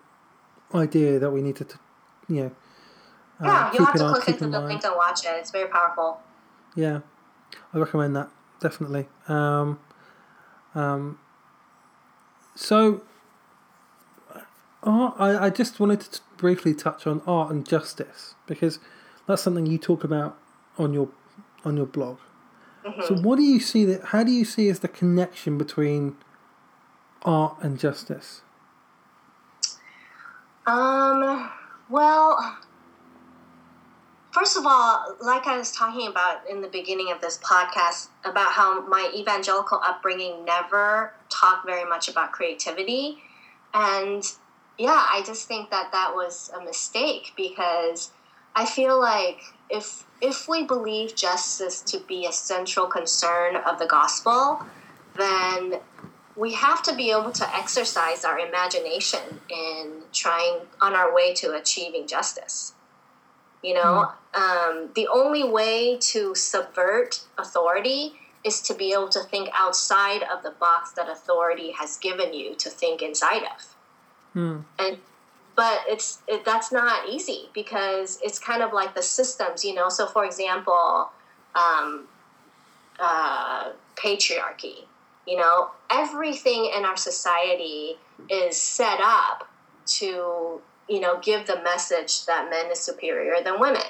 idea 0.74 1.18
that 1.18 1.30
we 1.30 1.42
need 1.42 1.56
to, 1.56 1.66
you 2.28 2.36
know. 2.36 2.52
Uh, 3.38 3.44
yeah, 3.44 3.72
you'll 3.72 3.84
have 3.84 3.94
to 3.94 4.08
click 4.08 4.28
into 4.28 4.48
the 4.48 4.60
link 4.60 4.84
and 4.84 4.94
watch 4.96 5.24
it. 5.24 5.30
It's 5.38 5.50
very 5.50 5.68
powerful. 5.68 6.20
Yeah, 6.76 7.00
I 7.74 7.78
recommend 7.78 8.14
that 8.14 8.30
definitely. 8.60 9.06
Um, 9.28 9.78
um, 10.74 11.18
so, 12.54 13.02
art, 14.82 15.14
I, 15.18 15.46
I 15.46 15.50
just 15.50 15.80
wanted 15.80 16.00
to 16.00 16.20
briefly 16.36 16.74
touch 16.74 17.06
on 17.06 17.22
art 17.26 17.50
and 17.50 17.66
justice 17.66 18.34
because 18.46 18.78
that's 19.26 19.42
something 19.42 19.66
you 19.66 19.78
talk 19.78 20.04
about 20.04 20.38
on 20.78 20.92
your 20.92 21.08
on 21.64 21.76
your 21.76 21.86
blog. 21.86 22.18
Mm-hmm. 22.84 23.02
So, 23.02 23.14
what 23.22 23.36
do 23.36 23.42
you 23.42 23.60
see 23.60 23.84
that? 23.86 24.06
How 24.06 24.22
do 24.22 24.30
you 24.30 24.44
see 24.44 24.68
as 24.68 24.80
the 24.80 24.88
connection 24.88 25.58
between 25.58 26.16
art 27.22 27.56
and 27.60 27.78
justice? 27.78 28.42
Um. 30.66 31.50
Well, 31.88 32.58
first 34.36 34.58
of 34.58 34.66
all, 34.66 35.16
like 35.22 35.46
I 35.46 35.56
was 35.56 35.72
talking 35.72 36.08
about 36.08 36.46
in 36.48 36.60
the 36.60 36.68
beginning 36.68 37.10
of 37.10 37.22
this 37.22 37.38
podcast, 37.38 38.08
about 38.22 38.52
how 38.52 38.86
my 38.86 39.10
evangelical 39.16 39.80
upbringing 39.82 40.44
never 40.44 41.14
talked 41.30 41.64
very 41.64 41.88
much 41.88 42.08
about 42.08 42.32
creativity, 42.32 43.16
and 43.72 44.22
yeah, 44.76 45.06
I 45.10 45.22
just 45.24 45.48
think 45.48 45.70
that 45.70 45.90
that 45.92 46.14
was 46.14 46.50
a 46.54 46.62
mistake 46.62 47.32
because 47.34 48.10
I 48.54 48.66
feel 48.66 49.00
like 49.00 49.40
if 49.70 50.04
if 50.20 50.46
we 50.48 50.64
believe 50.64 51.16
justice 51.16 51.80
to 51.82 51.98
be 52.06 52.26
a 52.26 52.32
central 52.32 52.86
concern 52.86 53.56
of 53.56 53.78
the 53.78 53.86
gospel, 53.86 54.60
then 55.16 55.80
we 56.36 56.52
have 56.52 56.82
to 56.82 56.94
be 56.94 57.10
able 57.10 57.32
to 57.32 57.56
exercise 57.56 58.22
our 58.22 58.38
imagination 58.38 59.40
in 59.48 60.02
trying 60.12 60.60
on 60.82 60.92
our 60.92 61.14
way 61.14 61.32
to 61.32 61.54
achieving 61.54 62.06
justice. 62.06 62.74
You 63.62 63.74
know, 63.74 63.80
mm. 63.80 64.12
Um, 64.36 64.90
the 64.94 65.08
only 65.08 65.42
way 65.42 65.96
to 65.98 66.34
subvert 66.34 67.22
authority 67.38 68.12
is 68.44 68.60
to 68.62 68.74
be 68.74 68.92
able 68.92 69.08
to 69.08 69.20
think 69.20 69.48
outside 69.54 70.22
of 70.22 70.42
the 70.42 70.50
box 70.50 70.92
that 70.92 71.08
authority 71.08 71.72
has 71.72 71.96
given 71.96 72.32
you 72.32 72.54
to 72.56 72.70
think 72.70 73.02
inside 73.02 73.42
of. 73.42 73.74
Hmm. 74.34 74.58
And 74.78 74.98
but 75.56 75.80
it's 75.88 76.18
it, 76.28 76.44
that's 76.44 76.70
not 76.70 77.08
easy 77.08 77.48
because 77.54 78.20
it's 78.22 78.38
kind 78.38 78.62
of 78.62 78.74
like 78.74 78.94
the 78.94 79.02
systems, 79.02 79.64
you 79.64 79.74
know. 79.74 79.88
So, 79.88 80.06
for 80.06 80.24
example, 80.24 81.10
um, 81.54 82.06
uh, 83.00 83.72
patriarchy. 83.96 84.84
You 85.26 85.38
know, 85.38 85.70
everything 85.90 86.70
in 86.76 86.84
our 86.84 86.96
society 86.96 87.96
is 88.30 88.56
set 88.56 89.00
up 89.02 89.48
to 89.86 90.60
you 90.88 91.00
know 91.00 91.18
give 91.20 91.46
the 91.46 91.60
message 91.62 92.26
that 92.26 92.50
men 92.50 92.70
is 92.70 92.78
superior 92.78 93.42
than 93.42 93.58
women. 93.58 93.82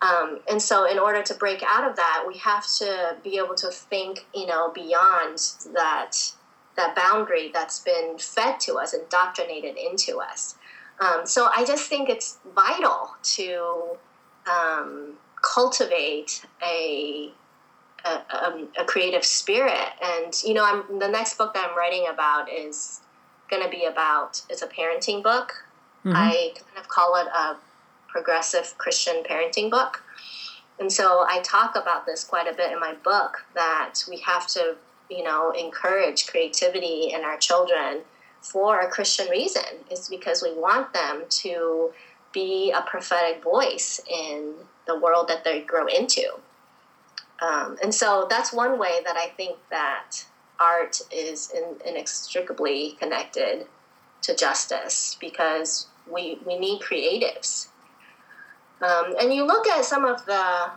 Um, 0.00 0.40
and 0.48 0.62
so, 0.62 0.84
in 0.84 0.98
order 0.98 1.22
to 1.22 1.34
break 1.34 1.62
out 1.66 1.88
of 1.88 1.96
that, 1.96 2.24
we 2.26 2.38
have 2.38 2.66
to 2.78 3.16
be 3.24 3.36
able 3.38 3.56
to 3.56 3.68
think, 3.68 4.26
you 4.32 4.46
know, 4.46 4.70
beyond 4.72 5.38
that 5.74 6.12
that 6.76 6.94
boundary 6.94 7.50
that's 7.52 7.80
been 7.80 8.16
fed 8.18 8.60
to 8.60 8.74
us, 8.74 8.94
indoctrinated 8.94 9.76
into 9.76 10.20
us. 10.20 10.54
Um, 11.00 11.26
so 11.26 11.50
I 11.54 11.64
just 11.64 11.88
think 11.88 12.08
it's 12.08 12.38
vital 12.54 13.10
to 13.22 13.96
um, 14.50 15.14
cultivate 15.42 16.44
a, 16.62 17.30
a, 18.04 18.44
um, 18.44 18.68
a, 18.78 18.84
creative 18.84 19.24
spirit. 19.24 19.88
And 20.02 20.34
you 20.44 20.54
know, 20.54 20.64
I'm 20.64 20.98
the 20.98 21.08
next 21.08 21.36
book 21.38 21.54
that 21.54 21.68
I'm 21.70 21.76
writing 21.76 22.06
about 22.12 22.50
is 22.50 23.00
going 23.50 23.62
to 23.62 23.68
be 23.68 23.84
about 23.84 24.42
it's 24.48 24.62
a 24.62 24.66
parenting 24.66 25.22
book. 25.22 25.64
Mm-hmm. 26.04 26.16
I 26.16 26.52
kind 26.54 26.78
of 26.78 26.88
call 26.88 27.16
it 27.16 27.26
a 27.26 27.56
progressive 28.08 28.76
Christian 28.78 29.22
parenting 29.22 29.70
book. 29.70 30.02
And 30.80 30.92
so 30.92 31.26
I 31.28 31.40
talk 31.42 31.76
about 31.76 32.06
this 32.06 32.24
quite 32.24 32.46
a 32.46 32.54
bit 32.54 32.72
in 32.72 32.80
my 32.80 32.94
book 33.04 33.44
that 33.54 34.04
we 34.08 34.18
have 34.20 34.46
to 34.48 34.76
you 35.10 35.22
know, 35.22 35.52
encourage 35.52 36.26
creativity 36.26 37.12
in 37.12 37.22
our 37.22 37.36
children 37.36 38.00
for 38.40 38.80
a 38.80 38.88
Christian 38.88 39.28
reason. 39.28 39.62
It's 39.90 40.08
because 40.08 40.42
we 40.42 40.52
want 40.52 40.92
them 40.92 41.24
to 41.28 41.90
be 42.32 42.72
a 42.72 42.82
prophetic 42.82 43.42
voice 43.42 44.00
in 44.10 44.54
the 44.86 44.98
world 44.98 45.28
that 45.28 45.44
they 45.44 45.62
grow 45.62 45.86
into. 45.86 46.28
Um, 47.40 47.76
and 47.82 47.94
so 47.94 48.26
that's 48.28 48.52
one 48.52 48.78
way 48.78 49.00
that 49.04 49.16
I 49.16 49.28
think 49.28 49.56
that 49.70 50.24
art 50.60 51.00
is 51.12 51.50
in, 51.52 51.76
inextricably 51.88 52.96
connected 52.98 53.66
to 54.22 54.34
justice 54.34 55.16
because 55.20 55.86
we, 56.10 56.38
we 56.44 56.58
need 56.58 56.80
creatives. 56.80 57.68
Um, 58.80 59.14
and 59.20 59.34
you 59.34 59.44
look 59.44 59.66
at 59.66 59.84
some 59.84 60.04
of 60.04 60.24
the 60.26 60.70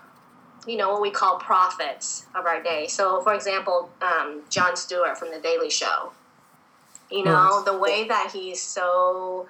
you 0.67 0.77
know, 0.77 0.91
what 0.91 1.01
we 1.01 1.09
call 1.09 1.37
prophets 1.39 2.25
of 2.35 2.45
our 2.45 2.61
day. 2.61 2.87
So, 2.87 3.21
for 3.21 3.33
example, 3.33 3.89
um, 4.01 4.43
Jon 4.49 4.75
Stewart 4.75 5.17
from 5.17 5.31
The 5.31 5.39
Daily 5.39 5.69
Show. 5.69 6.11
You 7.09 7.25
know, 7.25 7.61
the 7.63 7.77
way 7.77 8.07
that 8.07 8.31
he's 8.31 8.61
so 8.61 9.49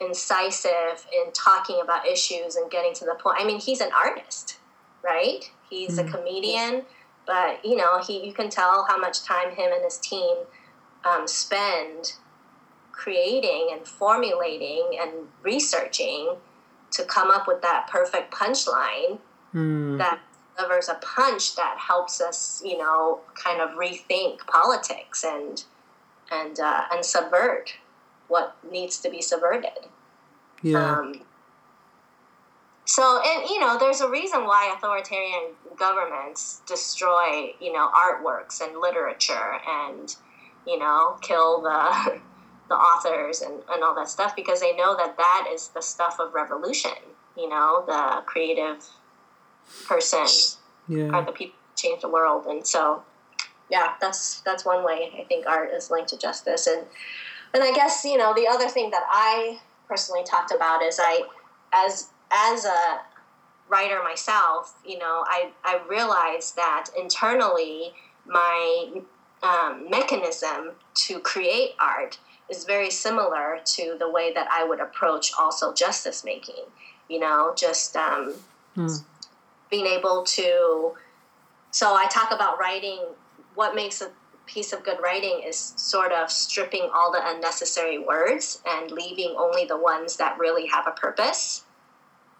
incisive 0.00 1.06
in 1.12 1.32
talking 1.32 1.80
about 1.82 2.06
issues 2.06 2.56
and 2.56 2.68
getting 2.70 2.92
to 2.94 3.04
the 3.04 3.14
point. 3.14 3.36
I 3.38 3.44
mean, 3.44 3.60
he's 3.60 3.80
an 3.80 3.90
artist, 3.92 4.58
right? 5.04 5.48
He's 5.70 5.98
mm. 5.98 6.08
a 6.08 6.10
comedian, 6.10 6.82
but 7.24 7.64
you 7.64 7.76
know, 7.76 8.00
he 8.04 8.26
you 8.26 8.32
can 8.32 8.50
tell 8.50 8.84
how 8.88 8.98
much 8.98 9.22
time 9.22 9.50
him 9.50 9.70
and 9.72 9.84
his 9.84 9.98
team 9.98 10.38
um, 11.04 11.28
spend 11.28 12.14
creating 12.90 13.68
and 13.72 13.86
formulating 13.86 14.98
and 15.00 15.28
researching 15.42 16.34
to 16.92 17.04
come 17.04 17.30
up 17.30 17.46
with 17.46 17.62
that 17.62 17.86
perfect 17.88 18.32
punchline 18.32 19.18
mm. 19.54 19.98
that 19.98 20.20
delivers 20.56 20.88
a 20.88 20.94
punch 20.94 21.56
that 21.56 21.76
helps 21.78 22.20
us, 22.20 22.62
you 22.64 22.78
know, 22.78 23.20
kind 23.42 23.60
of 23.60 23.70
rethink 23.70 24.38
politics 24.46 25.24
and 25.24 25.64
and 26.30 26.60
uh, 26.60 26.84
and 26.92 27.04
subvert 27.04 27.74
what 28.28 28.56
needs 28.70 28.98
to 28.98 29.10
be 29.10 29.22
subverted. 29.22 29.88
Yeah. 30.62 30.98
Um, 30.98 31.22
so, 32.84 33.20
and 33.24 33.48
you 33.48 33.60
know, 33.60 33.78
there's 33.78 34.00
a 34.00 34.08
reason 34.08 34.44
why 34.44 34.72
authoritarian 34.74 35.54
governments 35.76 36.62
destroy, 36.66 37.52
you 37.60 37.72
know, 37.72 37.90
artworks 37.90 38.60
and 38.60 38.80
literature, 38.80 39.58
and 39.66 40.14
you 40.66 40.78
know, 40.78 41.16
kill 41.20 41.62
the 41.62 42.20
the 42.68 42.74
authors 42.74 43.40
and, 43.40 43.54
and 43.70 43.82
all 43.82 43.94
that 43.94 44.08
stuff 44.08 44.36
because 44.36 44.60
they 44.60 44.74
know 44.76 44.96
that 44.96 45.16
that 45.16 45.48
is 45.52 45.68
the 45.68 45.80
stuff 45.80 46.18
of 46.20 46.34
revolution. 46.34 46.92
You 47.36 47.48
know, 47.48 47.84
the 47.86 48.22
creative 48.26 48.84
person 49.86 50.26
yeah. 50.88 51.10
are 51.10 51.24
the 51.24 51.32
people 51.32 51.56
who 51.56 51.76
change 51.76 52.02
the 52.02 52.08
world. 52.08 52.46
And 52.46 52.66
so, 52.66 53.02
yeah, 53.70 53.94
that's 54.00 54.40
that's 54.40 54.64
one 54.64 54.84
way 54.84 55.12
I 55.18 55.24
think 55.24 55.46
art 55.46 55.70
is 55.72 55.90
linked 55.90 56.10
to 56.10 56.18
justice. 56.18 56.66
And 56.66 56.82
and 57.54 57.62
I 57.62 57.72
guess 57.72 58.04
you 58.04 58.16
know 58.16 58.34
the 58.34 58.46
other 58.46 58.68
thing 58.68 58.90
that 58.90 59.04
I 59.08 59.60
personally 59.86 60.24
talked 60.24 60.52
about 60.52 60.82
is 60.82 60.98
I 61.00 61.22
as 61.72 62.08
as 62.30 62.64
a 62.64 63.00
writer 63.68 64.02
myself, 64.02 64.78
you 64.84 64.98
know, 64.98 65.24
I 65.26 65.50
I 65.64 65.80
realized 65.88 66.56
that 66.56 66.86
internally 66.98 67.92
my 68.26 69.02
um, 69.42 69.88
mechanism 69.88 70.72
to 70.94 71.20
create 71.20 71.70
art 71.80 72.18
is 72.50 72.64
very 72.64 72.90
similar 72.90 73.60
to 73.64 73.96
the 73.98 74.10
way 74.10 74.32
that 74.32 74.48
I 74.50 74.64
would 74.64 74.80
approach 74.80 75.32
also 75.38 75.72
justice 75.72 76.24
making. 76.24 76.64
You 77.08 77.20
know, 77.20 77.54
just 77.56 77.96
um, 77.96 78.34
mm. 78.76 79.04
being 79.70 79.86
able 79.86 80.24
to. 80.24 80.92
So 81.70 81.94
I 81.94 82.06
talk 82.06 82.32
about 82.32 82.58
writing. 82.58 83.00
What 83.54 83.74
makes 83.74 84.00
a 84.00 84.10
piece 84.46 84.72
of 84.72 84.82
good 84.82 84.98
writing 85.02 85.42
is 85.46 85.74
sort 85.76 86.10
of 86.12 86.30
stripping 86.30 86.88
all 86.94 87.12
the 87.12 87.20
unnecessary 87.22 87.98
words 87.98 88.62
and 88.66 88.90
leaving 88.90 89.34
only 89.36 89.64
the 89.64 89.76
ones 89.76 90.16
that 90.16 90.38
really 90.38 90.66
have 90.66 90.86
a 90.86 90.92
purpose. 90.92 91.64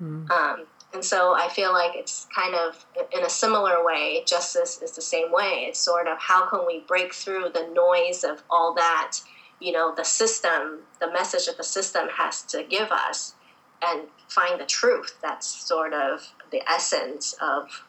Mm. 0.02 0.30
Um, 0.30 0.66
and 0.94 1.04
so 1.04 1.34
I 1.34 1.48
feel 1.48 1.72
like 1.72 1.92
it's 1.94 2.26
kind 2.34 2.54
of 2.54 2.86
in 3.14 3.24
a 3.24 3.28
similar 3.28 3.84
way, 3.84 4.24
justice 4.26 4.80
is 4.80 4.92
the 4.92 5.02
same 5.02 5.30
way. 5.30 5.66
It's 5.68 5.78
sort 5.78 6.08
of 6.08 6.18
how 6.18 6.48
can 6.48 6.66
we 6.66 6.80
break 6.80 7.12
through 7.12 7.50
the 7.52 7.68
noise 7.74 8.24
of 8.24 8.42
all 8.48 8.72
that, 8.74 9.18
you 9.60 9.72
know, 9.72 9.94
the 9.94 10.04
system, 10.04 10.80
the 11.00 11.10
message 11.10 11.46
that 11.46 11.56
the 11.56 11.64
system 11.64 12.08
has 12.16 12.42
to 12.42 12.62
give 12.62 12.90
us, 12.90 13.34
and 13.82 14.02
find 14.28 14.60
the 14.60 14.66
truth. 14.66 15.16
That's 15.22 15.46
sort 15.46 15.92
of 15.92 16.32
the 16.50 16.62
essence 16.68 17.34
of 17.40 17.84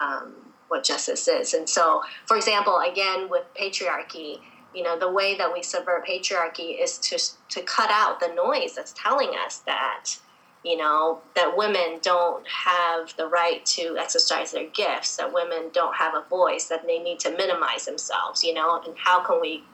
um, 0.00 0.34
what 0.68 0.84
justice 0.84 1.28
is. 1.28 1.54
And 1.54 1.68
so, 1.68 2.02
for 2.26 2.36
example, 2.36 2.78
again, 2.78 3.28
with 3.28 3.44
patriarchy, 3.58 4.40
you 4.74 4.82
know, 4.82 4.98
the 4.98 5.10
way 5.10 5.36
that 5.36 5.52
we 5.52 5.62
subvert 5.62 6.06
patriarchy 6.06 6.80
is 6.80 6.98
to, 6.98 7.18
to 7.48 7.62
cut 7.62 7.90
out 7.90 8.20
the 8.20 8.28
noise 8.28 8.74
that's 8.74 8.94
telling 8.96 9.30
us 9.44 9.58
that 9.66 10.16
you 10.64 10.76
know, 10.76 11.20
that 11.34 11.56
women 11.56 11.98
don't 12.02 12.46
have 12.46 13.16
the 13.16 13.26
right 13.26 13.64
to 13.64 13.96
exercise 13.98 14.52
their 14.52 14.68
gifts, 14.68 15.16
that 15.16 15.32
women 15.32 15.70
don't 15.72 15.94
have 15.94 16.14
a 16.14 16.22
voice, 16.28 16.66
that 16.66 16.86
they 16.86 16.98
need 16.98 17.18
to 17.20 17.30
minimize 17.30 17.86
themselves, 17.86 18.44
you 18.44 18.52
know, 18.52 18.80
and 18.86 18.94
how 18.98 19.22
can 19.22 19.40
we, 19.40 19.64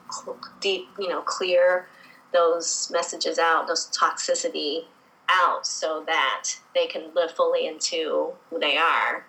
deep, 0.61 0.89
you 0.99 1.09
know, 1.09 1.21
clear 1.23 1.87
those 2.33 2.91
messages 2.93 3.39
out, 3.39 3.67
those 3.67 3.91
toxicity 3.91 4.85
out, 5.31 5.67
so 5.67 6.05
that 6.07 6.45
they 6.75 6.87
can 6.87 7.15
live 7.15 7.31
fully 7.33 7.67
into 7.67 8.33
who 8.51 8.59
they 8.59 8.77
are. 8.77 9.27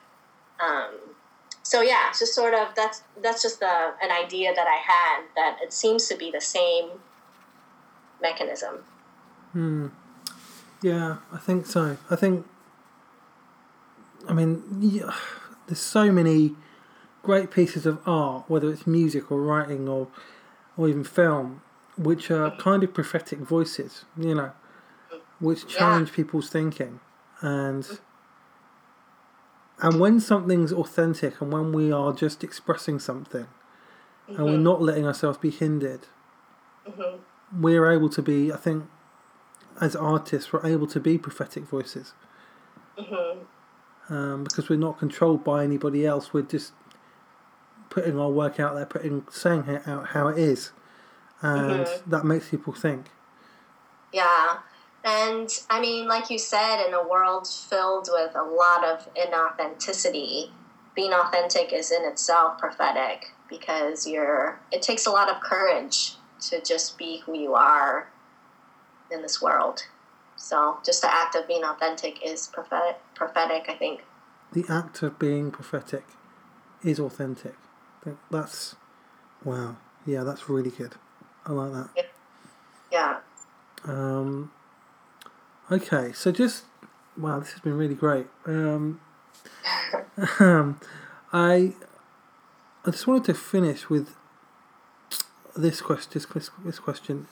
Um, 0.59 0.91
so 1.63 1.81
yeah, 1.81 2.11
just 2.17 2.33
sort 2.33 2.53
of 2.53 2.69
that's 2.75 3.03
that's 3.21 3.41
just 3.41 3.61
a, 3.61 3.93
an 4.01 4.11
idea 4.11 4.53
that 4.55 4.67
I 4.67 4.77
had 4.77 5.23
that 5.35 5.59
it 5.61 5.73
seems 5.73 6.07
to 6.07 6.15
be 6.15 6.31
the 6.31 6.41
same 6.41 6.89
mechanism. 8.21 8.83
Hmm. 9.51 9.87
Yeah, 10.81 11.17
I 11.31 11.37
think 11.37 11.65
so. 11.65 11.97
I 12.09 12.15
think. 12.15 12.45
I 14.29 14.33
mean, 14.33 14.63
yeah, 14.79 15.13
there's 15.67 15.79
so 15.79 16.11
many 16.11 16.55
great 17.23 17.51
pieces 17.51 17.85
of 17.85 17.99
art, 18.07 18.45
whether 18.47 18.71
it's 18.71 18.87
music 18.87 19.31
or 19.31 19.41
writing 19.41 19.87
or 19.87 20.07
or 20.77 20.87
even 20.87 21.03
film, 21.03 21.61
which 21.97 22.29
are 22.29 22.55
kind 22.57 22.83
of 22.83 22.93
prophetic 22.93 23.39
voices, 23.39 24.05
you 24.17 24.35
know, 24.35 24.51
which 25.39 25.67
challenge 25.67 26.09
yeah. 26.09 26.15
people's 26.15 26.49
thinking, 26.49 26.99
and 27.41 27.99
and 29.81 29.99
when 29.99 30.19
something's 30.19 30.73
authentic 30.73 31.39
and 31.41 31.51
when 31.51 31.71
we 31.71 31.91
are 31.91 32.13
just 32.13 32.43
expressing 32.43 32.99
something, 32.99 33.45
mm-hmm. 33.45 34.35
and 34.35 34.45
we're 34.45 34.51
mm-hmm. 34.53 34.63
not 34.63 34.81
letting 34.81 35.05
ourselves 35.05 35.37
be 35.37 35.49
hindered, 35.49 36.07
mm-hmm. 36.87 37.61
we're 37.61 37.91
able 37.91 38.09
to 38.09 38.21
be, 38.21 38.51
I 38.51 38.57
think, 38.57 38.85
as 39.79 39.95
artists, 39.95 40.51
we're 40.51 40.65
able 40.65 40.87
to 40.87 40.99
be 40.99 41.17
prophetic 41.17 41.63
voices. 41.63 42.13
Mm-hmm. 42.97 43.43
Um, 44.09 44.45
because 44.45 44.69
we're 44.69 44.79
not 44.79 44.97
controlled 44.97 45.43
by 45.43 45.65
anybody 45.65 46.05
else. 46.05 46.33
We're 46.33 46.43
just 46.43 46.71
putting 47.89 48.19
our 48.19 48.29
work 48.29 48.59
out 48.59 48.75
there, 48.75 48.85
putting 48.85 49.25
saying 49.31 49.79
out 49.85 50.07
how 50.09 50.27
it 50.27 50.37
is, 50.37 50.71
and 51.41 51.85
mm-hmm. 51.85 52.09
that 52.09 52.25
makes 52.25 52.49
people 52.49 52.73
think. 52.73 53.07
Yeah, 54.13 54.57
and 55.03 55.49
I 55.69 55.79
mean, 55.79 56.07
like 56.07 56.29
you 56.29 56.39
said, 56.39 56.85
in 56.85 56.93
a 56.93 57.07
world 57.07 57.47
filled 57.47 58.09
with 58.11 58.35
a 58.35 58.43
lot 58.43 58.83
of 58.85 59.07
inauthenticity, 59.15 60.51
being 60.95 61.13
authentic 61.13 61.71
is 61.71 61.91
in 61.91 62.03
itself 62.03 62.57
prophetic 62.57 63.31
because 63.49 64.07
you're. 64.07 64.59
It 64.71 64.81
takes 64.81 65.05
a 65.05 65.11
lot 65.11 65.29
of 65.29 65.41
courage 65.41 66.15
to 66.49 66.61
just 66.61 66.97
be 66.97 67.19
who 67.25 67.37
you 67.37 67.53
are 67.53 68.09
in 69.11 69.21
this 69.21 69.41
world. 69.41 69.83
So 70.35 70.77
just 70.85 71.01
the 71.01 71.13
act 71.13 71.35
of 71.35 71.47
being 71.47 71.63
authentic 71.63 72.25
is 72.25 72.47
prophetic, 72.47 72.97
prophetic 73.15 73.65
I 73.69 73.75
think. 73.75 74.03
The 74.53 74.65
act 74.69 75.01
of 75.03 75.19
being 75.19 75.51
prophetic 75.51 76.05
is 76.83 76.99
authentic. 76.99 77.55
That's 78.31 78.75
wow. 79.43 79.77
Yeah, 80.05 80.23
that's 80.23 80.49
really 80.49 80.69
good. 80.69 80.95
I 81.45 81.51
like 81.51 81.71
that. 81.73 81.89
Yeah. 82.91 83.17
Um, 83.85 84.51
okay, 85.71 86.11
so 86.13 86.31
just 86.31 86.65
wow, 87.17 87.39
this 87.39 87.51
has 87.51 87.61
been 87.61 87.77
really 87.77 87.95
great. 87.95 88.27
Um, 88.45 88.99
um, 90.39 90.79
I 91.33 91.73
I 92.85 92.91
just 92.91 93.07
wanted 93.07 93.25
to 93.25 93.33
finish 93.33 93.89
with 93.89 94.15
this 95.55 95.81
question. 95.81 96.11
This, 96.13 96.49
this 96.63 96.79
question 96.79 97.27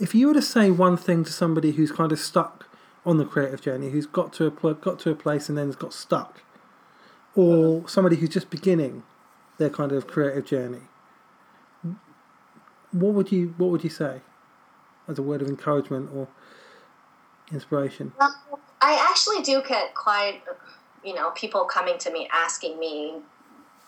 if 0.00 0.14
you 0.14 0.26
were 0.26 0.34
to 0.34 0.42
say 0.42 0.70
one 0.70 0.96
thing 0.96 1.24
to 1.24 1.32
somebody 1.32 1.72
who's 1.72 1.92
kind 1.92 2.10
of 2.10 2.18
stuck 2.18 2.66
on 3.04 3.18
the 3.18 3.24
creative 3.24 3.60
journey, 3.60 3.90
who's 3.90 4.06
got 4.06 4.32
to 4.34 4.46
a 4.46 4.74
got 4.74 4.98
to 5.00 5.10
a 5.10 5.14
place 5.14 5.48
and 5.48 5.56
then 5.56 5.66
has 5.66 5.76
got 5.76 5.92
stuck, 5.92 6.42
or 7.34 7.86
somebody 7.88 8.16
who's 8.16 8.30
just 8.30 8.50
beginning 8.50 9.02
their 9.60 9.70
kind 9.70 9.92
of 9.92 10.06
creative 10.06 10.46
journey, 10.46 10.80
what 12.90 13.12
would 13.14 13.30
you 13.30 13.54
what 13.58 13.70
would 13.70 13.84
you 13.84 13.90
say 13.90 14.22
as 15.06 15.18
a 15.18 15.22
word 15.22 15.42
of 15.42 15.48
encouragement 15.48 16.10
or 16.14 16.26
inspiration? 17.52 18.12
Well, 18.18 18.34
I 18.80 19.06
actually 19.08 19.42
do 19.42 19.62
get 19.66 19.94
quite, 19.94 20.40
you 21.04 21.14
know, 21.14 21.30
people 21.30 21.64
coming 21.64 21.98
to 21.98 22.10
me 22.10 22.26
asking 22.32 22.78
me 22.78 23.16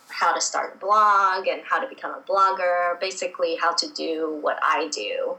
how 0.08 0.34
to 0.34 0.40
start 0.40 0.74
a 0.74 0.78
blog 0.78 1.48
and 1.48 1.62
how 1.64 1.80
to 1.80 1.88
become 1.88 2.12
a 2.12 2.20
blogger, 2.30 3.00
basically 3.00 3.56
how 3.56 3.72
to 3.72 3.88
do 3.92 4.38
what 4.42 4.58
I 4.62 4.88
do. 4.88 5.36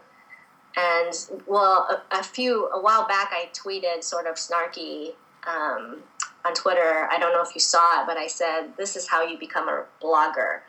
And 0.75 1.13
well, 1.45 2.01
a, 2.11 2.19
a, 2.19 2.23
few 2.23 2.67
a 2.69 2.81
while 2.81 3.07
back, 3.07 3.31
I 3.31 3.49
tweeted 3.53 4.03
sort 4.03 4.25
of 4.25 4.35
snarky 4.35 5.11
um, 5.45 6.01
on 6.45 6.53
Twitter. 6.53 7.07
I 7.11 7.17
don't 7.19 7.33
know 7.33 7.41
if 7.41 7.53
you 7.55 7.61
saw 7.61 8.01
it, 8.01 8.07
but 8.07 8.17
I 8.17 8.27
said, 8.27 8.75
"This 8.77 8.95
is 8.95 9.07
how 9.07 9.23
you 9.23 9.37
become 9.37 9.69
a 9.69 9.85
blogger." 10.01 10.59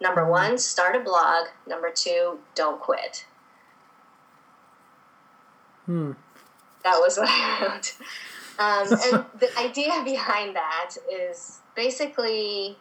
Number 0.00 0.22
mm-hmm. 0.22 0.30
one, 0.30 0.58
start 0.58 0.96
a 0.96 1.00
blog. 1.00 1.48
Number 1.66 1.90
two, 1.90 2.38
don't 2.54 2.80
quit. 2.80 3.26
Hmm. 5.86 6.12
That 6.84 6.98
was 6.98 7.18
what 7.18 7.28
I 7.30 7.66
wrote. 7.66 7.96
Um, 8.58 8.86
and 8.90 9.24
the 9.38 9.50
idea 9.58 10.02
behind 10.04 10.56
that 10.56 10.96
is 11.10 11.58
basically, 11.74 12.76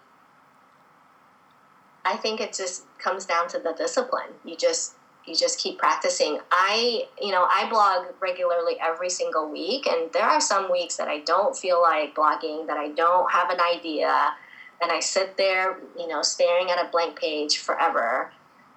I 2.05 2.15
think 2.17 2.39
it 2.39 2.53
just 2.53 2.85
comes 2.99 3.25
down 3.25 3.47
to 3.49 3.59
the 3.59 3.73
discipline. 3.73 4.29
You 4.43 4.55
just 4.55 4.93
you 5.29 5.35
just 5.35 5.59
keep 5.59 5.77
practicing. 5.77 6.39
I, 6.51 7.03
you 7.21 7.31
know, 7.31 7.47
I 7.49 7.69
blog 7.69 8.07
regularly 8.19 8.77
every 8.81 9.09
single 9.09 9.49
week, 9.49 9.85
and 9.87 10.11
there 10.11 10.23
are 10.23 10.41
some 10.41 10.71
weeks 10.71 10.97
that 10.97 11.07
I 11.07 11.19
don't 11.19 11.55
feel 11.55 11.81
like 11.81 12.15
blogging, 12.15 12.67
that 12.67 12.77
I 12.77 12.89
don't 12.89 13.31
have 13.31 13.49
an 13.49 13.59
idea, 13.61 14.33
and 14.81 14.91
I 14.91 14.99
sit 14.99 15.37
there, 15.37 15.77
you 15.97 16.07
know, 16.07 16.21
staring 16.21 16.69
at 16.71 16.83
a 16.83 16.89
blank 16.89 17.19
page 17.19 17.59
forever. 17.59 18.31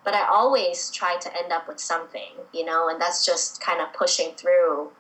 But 0.05 0.15
I 0.15 0.27
always 0.27 0.91
try 0.91 1.17
to 1.17 1.39
end 1.39 1.53
up 1.53 1.69
with 1.69 1.81
something, 1.81 2.33
you 2.53 2.65
know, 2.65 2.89
and 2.89 3.01
that's 3.01 3.25
just 3.25 3.61
kind 3.61 3.81
of 3.81 3.93
pushing 3.93 4.33
through. 4.37 4.91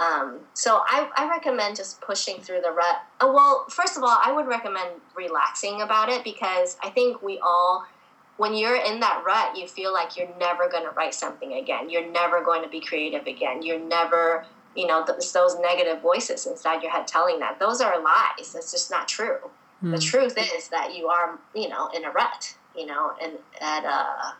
Um, 0.00 0.40
so 0.54 0.82
I, 0.86 1.08
I 1.16 1.28
recommend 1.28 1.76
just 1.76 2.00
pushing 2.00 2.40
through 2.40 2.60
the 2.60 2.70
rut. 2.70 3.02
Oh, 3.20 3.32
well, 3.32 3.66
first 3.68 3.96
of 3.96 4.02
all, 4.02 4.18
I 4.24 4.32
would 4.32 4.46
recommend 4.46 4.90
relaxing 5.16 5.82
about 5.82 6.08
it 6.08 6.24
because 6.24 6.76
I 6.82 6.90
think 6.90 7.22
we 7.22 7.38
all 7.40 7.84
when 8.36 8.54
you're 8.54 8.76
in 8.76 9.00
that 9.00 9.22
rut, 9.24 9.56
you 9.56 9.68
feel 9.68 9.92
like 9.92 10.16
you're 10.16 10.34
never 10.38 10.68
going 10.68 10.84
to 10.84 10.90
write 10.90 11.14
something 11.14 11.54
again. 11.54 11.88
You're 11.88 12.10
never 12.10 12.42
going 12.42 12.62
to 12.62 12.68
be 12.68 12.80
creative 12.80 13.26
again. 13.26 13.62
You're 13.62 13.78
never, 13.78 14.44
you 14.74 14.86
know, 14.86 15.04
those, 15.06 15.32
those 15.32 15.56
negative 15.58 16.02
voices 16.02 16.46
inside 16.46 16.82
your 16.82 16.90
head 16.90 17.06
telling 17.06 17.38
that. 17.40 17.60
Those 17.60 17.80
are 17.80 18.00
lies. 18.02 18.52
That's 18.52 18.72
just 18.72 18.90
not 18.90 19.06
true. 19.06 19.38
Mm. 19.82 19.92
The 19.92 20.00
truth 20.00 20.36
is 20.36 20.68
that 20.68 20.96
you 20.96 21.06
are, 21.06 21.38
you 21.54 21.68
know, 21.68 21.88
in 21.94 22.04
a 22.04 22.10
rut, 22.10 22.56
you 22.76 22.86
know, 22.86 23.12
and 23.22 23.34
at, 23.60 23.84
uh, 23.84 24.32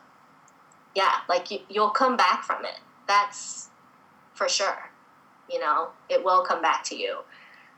yeah, 0.93 1.19
like 1.29 1.49
you, 1.51 1.59
you'll 1.69 1.89
come 1.89 2.17
back 2.17 2.43
from 2.43 2.65
it. 2.65 2.79
That's 3.07 3.69
for 4.33 4.49
sure. 4.49 4.89
You 5.49 5.59
know, 5.59 5.89
it 6.09 6.23
will 6.23 6.43
come 6.43 6.61
back 6.61 6.83
to 6.85 6.95
you. 6.95 7.19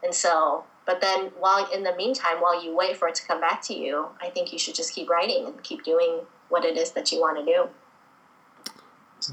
And 0.04 0.16
so 0.16 0.64
but 0.88 1.02
then 1.02 1.32
while 1.38 1.70
in 1.72 1.84
the 1.84 1.96
meantime 1.96 2.38
while 2.42 2.64
you 2.64 2.76
wait 2.76 2.98
for 2.98 3.08
it 3.08 3.14
to 3.14 3.28
come 3.28 3.40
back 3.40 3.62
to 3.62 3.76
you 3.76 4.08
i 4.22 4.30
think 4.30 4.52
you 4.52 4.58
should 4.58 4.74
just 4.74 4.96
keep 4.96 5.08
writing 5.08 5.46
and 5.46 5.62
keep 5.62 5.84
doing 5.84 6.22
what 6.50 6.66
it 6.66 6.78
is 6.78 6.92
that 6.92 7.12
you 7.12 7.20
want 7.20 7.38
to 7.38 7.46
do. 7.46 7.70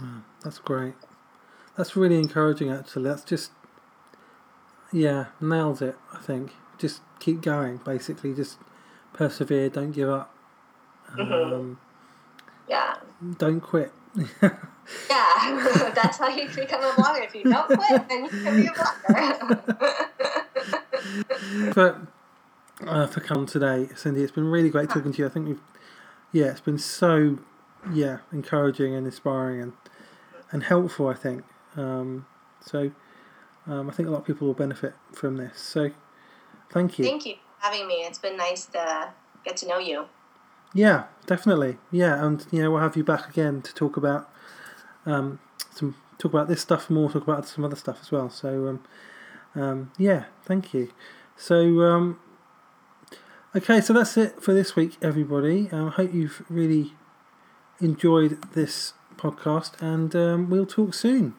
Wow, 0.01 0.23
that's 0.43 0.59
great. 0.59 0.95
That's 1.77 1.97
really 1.97 2.19
encouraging 2.19 2.71
actually. 2.71 3.05
That's 3.05 3.25
just 3.25 3.51
yeah 4.93 5.27
nails 5.41 5.83
it 5.83 5.97
i 6.13 6.19
think. 6.19 6.53
Just 6.79 7.01
keep 7.21 7.41
going 7.41 7.79
basically. 7.79 8.35
Just 8.35 8.59
persevere 9.13 9.69
don't 9.69 9.93
give 9.93 10.09
up. 10.09 10.35
Mm-hmm. 11.17 11.33
um, 11.33 11.79
yeah. 12.69 12.97
don't 13.39 13.61
quit. 13.61 13.93
Yeah 15.09 15.91
that's 15.95 16.19
how 16.19 16.29
you 16.29 16.47
become 16.47 16.83
a 16.83 16.91
blogger. 16.91 17.25
If 17.25 17.35
you 17.35 17.45
don't 17.45 17.67
quit 17.67 18.07
then 18.07 18.25
you 18.25 18.29
can 18.29 18.61
be 18.61 18.67
a 18.67 18.71
blogger 18.71 20.44
but 21.75 21.99
uh, 22.87 23.07
for 23.07 23.21
coming 23.21 23.47
today, 23.47 23.89
Cindy, 23.95 24.23
it's 24.23 24.33
been 24.33 24.49
really 24.49 24.71
great 24.71 24.89
talking 24.89 25.13
to 25.13 25.19
you. 25.19 25.27
I 25.27 25.29
think 25.29 25.49
we've, 25.49 25.61
yeah, 26.33 26.47
it's 26.47 26.61
been 26.61 26.79
so, 26.79 27.39
yeah, 27.93 28.19
encouraging 28.33 28.95
and 28.95 29.07
inspiring 29.07 29.61
and 29.61 29.73
and 30.51 30.63
helpful. 30.63 31.09
I 31.09 31.15
think 31.15 31.45
um, 31.77 32.27
so. 32.61 32.93
Um, 33.67 33.89
I 33.89 33.93
think 33.93 34.09
a 34.09 34.11
lot 34.11 34.19
of 34.19 34.27
people 34.27 34.47
will 34.47 34.55
benefit 34.55 34.95
from 35.13 35.39
this. 35.39 35.59
So, 35.59 35.91
thank 36.71 36.99
you. 36.99 37.05
Thank 37.07 37.25
you 37.25 37.35
for 37.35 37.65
having 37.65 37.89
me. 37.89 37.95
It's 37.95 38.19
been 38.19 38.37
nice 38.37 38.67
to 38.67 39.09
get 39.45 39.57
to 39.59 39.69
know 39.69 39.79
you. 39.79 40.05
Yeah, 40.75 41.05
definitely. 41.27 41.79
Yeah, 41.91 42.23
and 42.25 42.45
you 42.51 42.63
know 42.63 42.71
we'll 42.73 42.81
have 42.81 42.97
you 42.97 43.05
back 43.05 43.29
again 43.29 43.63
to 43.63 43.73
talk 43.75 43.97
about 43.97 44.29
um, 45.07 45.39
some 45.71 45.95
talk 46.19 46.33
about 46.33 46.49
this 46.49 46.61
stuff 46.61 46.91
more, 46.91 47.11
talk 47.11 47.23
about 47.23 47.47
some 47.47 47.65
other 47.65 47.77
stuff 47.77 47.99
as 48.03 48.11
well. 48.11 48.29
So 48.29 48.69
um, 48.69 48.83
um, 49.55 49.93
yeah, 49.99 50.25
thank 50.45 50.75
you. 50.75 50.91
So, 51.37 51.81
um, 51.83 52.21
okay, 53.55 53.81
so 53.81 53.93
that's 53.93 54.17
it 54.17 54.43
for 54.43 54.53
this 54.55 54.77
week, 54.77 54.97
everybody. 55.03 55.69
I 55.73 55.77
um, 55.77 55.91
hope 55.93 56.15
you've 56.15 56.45
really 56.49 56.95
enjoyed 57.81 58.53
this 58.53 58.95
podcast, 59.17 59.81
and 59.81 60.15
um, 60.15 60.51
we'll 60.51 60.67
talk 60.67 60.95
soon. 60.95 61.35